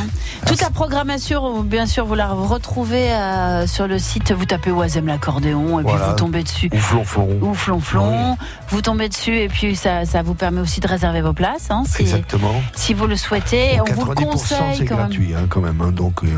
Toute 0.47 0.61
la 0.61 0.71
programmation, 0.71 1.63
bien 1.63 1.87
sûr, 1.87 2.05
vous 2.07 2.15
la 2.15 2.29
retrouvez 2.29 3.13
euh, 3.13 3.67
sur 3.67 3.87
le 3.87 3.99
site. 3.99 4.33
Vous 4.33 4.45
tapez 4.47 4.71
Oisem 4.71 5.07
l'accordéon 5.07 5.81
et 5.81 5.85
puis 5.85 5.93
vous 5.95 6.17
tombez 6.17 6.43
dessus. 6.43 6.71
Ou 6.73 6.79
flonflon. 6.79 7.39
Ou 7.43 7.55
flonflon, 7.55 8.37
vous 8.71 8.83
tombez 8.83 9.09
dessus 9.09 9.37
et 9.37 9.49
puis 9.49 9.77
ça, 9.77 10.05
ça 10.05 10.23
vous 10.23 10.35
permet 10.35 10.61
aussi 10.61 10.81
de 10.81 10.89
réserver 10.89 11.21
vos 11.21 11.33
places 11.33 11.69
hein, 11.71 11.83
si, 11.87 12.03
Exactement. 12.03 12.53
si 12.75 12.95
vous 12.95 13.07
le 13.07 13.17
souhaitez. 13.17 13.81
On 13.81 13.93
vous 13.93 14.07
le 14.07 14.15
90% 14.15 14.25
conseille 14.25 14.59
c'est 14.77 14.85
quand 14.87 14.97
même. 14.97 15.07
gratuit 15.09 15.35
hein, 15.35 15.47
quand 15.49 15.61
même, 15.61 15.81
hein, 15.81 15.93
donc 15.93 16.25
euh, 16.25 16.29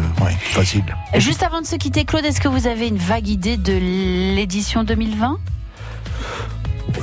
facile. 0.41 0.85
Juste 1.17 1.43
avant 1.43 1.61
de 1.61 1.67
se 1.67 1.77
quitter, 1.77 2.05
Claude, 2.05 2.25
est-ce 2.25 2.41
que 2.41 2.49
vous 2.49 2.67
avez 2.67 2.89
une 2.89 2.99
vague 2.99 3.29
idée 3.29 3.57
de 3.57 3.73
l'édition 4.35 4.85
2020 4.85 5.39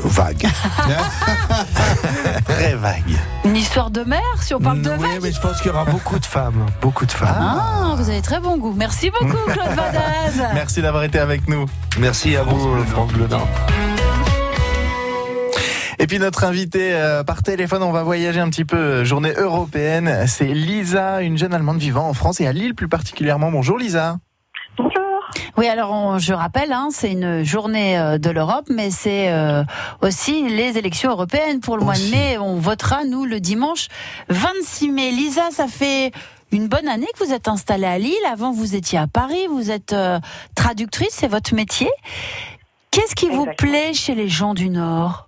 Vague. 0.04 0.48
Très 2.46 2.76
vague. 2.76 3.18
Une 3.44 3.56
histoire 3.56 3.90
de 3.90 4.04
mer, 4.04 4.22
si 4.42 4.54
on 4.54 4.60
parle 4.60 4.82
de 4.82 4.90
oui, 4.92 4.98
vague 4.98 5.22
mais 5.22 5.32
je 5.32 5.40
pense 5.40 5.58
qu'il 5.58 5.68
y 5.68 5.74
aura 5.74 5.86
beaucoup 5.86 6.20
de 6.20 6.26
femmes. 6.26 6.66
Beaucoup 6.82 7.06
de 7.06 7.12
femmes. 7.12 7.36
Ah, 7.40 7.94
vous 7.98 8.10
avez 8.10 8.22
très 8.22 8.40
bon 8.40 8.58
goût. 8.58 8.74
Merci 8.76 9.10
beaucoup, 9.10 9.38
Claude 9.48 9.68
Vadaz. 9.76 10.54
Merci 10.54 10.82
d'avoir 10.82 11.04
été 11.04 11.20
avec 11.20 11.48
nous. 11.48 11.66
Merci 11.98 12.36
à 12.36 12.44
vous, 12.44 12.84
Franck 12.86 13.12
Le 13.14 13.28
Nord. 13.28 13.48
Et 16.02 16.08
puis 16.08 16.18
notre 16.18 16.46
invité 16.46 16.94
euh, 16.94 17.24
par 17.24 17.44
téléphone, 17.44 17.84
on 17.84 17.92
va 17.92 18.04
voyager 18.04 18.40
un 18.40 18.50
petit 18.50 18.64
peu, 18.64 18.78
euh, 18.78 19.04
journée 19.04 19.34
européenne. 19.36 20.26
C'est 20.28 20.46
Lisa, 20.46 21.22
une 21.22 21.38
jeune 21.38 21.54
Allemande 21.54 21.78
vivant 21.78 22.08
en 22.08 22.14
France 22.14 22.40
et 22.40 22.48
à 22.48 22.54
Lille 22.54 22.74
plus 22.74 22.88
particulièrement. 22.88 23.52
Bonjour 23.52 23.78
Lisa. 23.78 24.18
Oui, 25.60 25.68
alors 25.68 25.92
on- 25.92 26.20
je 26.20 26.32
rappelle, 26.34 26.72
hein, 26.72 26.88
c'est 26.90 27.12
une 27.12 27.44
journée 27.44 28.00
euh, 28.00 28.18
de 28.18 28.30
l'Europe, 28.30 28.68
mais 28.70 28.92
c'est 28.92 29.30
euh, 29.30 29.62
aussi 30.02 30.48
les 30.48 30.78
élections 30.78 31.12
européennes 31.12 31.60
pour 31.60 31.76
le 31.76 31.84
mois 31.84 31.96
de 31.96 32.12
mai. 32.12 32.38
On 32.38 32.56
votera, 32.56 33.04
nous, 33.04 33.26
le 33.26 33.42
dimanche 33.42 33.90
26 34.30 34.90
mai. 34.90 35.12
Lisa, 35.12 35.52
ça 35.52 35.68
fait 35.68 36.14
une 36.54 36.70
bonne 36.70 36.88
année 36.88 37.08
que 37.14 37.26
vous 37.26 37.34
êtes 37.34 37.50
installée 37.50 37.88
à 37.88 37.98
Lille. 37.98 38.14
Avant, 38.32 38.54
vous 38.54 38.74
étiez 38.74 39.00
à 39.00 39.08
Paris. 39.08 39.48
Vous 39.50 39.70
êtes 39.70 39.92
euh, 39.92 40.20
traductrice, 40.56 41.12
c'est 41.12 41.28
votre 41.28 41.54
métier. 41.54 41.90
Qu'est-ce 42.92 43.14
qui 43.14 43.28
vous 43.28 43.46
plaît 43.58 43.94
chez 43.94 44.16
les 44.16 44.30
gens 44.30 44.54
du 44.54 44.70
Nord? 44.70 45.28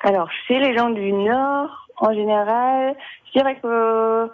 Alors, 0.00 0.30
chez 0.48 0.58
les 0.60 0.74
gens 0.78 0.88
du 0.88 1.12
Nord, 1.12 1.68
en 1.98 2.14
général, 2.14 2.96
je 3.26 3.38
dirais 3.38 3.60
que 3.62 4.30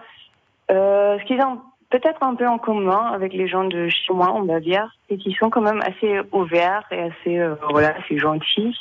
euh, 0.70 1.18
ce 1.18 1.24
qu'ils 1.26 1.42
ont 1.42 1.58
peut-être 1.90 2.22
un 2.22 2.34
peu 2.34 2.46
en 2.46 2.58
commun 2.58 3.10
avec 3.12 3.32
les 3.32 3.48
gens 3.48 3.64
de 3.64 3.88
chez 3.88 4.12
moi, 4.12 4.32
on 4.34 4.44
va 4.44 4.60
dire, 4.60 4.88
c'est 5.08 5.16
qu'ils 5.16 5.36
sont 5.36 5.50
quand 5.50 5.60
même 5.60 5.82
assez 5.82 6.20
ouverts 6.32 6.84
et 6.90 7.02
assez, 7.02 7.38
euh, 7.38 7.54
voilà, 7.70 7.94
assez 7.98 8.18
gentils. 8.18 8.76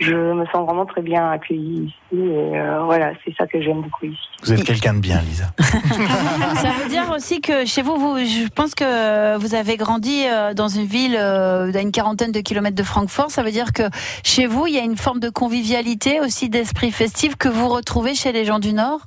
Je 0.00 0.14
me 0.14 0.46
sens 0.46 0.64
vraiment 0.64 0.86
très 0.86 1.02
bien 1.02 1.28
accueillie 1.28 1.86
ici 1.86 1.94
et 2.12 2.56
euh, 2.56 2.84
voilà, 2.84 3.12
c'est 3.24 3.34
ça 3.36 3.48
que 3.48 3.60
j'aime 3.60 3.80
beaucoup 3.82 4.06
ici. 4.06 4.28
Vous 4.44 4.52
êtes 4.52 4.62
quelqu'un 4.62 4.94
de 4.94 5.00
bien, 5.00 5.20
Lisa. 5.22 5.46
Ça 5.58 6.70
veut 6.70 6.88
dire 6.88 7.10
aussi 7.10 7.40
que 7.40 7.64
chez 7.64 7.82
vous, 7.82 7.96
vous, 7.96 8.16
je 8.18 8.48
pense 8.48 8.76
que 8.76 9.36
vous 9.38 9.56
avez 9.56 9.76
grandi 9.76 10.24
euh, 10.26 10.54
dans 10.54 10.68
une 10.68 10.84
ville 10.84 11.16
euh, 11.18 11.72
à 11.74 11.80
une 11.80 11.90
quarantaine 11.90 12.30
de 12.30 12.40
kilomètres 12.40 12.76
de 12.76 12.82
Francfort. 12.84 13.32
Ça 13.32 13.42
veut 13.42 13.50
dire 13.50 13.72
que 13.72 13.82
chez 14.22 14.46
vous, 14.46 14.68
il 14.68 14.74
y 14.74 14.78
a 14.78 14.84
une 14.84 14.96
forme 14.96 15.18
de 15.18 15.30
convivialité, 15.30 16.20
aussi 16.20 16.48
d'esprit 16.48 16.92
festif 16.92 17.34
que 17.34 17.48
vous 17.48 17.68
retrouvez 17.68 18.14
chez 18.14 18.30
les 18.30 18.44
gens 18.44 18.60
du 18.60 18.72
Nord? 18.72 19.00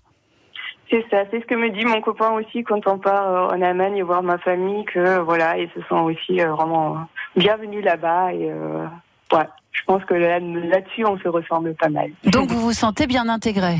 C'est 0.92 1.06
ça, 1.10 1.24
c'est 1.32 1.40
ce 1.40 1.46
que 1.46 1.56
me 1.56 1.70
dit 1.70 1.86
mon 1.86 2.02
copain 2.02 2.32
aussi 2.32 2.64
quand 2.66 2.86
on 2.86 3.00
part 3.00 3.28
euh, 3.28 3.56
en 3.56 3.62
Allemagne 3.62 4.04
voir 4.04 4.22
ma 4.24 4.38
famille, 4.38 4.84
que 4.86 5.20
voilà, 5.20 5.58
ils 5.58 5.70
se 5.70 5.82
sont 5.88 6.02
aussi 6.02 6.42
euh, 6.42 6.52
vraiment 6.52 6.98
bienvenus 7.38 7.84
là-bas 7.84 8.34
et 8.34 8.52
euh, 8.52 8.86
ouais, 9.32 9.48
je 9.72 9.84
pense 9.86 10.04
que 10.04 10.14
là- 10.14 10.40
là-dessus 10.40 11.06
on 11.06 11.18
se 11.18 11.30
ressemble 11.30 11.74
pas 11.76 11.88
mal. 11.88 12.12
Donc 12.26 12.50
vous 12.50 12.60
vous 12.60 12.74
sentez 12.74 13.08
bien 13.08 13.30
intégré 13.30 13.78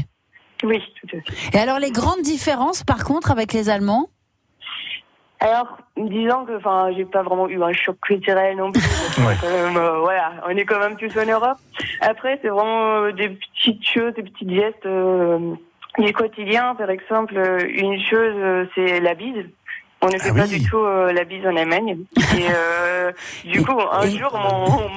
Oui, 0.64 0.82
tout 1.02 1.18
à 1.18 1.20
fait. 1.22 1.58
Et 1.58 1.60
alors 1.62 1.80
les 1.80 1.92
grandes 1.92 2.22
différences, 2.22 2.84
par 2.86 3.04
contre, 3.04 3.30
avec 3.30 3.52
les 3.52 3.70
Allemands? 3.70 4.08
Alors, 5.42 5.76
disons 5.98 6.46
que, 6.46 6.56
enfin, 6.58 6.92
j'ai 6.96 7.04
pas 7.04 7.24
vraiment 7.24 7.50
eu 7.50 7.62
un 7.64 7.74
choc 7.74 7.98
culturel 8.00 8.58
non 8.58 8.72
plus. 8.72 8.82
Ouais. 9.26 9.34
quand 9.42 9.50
même, 9.50 9.76
euh, 9.76 9.98
voilà, 10.00 10.34
on 10.48 10.52
est 10.52 10.66
quand 10.66 10.78
même 10.80 10.96
tous 10.98 11.18
en 11.18 11.26
Europe. 11.26 11.58
Après, 12.00 12.38
c'est 12.44 12.50
vraiment 12.50 13.02
euh, 13.06 13.12
des 13.12 13.30
petites 13.30 13.84
choses, 13.86 14.14
des 14.14 14.22
petits 14.22 14.56
gestes 14.56 14.86
euh, 14.86 15.56
du 15.98 16.14
quotidien. 16.14 16.76
Par 16.76 16.90
exemple, 16.90 17.38
euh, 17.38 17.60
une 17.68 18.00
chose, 18.00 18.36
euh, 18.36 18.66
c'est 18.76 19.00
la 19.00 19.14
bise. 19.14 19.46
On 20.02 20.08
ne 20.08 20.18
fait 20.18 20.34
pas 20.34 20.48
du 20.48 20.64
tout 20.64 20.80
euh, 20.80 21.14
la 21.14 21.24
bise 21.24 21.46
en 21.46 21.56
Allemagne. 21.56 21.98
Et 22.36 22.48
euh, 22.50 23.12
du 23.46 23.64
coup, 23.64 23.80
un 23.92 24.08
jour, 24.08 24.32
mon, 24.34 24.90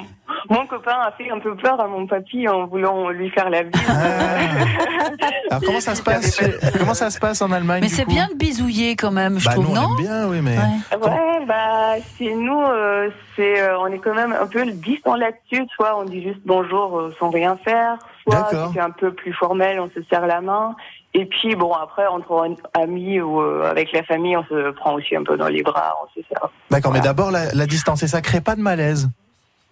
mon 0.51 0.67
copain 0.67 0.97
a 1.07 1.11
fait 1.13 1.31
un 1.31 1.39
peu 1.39 1.55
peur 1.57 1.81
à 1.81 1.87
mon 1.87 2.07
papy 2.07 2.47
en 2.49 2.67
voulant 2.67 3.09
lui 3.11 3.31
faire 3.31 3.51
la 3.51 3.63
bise. 3.63 3.73
Alors 5.51 5.63
comment 5.65 5.81
ça 5.81 5.95
se 5.95 6.03
passe 6.03 6.37
chez- 6.37 6.55
Comment 6.79 6.95
ça 6.95 7.11
se 7.11 7.19
passe 7.19 7.41
en 7.43 7.51
Allemagne 7.53 7.81
Mais 7.83 7.89
c'est 7.89 8.05
bien 8.07 8.29
de 8.29 8.35
bisouiller 8.35 8.97
quand 8.97 9.11
même, 9.11 9.39
je 9.39 9.47
Bah, 9.47 9.53
trouve, 9.53 9.67
nous, 9.67 9.73
on 9.73 9.75
non 9.75 9.97
aime 9.99 10.05
bien, 10.05 10.29
oui, 10.29 10.41
mais 10.43 10.57
Ouais, 10.57 11.47
bah, 11.47 11.95
chez 12.19 12.35
nous, 12.35 12.61
euh, 12.63 13.11
c'est, 13.37 13.61
euh, 13.61 13.79
on 13.81 13.87
est 13.89 13.99
quand 13.99 14.15
même 14.15 14.33
un 14.33 14.47
peu 14.47 14.65
distant 14.67 15.17
là-dessus. 15.17 15.67
Soit 15.75 15.97
on 15.99 16.05
dit 16.05 16.23
juste 16.23 16.41
bonjour 16.45 16.99
euh, 16.99 17.15
sans 17.19 17.31
rien 17.31 17.57
faire, 17.65 17.97
soit 18.27 18.49
c'est 18.73 18.81
un 18.81 18.91
peu 18.91 19.13
plus 19.13 19.33
formel, 19.33 19.81
on 19.81 19.89
se 19.89 20.03
serre 20.09 20.27
la 20.27 20.41
main. 20.41 20.75
Et 21.17 21.27
puis, 21.27 21.55
bon, 21.55 21.73
après, 21.73 22.07
entre 22.07 22.49
amis 22.75 23.21
ou 23.21 23.41
euh, 23.41 23.71
avec 23.71 23.93
la 23.93 24.03
famille, 24.03 24.37
on 24.37 24.45
se 24.45 24.71
prend 24.73 24.95
aussi 24.95 25.15
un 25.15 25.23
peu 25.23 25.37
dans 25.37 25.47
les 25.49 25.63
bras, 25.63 25.95
on 26.03 26.09
se 26.21 26.27
serre. 26.29 26.49
D'accord, 26.71 26.93
mais 26.93 27.01
d'abord 27.01 27.31
la, 27.31 27.53
la 27.55 27.67
distance, 27.67 28.03
et 28.03 28.09
ça 28.09 28.21
crée 28.21 28.41
pas 28.41 28.57
de 28.57 28.61
malaise 28.63 29.09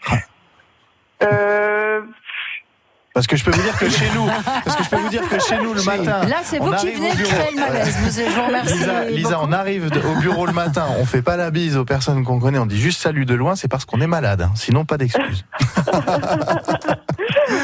Euh, 1.23 2.01
Parce 3.15 3.27
que 3.27 3.37
je 3.37 3.45
peux 3.45 3.51
vous 3.51 3.61
dire 3.63 3.77
que 3.79 3.89
chez 3.91 4.07
nous, 4.15 4.27
parce 4.65 4.75
que 4.77 4.85
je 4.85 4.89
peux 4.91 4.97
vous 4.97 5.09
dire 5.11 5.29
que 5.29 5.39
chez 5.39 5.59
nous 5.59 5.75
le 5.75 5.83
matin. 5.83 6.25
Là, 6.27 6.37
c'est 6.43 6.59
vous 6.59 6.73
qui 6.77 6.91
venez 6.93 7.11
créer 7.11 7.51
le 7.55 7.61
malaise. 7.61 7.97
Vous- 7.99 8.11
Je 8.23 8.31
vous 8.31 8.47
remercie. 8.47 9.13
Lisa, 9.15 9.39
on 9.43 9.53
arrive 9.53 9.91
au 10.17 10.21
bureau 10.21 10.47
le 10.47 10.53
matin, 10.55 10.87
on 10.99 11.05
fait 11.05 11.21
pas 11.21 11.37
la 11.37 11.51
bise 11.51 11.77
aux 11.77 11.85
personnes 11.85 12.25
qu'on 12.25 12.41
connaît, 12.41 12.59
on 12.59 12.65
dit 12.67 12.81
juste 12.81 13.03
salut 13.03 13.27
de 13.27 13.35
loin, 13.35 13.55
c'est 13.55 13.69
parce 13.69 13.85
qu'on 13.85 14.01
est 14.01 14.07
malade, 14.07 14.41
hein. 14.43 14.53
sinon 14.55 14.85
pas 14.87 14.97
d'excuses. 14.97 15.45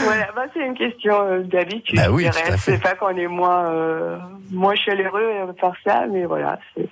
voilà, 0.05 0.29
bah, 0.35 0.43
c'est 0.53 0.61
une 0.67 0.75
question 0.77 1.15
euh, 1.23 1.43
d'habitude. 1.45 1.97
Bah 1.97 2.11
oui. 2.11 2.29
C'est 2.59 2.79
pas 2.83 2.95
qu'on 2.95 3.17
est 3.17 3.27
moins, 3.27 3.71
euh, 3.73 4.19
moins 4.51 4.75
chaleureux 4.75 5.53
par 5.61 5.73
ça, 5.85 6.05
mais 6.11 6.25
voilà, 6.27 6.59
c'est 6.77 6.89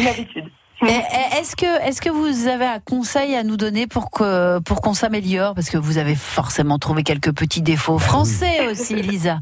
une 0.00 0.06
habitude. 0.08 0.44
Et 0.82 1.38
Est-ce 1.38 1.56
que, 1.56 1.66
est-ce 1.86 2.00
que 2.00 2.10
vous 2.10 2.46
avez 2.46 2.66
un 2.66 2.78
conseil 2.78 3.34
à 3.34 3.42
nous 3.42 3.56
donner 3.56 3.86
pour 3.86 4.10
que, 4.10 4.60
pour 4.60 4.80
qu'on 4.80 4.94
s'améliore? 4.94 5.54
Parce 5.54 5.70
que 5.70 5.78
vous 5.78 5.98
avez 5.98 6.14
forcément 6.14 6.78
trouvé 6.78 7.02
quelques 7.02 7.34
petits 7.34 7.62
défauts 7.62 7.98
français 7.98 8.68
aussi, 8.68 8.94
Lisa. 9.02 9.38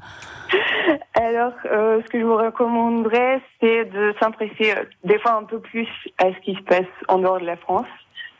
Alors, 1.14 1.52
euh, 1.70 2.00
ce 2.04 2.10
que 2.10 2.20
je 2.20 2.24
vous 2.24 2.36
recommanderais, 2.36 3.40
c'est 3.60 3.84
de 3.86 4.14
s'intéresser 4.20 4.72
euh, 4.76 4.84
des 5.04 5.18
fois 5.18 5.32
un 5.32 5.44
peu 5.44 5.60
plus 5.60 5.88
à 6.18 6.26
ce 6.26 6.38
qui 6.44 6.54
se 6.54 6.62
passe 6.62 6.86
en 7.08 7.18
dehors 7.18 7.40
de 7.40 7.46
la 7.46 7.56
France. 7.56 7.86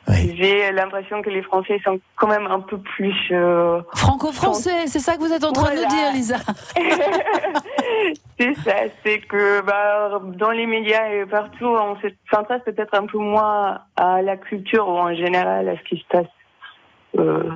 J'ai 0.09 0.71
l'impression 0.71 1.21
que 1.21 1.29
les 1.29 1.41
Français 1.41 1.81
sont 1.83 1.99
quand 2.15 2.27
même 2.27 2.47
un 2.47 2.61
peu 2.61 2.77
plus... 2.77 3.13
euh, 3.31 3.81
Franco-français, 3.93 4.87
c'est 4.87 4.99
ça 4.99 5.15
que 5.15 5.19
vous 5.19 5.33
êtes 5.33 5.43
en 5.43 5.51
train 5.51 5.75
de 5.75 5.81
nous 5.81 5.87
dire, 5.87 6.13
Lisa 6.13 6.37
c'est 8.39 8.53
ça, 8.55 8.75
c'est 9.05 9.19
que 9.19 9.61
bah, 9.61 10.19
dans 10.35 10.51
les 10.51 10.65
médias 10.65 11.07
et 11.09 11.25
partout, 11.25 11.65
on 11.67 11.95
se- 12.01 12.07
s'intéresse 12.31 12.63
peut-être 12.65 12.93
un 12.93 13.05
peu 13.05 13.17
moins 13.17 13.79
à 13.95 14.21
la 14.21 14.37
culture 14.37 14.87
ou 14.87 14.97
en 14.97 15.13
général 15.15 15.67
à 15.69 15.77
ce 15.77 15.83
qui 15.83 15.97
se 15.97 16.05
passe 16.09 16.27
euh, 17.17 17.49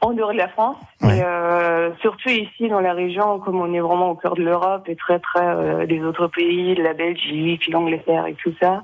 en 0.00 0.12
dehors 0.12 0.32
de 0.32 0.38
la 0.38 0.48
France. 0.48 0.76
Et, 1.02 1.22
euh, 1.22 1.90
surtout 2.00 2.28
ici 2.30 2.68
dans 2.68 2.80
la 2.80 2.92
région, 2.94 3.38
comme 3.40 3.60
on 3.60 3.72
est 3.74 3.80
vraiment 3.80 4.10
au 4.10 4.14
cœur 4.14 4.34
de 4.34 4.42
l'Europe 4.42 4.88
et 4.88 4.96
très 4.96 5.18
très 5.18 5.44
euh, 5.46 5.86
des 5.86 6.00
autres 6.02 6.28
pays, 6.28 6.74
de 6.74 6.82
la 6.82 6.94
Belgique, 6.94 7.68
l'Angleterre 7.68 8.26
et 8.26 8.34
tout 8.34 8.54
ça. 8.62 8.82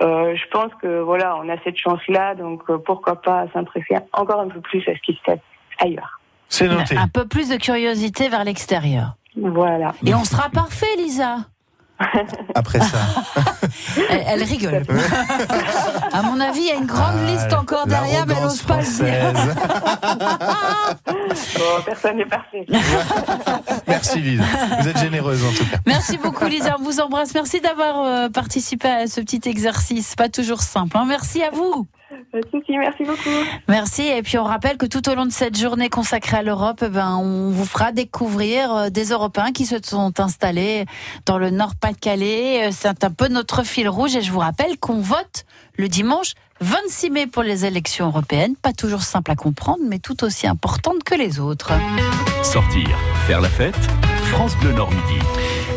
euh, 0.00 0.34
je 0.36 0.48
pense 0.50 0.72
que 0.80 1.00
voilà, 1.00 1.36
on 1.42 1.48
a 1.48 1.56
cette 1.64 1.76
chance-là, 1.76 2.34
donc 2.36 2.62
euh, 2.70 2.78
pourquoi 2.78 3.20
pas 3.20 3.46
s'intéresser 3.52 3.96
encore 4.12 4.40
un 4.40 4.48
peu 4.48 4.60
plus 4.60 4.80
à 4.88 4.94
ce 4.94 5.00
qui 5.00 5.14
se 5.14 5.22
passe 5.24 5.40
ailleurs. 5.80 6.20
C'est 6.48 6.68
noté. 6.68 6.96
Un 6.96 7.08
peu 7.08 7.26
plus 7.26 7.50
de 7.50 7.56
curiosité 7.56 8.28
vers 8.28 8.44
l'extérieur. 8.44 9.16
Voilà. 9.42 9.92
Et 10.04 10.14
on 10.14 10.24
sera 10.24 10.48
parfait, 10.50 10.86
Lisa. 10.98 11.38
Après 12.54 12.78
ça. 12.80 12.98
Elle, 14.10 14.22
elle 14.28 14.42
rigole. 14.44 14.82
à 16.12 16.22
mon 16.22 16.38
avis, 16.38 16.60
il 16.60 16.66
y 16.66 16.70
a 16.70 16.74
une 16.76 16.86
grande 16.86 17.26
liste 17.26 17.52
encore 17.52 17.86
derrière, 17.88 18.24
mais 18.26 18.34
elle 18.36 18.44
n'ose 18.44 18.62
pas 18.62 18.76
le 18.76 18.84
dire. 18.84 19.44
Bon, 21.58 21.82
personne 21.84 22.16
n'est 22.18 22.24
parfait. 22.26 22.64
Merci 23.88 24.20
Lise, 24.20 24.40
vous 24.80 24.88
êtes 24.88 24.98
généreuse 24.98 25.44
en 25.44 25.50
tout 25.52 25.64
cas. 25.68 25.78
Merci 25.86 26.18
beaucoup, 26.18 26.44
Lisa. 26.46 26.76
On 26.78 26.82
vous 26.84 27.00
embrasse. 27.00 27.34
Merci 27.34 27.60
d'avoir 27.60 28.00
euh, 28.02 28.28
participé 28.28 28.88
à 28.88 29.06
ce 29.08 29.20
petit 29.20 29.40
exercice. 29.48 30.14
Pas 30.14 30.28
toujours 30.28 30.60
simple. 30.62 30.96
hein. 30.96 31.04
Merci 31.06 31.42
à 31.42 31.50
vous. 31.50 31.86
Souci, 32.50 32.78
merci 32.78 33.04
beaucoup. 33.04 33.28
Merci. 33.68 34.02
Et 34.02 34.22
puis 34.22 34.38
on 34.38 34.44
rappelle 34.44 34.78
que 34.78 34.86
tout 34.86 35.06
au 35.10 35.14
long 35.14 35.26
de 35.26 35.32
cette 35.32 35.58
journée 35.58 35.90
consacrée 35.90 36.38
à 36.38 36.42
l'Europe, 36.42 36.82
eh 36.82 36.88
ben, 36.88 37.16
on 37.16 37.50
vous 37.50 37.64
fera 37.66 37.92
découvrir 37.92 38.74
euh, 38.74 38.90
des 38.90 39.10
Européens 39.10 39.52
qui 39.52 39.66
se 39.66 39.76
sont 39.82 40.18
installés 40.18 40.86
dans 41.26 41.38
le 41.38 41.50
Nord-Pas-de-Calais. 41.50 42.68
Euh, 42.68 42.70
C'est 42.72 43.04
un 43.04 43.10
peu 43.10 43.28
notre 43.28 43.62
fil 43.62 43.88
rouge. 43.88 44.16
Et 44.16 44.22
je 44.22 44.32
vous 44.32 44.38
rappelle 44.38 44.78
qu'on 44.78 45.00
vote 45.00 45.44
le 45.76 45.88
dimanche 45.88 46.32
26 46.60 47.10
mai 47.10 47.26
pour 47.26 47.42
les 47.42 47.66
élections 47.66 48.06
européennes. 48.06 48.56
Pas 48.56 48.72
toujours 48.72 49.02
simple 49.02 49.30
à 49.30 49.36
comprendre, 49.36 49.80
mais 49.86 49.98
tout 49.98 50.24
aussi 50.24 50.46
importante 50.46 51.04
que 51.04 51.14
les 51.14 51.40
autres. 51.40 51.72
Sortir, 52.42 52.88
faire 53.26 53.40
la 53.40 53.50
fête, 53.50 53.76
France 54.24 54.56
Bleu 54.56 54.72
Nord 54.72 54.90
Midi. 54.90 55.20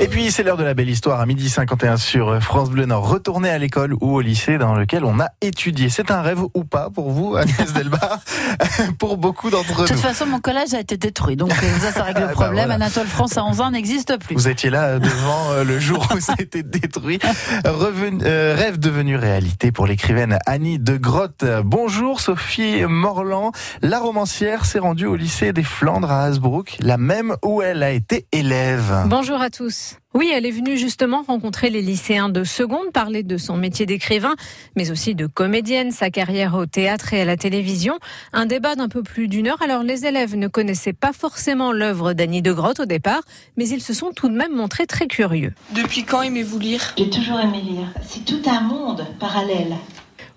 Et 0.03 0.07
puis 0.07 0.31
c'est 0.31 0.41
l'heure 0.41 0.57
de 0.57 0.63
la 0.63 0.73
belle 0.73 0.89
histoire 0.89 1.19
à 1.21 1.27
midi 1.27 1.47
51 1.47 1.97
sur 1.97 2.41
France 2.41 2.71
Bleu 2.71 2.85
Nord. 2.87 3.07
Retourner 3.07 3.51
à 3.51 3.59
l'école 3.59 3.93
ou 4.01 4.15
au 4.15 4.21
lycée 4.21 4.57
dans 4.57 4.73
lequel 4.73 5.05
on 5.05 5.19
a 5.19 5.27
étudié. 5.41 5.89
C'est 5.89 6.09
un 6.09 6.23
rêve 6.23 6.39
ou 6.55 6.63
pas 6.63 6.89
pour 6.89 7.11
vous, 7.11 7.35
Agnès 7.37 7.71
Delbar 7.71 8.19
Pour 8.97 9.17
beaucoup 9.17 9.51
d'entre 9.51 9.83
De 9.83 9.87
toute 9.87 9.97
nous. 9.97 10.01
façon, 10.01 10.25
mon 10.25 10.39
collège 10.39 10.73
a 10.73 10.79
été 10.79 10.97
détruit. 10.97 11.35
Donc 11.35 11.51
euh, 11.51 11.79
ça, 11.79 11.91
ça 11.91 12.03
règle 12.03 12.21
le 12.21 12.25
Bah, 12.27 12.31
problème. 12.33 12.53
voilà. 12.65 12.73
Anatole 12.85 13.05
France 13.05 13.37
à 13.37 13.43
11 13.45 13.61
ans 13.61 13.69
n'existe 13.71 14.17
plus. 14.17 14.33
Vous 14.33 14.47
étiez 14.47 14.71
là 14.71 14.85
euh, 14.85 14.99
devant 14.99 15.51
euh, 15.51 15.63
le 15.63 15.79
jour 15.79 16.07
où 16.15 16.19
ça 16.19 16.33
a 16.37 16.41
été 16.41 16.63
détruit. 16.63 17.19
Revenu- 17.63 18.23
euh, 18.25 18.55
rêve 18.57 18.79
devenu 18.79 19.17
réalité 19.17 19.71
pour 19.71 19.85
l'écrivaine 19.85 20.39
Annie 20.47 20.79
de 20.79 20.97
Grotte. 20.97 21.45
Bonjour 21.63 22.21
Sophie 22.21 22.83
Morland. 22.87 23.51
La 23.83 23.99
romancière 23.99 24.65
s'est 24.65 24.79
rendue 24.79 25.05
au 25.05 25.15
lycée 25.15 25.53
des 25.53 25.63
Flandres 25.63 26.09
à 26.11 26.23
Hasbrook, 26.23 26.77
la 26.79 26.97
même 26.97 27.35
où 27.45 27.61
elle 27.61 27.83
a 27.83 27.91
été 27.91 28.25
élève. 28.31 29.03
Bonjour 29.05 29.39
à 29.39 29.51
tous. 29.51 29.90
Oui, 30.13 30.29
elle 30.33 30.45
est 30.45 30.51
venue 30.51 30.77
justement 30.77 31.23
rencontrer 31.25 31.69
les 31.69 31.81
lycéens 31.81 32.27
de 32.27 32.43
seconde, 32.43 32.91
parler 32.93 33.23
de 33.23 33.37
son 33.37 33.55
métier 33.55 33.85
d'écrivain, 33.85 34.35
mais 34.75 34.91
aussi 34.91 35.15
de 35.15 35.25
comédienne, 35.25 35.91
sa 35.91 36.09
carrière 36.09 36.55
au 36.55 36.65
théâtre 36.65 37.13
et 37.13 37.21
à 37.21 37.25
la 37.25 37.37
télévision. 37.37 37.97
Un 38.33 38.45
débat 38.45 38.75
d'un 38.75 38.89
peu 38.89 39.03
plus 39.03 39.27
d'une 39.29 39.47
heure. 39.47 39.61
Alors, 39.61 39.83
les 39.83 40.05
élèves 40.05 40.35
ne 40.35 40.47
connaissaient 40.47 40.91
pas 40.91 41.13
forcément 41.13 41.71
l'œuvre 41.71 42.13
d'Annie 42.13 42.41
de 42.41 42.51
Grotte 42.51 42.81
au 42.81 42.85
départ, 42.85 43.21
mais 43.55 43.67
ils 43.67 43.81
se 43.81 43.93
sont 43.93 44.11
tout 44.11 44.27
de 44.27 44.35
même 44.35 44.53
montrés 44.53 44.85
très 44.85 45.07
curieux. 45.07 45.53
Depuis 45.73 46.03
quand 46.03 46.21
aimez-vous 46.21 46.59
lire? 46.59 46.93
J'ai 46.97 47.09
toujours 47.09 47.39
aimé 47.39 47.61
lire. 47.61 47.87
C'est 48.05 48.25
tout 48.25 48.41
un 48.49 48.61
monde 48.61 49.05
parallèle. 49.19 49.75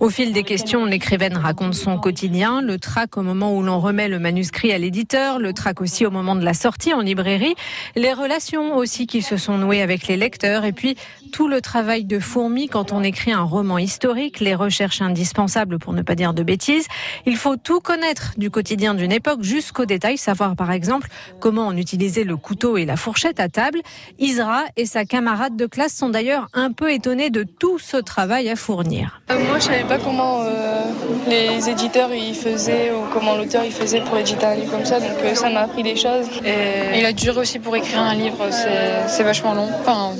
Au 0.05 0.11
fil 0.11 0.35
des 0.35 0.43
questions, 0.43 0.85
l'écrivaine 0.85 1.35
raconte 1.39 1.73
son 1.73 1.97
quotidien, 1.97 2.61
le 2.61 2.79
trac 2.79 3.17
au 3.17 3.23
moment 3.23 3.57
où 3.57 3.63
l'on 3.63 3.81
remet 3.81 4.07
le 4.07 4.19
manuscrit 4.19 4.71
à 4.71 4.77
l'éditeur, 4.77 5.39
le 5.39 5.55
trac 5.55 5.81
aussi 5.81 6.05
au 6.05 6.11
moment 6.11 6.37
de 6.37 6.45
la 6.45 6.53
sortie 6.53 6.93
en 6.93 7.01
librairie, 7.01 7.55
les 7.97 8.13
relations 8.13 8.77
aussi 8.77 9.07
qui 9.07 9.23
se 9.23 9.39
sont 9.39 9.57
nouées 9.57 9.81
avec 9.81 10.07
les 10.07 10.19
lecteurs 10.19 10.67
et 10.67 10.73
puis 10.73 10.97
tout 11.35 11.49
le 11.49 11.61
travail 11.61 12.05
de 12.05 12.21
fourmi 12.21 12.69
quand 12.69 12.93
on 12.93 13.03
écrit 13.03 13.33
un 13.33 13.43
roman 13.43 13.77
historique, 13.79 14.39
les 14.39 14.55
recherches 14.55 15.03
indispensables 15.03 15.81
pour 15.81 15.93
ne 15.93 16.03
pas 16.03 16.15
dire 16.15 16.33
de 16.33 16.45
bêtises. 16.45 16.87
Il 17.27 17.37
faut 17.37 17.57
tout 17.57 17.81
connaître 17.81 18.35
du 18.37 18.53
quotidien 18.53 18.95
d'une 18.95 19.11
époque 19.11 19.43
jusqu'au 19.43 19.85
détail, 19.85 20.17
savoir 20.17 20.55
par 20.55 20.71
exemple 20.71 21.09
comment 21.41 21.67
on 21.67 21.77
utilisait 21.77 22.23
le 22.23 22.37
couteau 22.37 22.77
et 22.77 22.85
la 22.85 22.95
fourchette 22.97 23.41
à 23.41 23.49
table. 23.49 23.81
Isra 24.21 24.63
et 24.77 24.87
sa 24.87 25.05
camarade 25.05 25.57
de 25.57 25.67
classe 25.67 25.93
sont 25.93 26.09
d'ailleurs 26.09 26.47
un 26.53 26.71
peu 26.71 26.93
étonnés 26.93 27.31
de 27.31 27.43
tout 27.43 27.81
ce 27.81 27.97
travail 27.97 28.49
à 28.49 28.55
fournir. 28.55 29.21
Euh, 29.33 29.45
Moi, 29.49 29.59
je 29.59 29.65
savais 29.65 29.83
pas 29.83 29.99
comment 29.99 30.43
euh, 30.43 30.85
les 31.27 31.69
éditeurs 31.69 32.15
ils 32.15 32.37
faisaient 32.37 32.93
ou 32.93 33.13
comment 33.13 33.35
l'auteur 33.35 33.65
il 33.65 33.73
faisait 33.73 34.03
pour 34.03 34.17
éditer 34.17 34.47
un 34.47 34.55
livre 34.55 34.71
comme 34.71 34.85
ça, 34.85 35.01
donc 35.01 35.19
euh, 35.25 35.35
ça 35.35 35.51
m'a 35.51 35.63
appris 35.63 35.83
des 35.83 35.97
choses. 35.97 36.29
Et 36.45 37.01
il 37.01 37.05
a 37.05 37.13
duré 37.13 37.41
aussi 37.41 37.59
pour 37.59 37.75
écrire 37.75 37.99
un 37.99 38.15
livre, 38.15 38.53
c'est 38.53 39.09
c'est 39.09 39.25
vachement 39.25 39.55
long. 39.55 39.69
Enfin, 39.81 40.13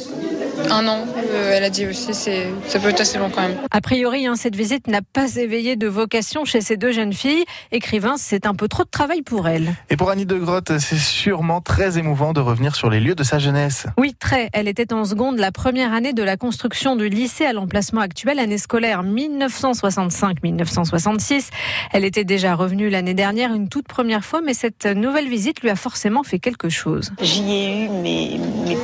un 0.71 0.89
an, 0.89 1.04
euh, 1.17 1.53
elle 1.55 1.65
a 1.65 1.71
dit 1.71 1.87
aussi, 1.87 2.15
c'est 2.15 2.49
ça 2.67 2.79
peut 2.79 2.89
être 2.89 3.01
assez 3.01 3.19
long 3.19 3.31
quand 3.31 3.43
même. 3.43 3.57
A 3.71 3.81
priori, 3.81 4.27
hein, 4.27 4.37
cette 4.37 4.57
visite 4.57 4.87
n'a 4.87 5.01
pas 5.03 5.37
éveillé 5.37 5.77
de 5.77 5.87
vocation 5.87 6.45
chez 6.45 6.61
ces 6.61 6.77
deux 6.77 6.93
jeunes 6.93 7.13
filles. 7.13 7.45
Écrivain, 7.73 8.15
c'est 8.17 8.47
un 8.47 8.55
peu 8.55 8.69
trop 8.69 8.85
de 8.85 8.89
travail 8.89 9.23
pour 9.23 9.49
elles. 9.49 9.75
Et 9.91 9.97
pour 9.97 10.11
Annie 10.11 10.27
de 10.27 10.37
Grotte, 10.37 10.79
c'est 10.79 10.99
sûrement 10.99 11.61
très 11.61 11.99
émouvant 11.99 12.33
de 12.33 12.41
revenir 12.41 12.77
sur 12.77 12.91
les 12.91 13.01
lieux 13.01 13.15
de 13.15 13.23
sa 13.23 13.39
jeunesse. 13.39 13.87
Oui, 13.99 14.15
très. 14.19 14.51
Elle 14.53 14.69
était 14.69 14.93
en 14.93 15.05
seconde 15.05 15.39
la 15.39 15.53
première 15.53 15.93
année 15.93 16.13
de 16.13 16.23
la 16.23 16.37
construction 16.37 16.97
du 16.97 17.09
lycée 17.09 17.47
à 17.47 17.53
l'emplacement 17.53 18.01
actuel, 18.01 18.39
année 18.39 18.59
scolaire 18.59 19.03
1965-1966. 19.03 21.49
Elle 21.93 22.05
était 22.05 22.25
déjà 22.25 22.55
revenue 22.55 22.91
l'année 22.91 23.15
dernière 23.15 23.55
une 23.55 23.69
toute 23.69 23.89
première 23.89 24.25
fois, 24.25 24.41
mais 24.41 24.55
cette 24.55 24.87
nouvelle 24.87 25.29
visite 25.29 25.63
lui 25.63 25.71
a 25.71 25.77
forcément 25.77 26.23
fait 26.23 26.39
quelque 26.39 26.69
chose. 26.69 27.11
J'y 27.21 27.53
ai 27.53 27.85
eu 27.85 27.89
mes, 27.89 28.39
mes 28.67 28.77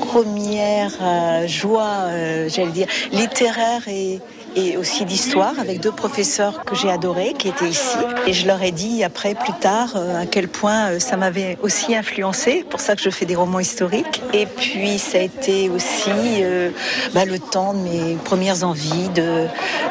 premières 0.00 0.92
euh, 1.00 1.46
joies, 1.54 2.06
euh, 2.08 2.48
j'allais 2.48 2.72
dire, 2.72 2.88
littéraires 3.12 3.86
et, 3.88 4.20
et 4.56 4.76
aussi 4.76 5.04
d'histoire 5.04 5.58
avec 5.58 5.80
deux 5.80 5.92
professeurs 5.92 6.64
que 6.64 6.74
j'ai 6.74 6.90
adorés 6.90 7.34
qui 7.38 7.48
étaient 7.48 7.68
ici. 7.68 7.96
Et 8.26 8.32
je 8.32 8.46
leur 8.46 8.62
ai 8.62 8.72
dit 8.72 9.04
après, 9.04 9.34
plus 9.34 9.52
tard, 9.60 9.94
euh, 9.96 10.22
à 10.22 10.26
quel 10.26 10.48
point 10.48 10.90
euh, 10.90 10.98
ça 10.98 11.16
m'avait 11.16 11.58
aussi 11.62 11.94
influencé. 11.94 12.64
Pour 12.68 12.80
ça 12.80 12.96
que 12.96 13.02
je 13.02 13.10
fais 13.10 13.26
des 13.26 13.36
romans 13.36 13.60
historiques. 13.60 14.22
Et 14.32 14.46
puis 14.46 14.98
ça 14.98 15.18
a 15.18 15.22
été 15.22 15.68
aussi 15.68 16.10
euh, 16.42 16.70
bah, 17.14 17.24
le 17.24 17.38
temps 17.38 17.74
de 17.74 17.80
mes 17.80 18.14
premières 18.24 18.64
envies 18.64 19.08
de 19.14 19.46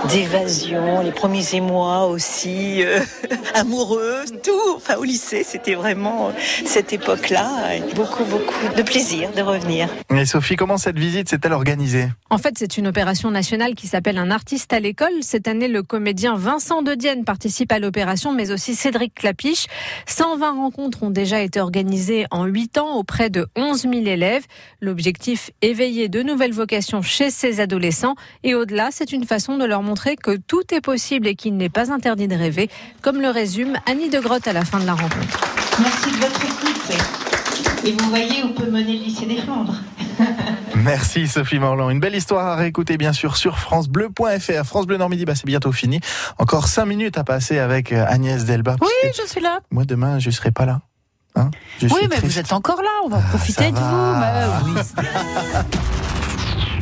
d'évasion, 0.10 1.02
les 1.02 1.12
premiers 1.12 1.56
émois 1.56 2.08
aussi 2.08 2.84
euh, 2.84 3.00
amoureux, 3.54 4.24
tout. 4.44 4.76
Enfin 4.76 4.96
au 4.96 5.04
lycée, 5.04 5.44
c'était 5.44 5.76
vraiment 5.76 6.32
cette 6.66 6.94
époque-là. 6.94 7.50
Beaucoup, 7.96 8.26
beaucoup 8.26 8.76
de 8.76 8.82
plaisir 8.82 9.30
de 9.36 9.42
revenir. 9.42 9.90
Et 10.16 10.26
Sophie, 10.26 10.56
comment 10.56 10.78
cette 10.78 10.98
visite 10.98 11.30
s'est-elle 11.30 11.54
organisée? 11.54 12.08
En 12.30 12.38
fait, 12.38 12.56
c'est 12.58 12.78
une 12.78 12.88
opération 12.88 13.32
nationale 13.32 13.76
qui 13.76 13.88
s'appelle 13.88 14.18
Un 14.18 14.32
artiste 14.32 14.53
à 14.72 14.80
l'école. 14.80 15.12
Cette 15.22 15.48
année, 15.48 15.68
le 15.68 15.82
comédien 15.82 16.36
Vincent 16.36 16.84
de 16.84 16.94
Dienne 16.94 17.26
participe 17.26 17.72
à 17.72 17.80
l'opération, 17.80 18.32
mais 18.32 18.52
aussi 18.52 18.76
Cédric 18.76 19.16
Clapiche. 19.16 19.66
120 20.06 20.52
rencontres 20.52 21.02
ont 21.02 21.10
déjà 21.10 21.42
été 21.42 21.60
organisées 21.60 22.26
en 22.30 22.46
8 22.46 22.78
ans 22.78 22.98
auprès 22.98 23.30
de 23.32 23.48
11 23.56 23.82
000 23.82 23.94
élèves. 24.06 24.44
L'objectif, 24.80 25.50
éveiller 25.62 26.08
de 26.08 26.22
nouvelles 26.22 26.54
vocations 26.54 27.02
chez 27.02 27.32
ces 27.32 27.62
adolescents. 27.62 28.16
Et 28.44 28.54
au-delà, 28.54 28.90
c'est 28.92 29.12
une 29.12 29.26
façon 29.26 29.58
de 29.58 29.66
leur 29.66 29.82
montrer 29.82 30.16
que 30.16 30.38
tout 30.38 30.72
est 30.72 30.82
possible 30.82 31.28
et 31.28 31.36
qu'il 31.36 31.58
n'est 31.58 31.70
pas 31.70 31.92
interdit 31.92 32.28
de 32.28 32.36
rêver, 32.36 32.70
comme 33.02 33.22
le 33.22 33.30
résume 33.30 33.78
Annie 33.88 34.10
de 34.10 34.20
Grotte 34.20 34.48
à 34.48 34.54
la 34.54 34.66
fin 34.66 34.80
de 34.80 34.86
la 34.86 34.94
rencontre. 34.94 35.42
Merci 35.80 36.12
de 36.12 36.18
votre 36.18 36.44
écoute. 36.44 37.13
Et 37.86 37.92
vous 37.92 38.10
voyez 38.10 38.44
où 38.44 38.50
peut 38.54 38.70
mener 38.70 38.98
le 38.98 39.04
lycée 39.04 39.26
des 39.26 39.38
Flandres. 39.38 39.76
Merci 40.76 41.28
Sophie 41.28 41.60
Morland. 41.60 41.90
Une 41.90 42.00
belle 42.00 42.16
histoire 42.16 42.48
à 42.48 42.56
réécouter 42.56 42.98
bien 42.98 43.14
sûr 43.14 43.36
sur 43.36 43.60
francebleu.fr. 43.60 44.64
France 44.66 44.86
Bleu 44.88 44.98
Nord 44.98 45.10
Midi, 45.10 45.26
bah, 45.26 45.36
c'est 45.36 45.46
bientôt 45.46 45.72
fini. 45.72 46.00
Encore 46.38 46.68
5 46.68 46.86
minutes 46.86 47.18
à 47.18 47.24
passer 47.24 47.60
avec 47.60 47.92
euh, 47.92 48.06
Agnès 48.08 48.46
Delba. 48.46 48.76
Oui, 48.82 48.88
je 49.22 49.28
suis 49.30 49.42
là. 49.42 49.60
Moi 49.72 49.84
demain, 49.86 50.20
je 50.20 50.30
serai 50.30 50.52
pas 50.52 50.66
là. 50.66 50.82
Hein? 51.36 51.50
Je 51.80 51.88
Oui, 51.88 51.92
suis 51.94 52.08
mais 52.08 52.16
triste. 52.18 52.26
vous 52.34 52.40
êtes 52.40 52.54
encore 52.54 52.82
là. 52.82 52.90
On 53.06 53.10
va 53.10 53.18
profiter 53.20 53.72
de 53.72 53.76
vous. 53.76 53.82
Bah 53.82 54.62
oui. 54.66 54.74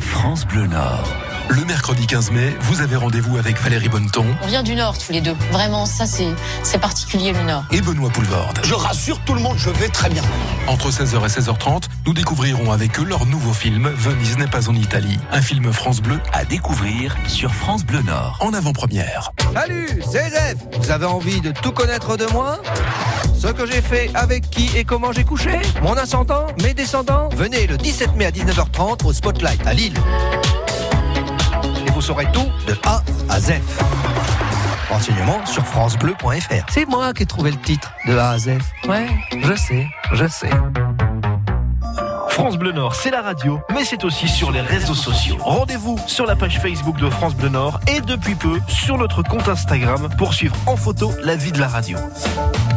France 0.00 0.46
Bleu 0.46 0.66
Nord. 0.66 1.08
Le 1.48 1.64
mercredi 1.64 2.06
15 2.06 2.30
mai, 2.30 2.54
vous 2.60 2.80
avez 2.80 2.96
rendez-vous 2.96 3.36
avec 3.36 3.60
Valérie 3.60 3.88
Bonneton 3.88 4.24
On 4.42 4.46
vient 4.46 4.62
du 4.62 4.74
Nord 4.74 4.96
tous 4.98 5.12
les 5.12 5.20
deux. 5.20 5.34
Vraiment, 5.50 5.84
ça 5.86 6.06
c'est 6.06 6.28
c'est 6.62 6.78
particulier 6.78 7.32
le 7.32 7.42
Nord. 7.42 7.64
et 7.70 7.80
Benoît 7.80 8.10
Poulvorde. 8.10 8.60
Je 8.64 8.74
rassure 8.74 9.18
tout 9.26 9.34
le 9.34 9.40
monde, 9.40 9.56
je 9.58 9.68
vais 9.70 9.88
très 9.88 10.08
bien. 10.08 10.22
Entre 10.66 10.90
16h 10.90 11.16
et 11.24 11.40
16h30, 11.40 11.84
nous 12.06 12.14
découvrirons 12.14 12.72
avec 12.72 12.98
eux 12.98 13.04
leur 13.04 13.26
nouveau 13.26 13.52
film 13.52 13.88
Venise 13.96 14.38
n'est 14.38 14.46
pas 14.46 14.68
en 14.68 14.74
Italie, 14.74 15.18
un 15.30 15.42
film 15.42 15.72
France 15.72 16.00
Bleu 16.00 16.18
À 16.32 16.44
découvrir 16.44 17.16
sur 17.26 17.52
France 17.54 17.84
Bleu 17.84 18.02
Nord. 18.02 18.38
en 18.40 18.54
avant-première. 18.54 19.30
Salut, 19.54 19.88
c'est 20.10 20.30
Zef. 20.30 20.56
Vous 20.80 20.90
avez 20.90 21.06
envie 21.06 21.40
de 21.40 21.50
tout 21.50 21.72
connaître 21.72 22.16
de 22.16 22.26
moi? 22.32 22.58
Ce 23.38 23.48
que 23.48 23.66
j'ai 23.66 23.82
fait, 23.82 24.10
avec 24.14 24.48
qui 24.50 24.70
et 24.76 24.84
comment 24.84 25.12
j'ai 25.12 25.24
couché? 25.24 25.50
Mon 25.82 25.94
ascendant, 25.94 26.46
mes 26.62 26.74
descendants? 26.74 27.28
Venez 27.36 27.66
le 27.66 27.76
17 27.76 28.16
mai 28.16 28.26
à 28.26 28.30
19h30 28.30 29.04
au 29.04 29.12
Spotlight 29.12 29.66
à 29.66 29.74
Lille. 29.74 29.98
Saurez 32.02 32.26
tout 32.32 32.50
de 32.66 32.76
A 32.84 33.00
à 33.28 33.38
Z. 33.38 33.52
Renseignements 34.90 35.46
sur 35.46 35.64
francebleu.fr. 35.64 36.66
C'est 36.68 36.84
moi 36.84 37.12
qui 37.12 37.22
ai 37.22 37.26
trouvé 37.26 37.52
le 37.52 37.56
titre 37.58 37.92
de 38.08 38.18
A 38.18 38.30
à 38.30 38.38
Z. 38.38 38.58
Ouais, 38.88 39.06
je 39.40 39.54
sais, 39.54 39.86
je 40.12 40.26
sais. 40.26 40.50
France 42.28 42.56
Bleu 42.56 42.72
Nord, 42.72 42.96
c'est 42.96 43.12
la 43.12 43.22
radio, 43.22 43.60
mais 43.72 43.84
c'est 43.84 44.02
aussi 44.02 44.26
sur 44.26 44.50
les 44.50 44.62
réseaux 44.62 44.96
sociaux. 44.96 45.36
Rendez-vous 45.38 45.96
sur 46.08 46.26
la 46.26 46.34
page 46.34 46.58
Facebook 46.58 46.98
de 46.98 47.08
France 47.08 47.36
Bleu 47.36 47.50
Nord 47.50 47.78
et 47.86 48.00
depuis 48.00 48.34
peu 48.34 48.58
sur 48.66 48.98
notre 48.98 49.22
compte 49.22 49.46
Instagram 49.48 50.08
pour 50.18 50.34
suivre 50.34 50.56
en 50.66 50.76
photo 50.76 51.12
la 51.22 51.36
vie 51.36 51.52
de 51.52 51.60
la 51.60 51.68
radio. 51.68 51.98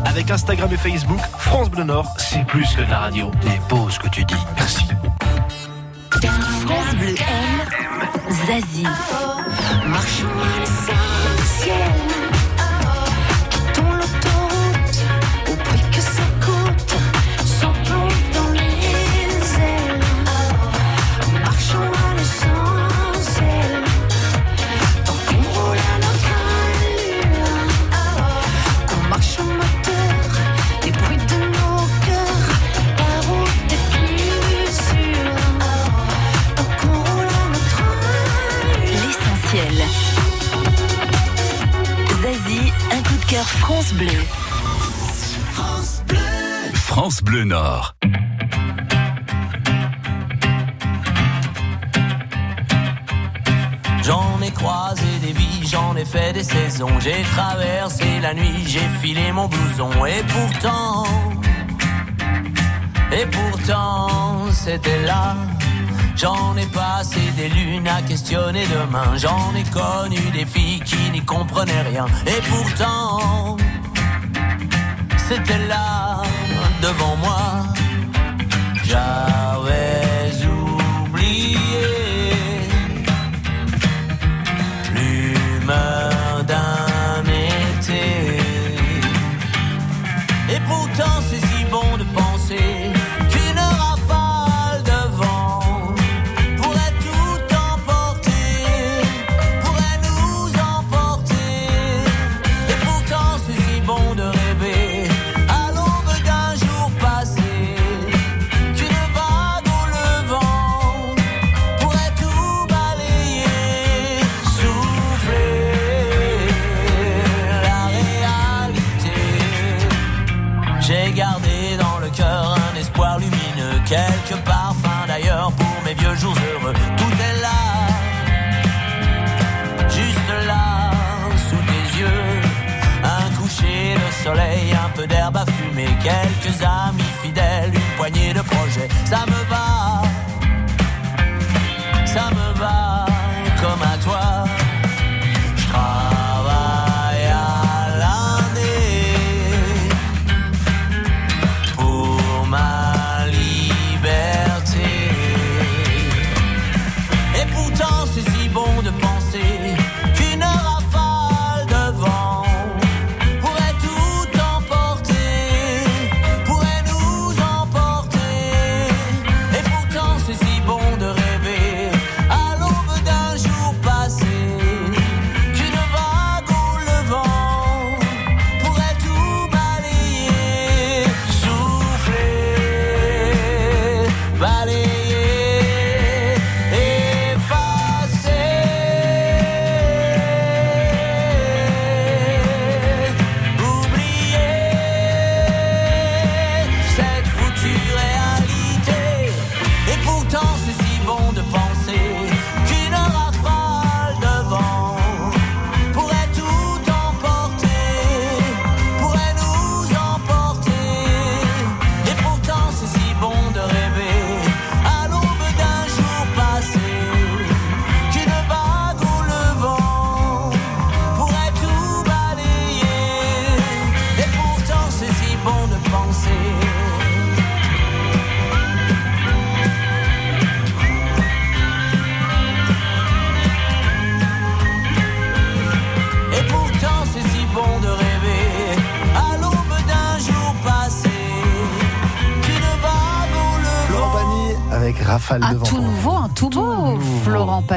Avec 0.06 0.30
Instagram 0.30 0.70
et 0.72 0.78
Facebook, 0.78 1.20
France 1.40 1.72
Bleu 1.72 1.84
Nord, 1.84 2.14
c'est 2.20 2.46
plus 2.46 2.76
que 2.76 2.84
de 2.84 2.92
la 2.92 3.00
radio. 3.00 3.32
Les 3.42 3.60
pauses 3.70 3.98
que 3.98 4.08
tu 4.08 4.24
dis. 4.24 4.36
Merci. 4.56 4.86
Zazie. 8.46 8.88
L'essentiel. 10.60 10.96
Quittons 11.86 12.05
France 43.68 43.94
Bleu. 43.94 44.08
France 46.76 47.24
Bleu 47.24 47.46
Nord. 47.46 47.96
J'en 54.04 54.40
ai 54.44 54.52
croisé 54.52 55.02
des 55.20 55.34
vies, 55.34 55.68
j'en 55.68 55.96
ai 55.96 56.06
fait 56.06 56.32
des 56.34 56.44
saisons. 56.44 57.00
J'ai 57.00 57.24
traversé 57.24 58.06
la 58.22 58.36
nuit, 58.36 58.64
j'ai 58.68 58.88
filé 59.02 59.32
mon 59.32 59.48
blouson. 59.48 59.90
Et 60.06 60.22
pourtant, 60.28 61.06
et 63.12 63.26
pourtant, 63.26 64.46
c'était 64.52 65.02
là. 65.08 65.36
J'en 66.16 66.56
ai 66.56 66.66
passé 66.68 67.20
des 67.36 67.50
lunes 67.50 67.88
à 67.88 68.02
questionner 68.02 68.66
demain. 68.68 69.18
J'en 69.18 69.54
ai 69.54 69.64
connu 69.64 70.20
des 70.32 70.46
filles 70.46 70.80
qui 70.80 71.10
n'y 71.12 71.22
comprenaient 71.22 71.82
rien. 71.82 72.06
Et 72.26 72.42
pourtant, 72.50 73.58
c'était 75.28 75.68
là, 75.68 76.22
devant 76.82 77.18
moi. 77.18 77.35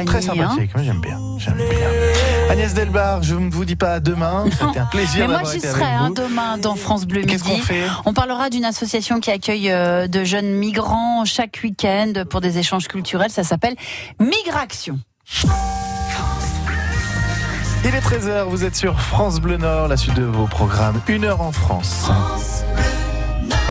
Très 0.05 0.17
hein. 0.17 0.21
sympathique, 0.21 0.73
moi 0.75 0.83
j'aime 0.83 1.01
bien. 1.01 1.19
J'aime 1.37 1.55
bien. 1.55 1.65
Agnès 2.49 2.73
Delbar, 2.73 3.21
je 3.23 3.35
ne 3.35 3.49
vous 3.49 3.65
dis 3.65 3.75
pas 3.75 3.93
à 3.93 3.99
demain. 3.99 4.45
C'était 4.51 4.79
un 4.79 4.85
plaisir 4.85 5.27
Mais 5.27 5.39
moi 5.39 5.51
j'y 5.51 5.61
serai 5.61 5.83
hein, 5.83 6.09
demain 6.09 6.57
dans 6.57 6.75
France 6.75 7.05
Bleu 7.05 7.21
Qu'est-ce 7.21 7.43
Midi. 7.43 7.59
qu'on 7.59 7.65
fait? 7.65 7.83
On 8.05 8.13
parlera 8.13 8.49
d'une 8.49 8.65
association 8.65 9.19
qui 9.19 9.31
accueille 9.31 9.71
euh, 9.71 10.07
de 10.07 10.23
jeunes 10.23 10.49
migrants 10.51 11.25
chaque 11.25 11.59
week-end 11.63 12.13
pour 12.29 12.41
des 12.41 12.57
échanges 12.57 12.87
culturels. 12.87 13.29
Ça 13.31 13.43
s'appelle 13.43 13.75
Migraction. 14.19 14.99
Il 17.85 17.95
est 17.95 17.99
13h, 17.99 18.43
vous 18.43 18.65
êtes 18.65 18.75
sur 18.75 18.99
France 18.99 19.39
Bleu 19.39 19.57
Nord, 19.57 19.87
la 19.87 19.95
suite 19.95 20.15
de 20.15 20.23
vos 20.23 20.47
programmes. 20.47 20.99
Une 21.07 21.23
heure 21.23 21.41
en 21.41 21.51
France. 21.51 22.09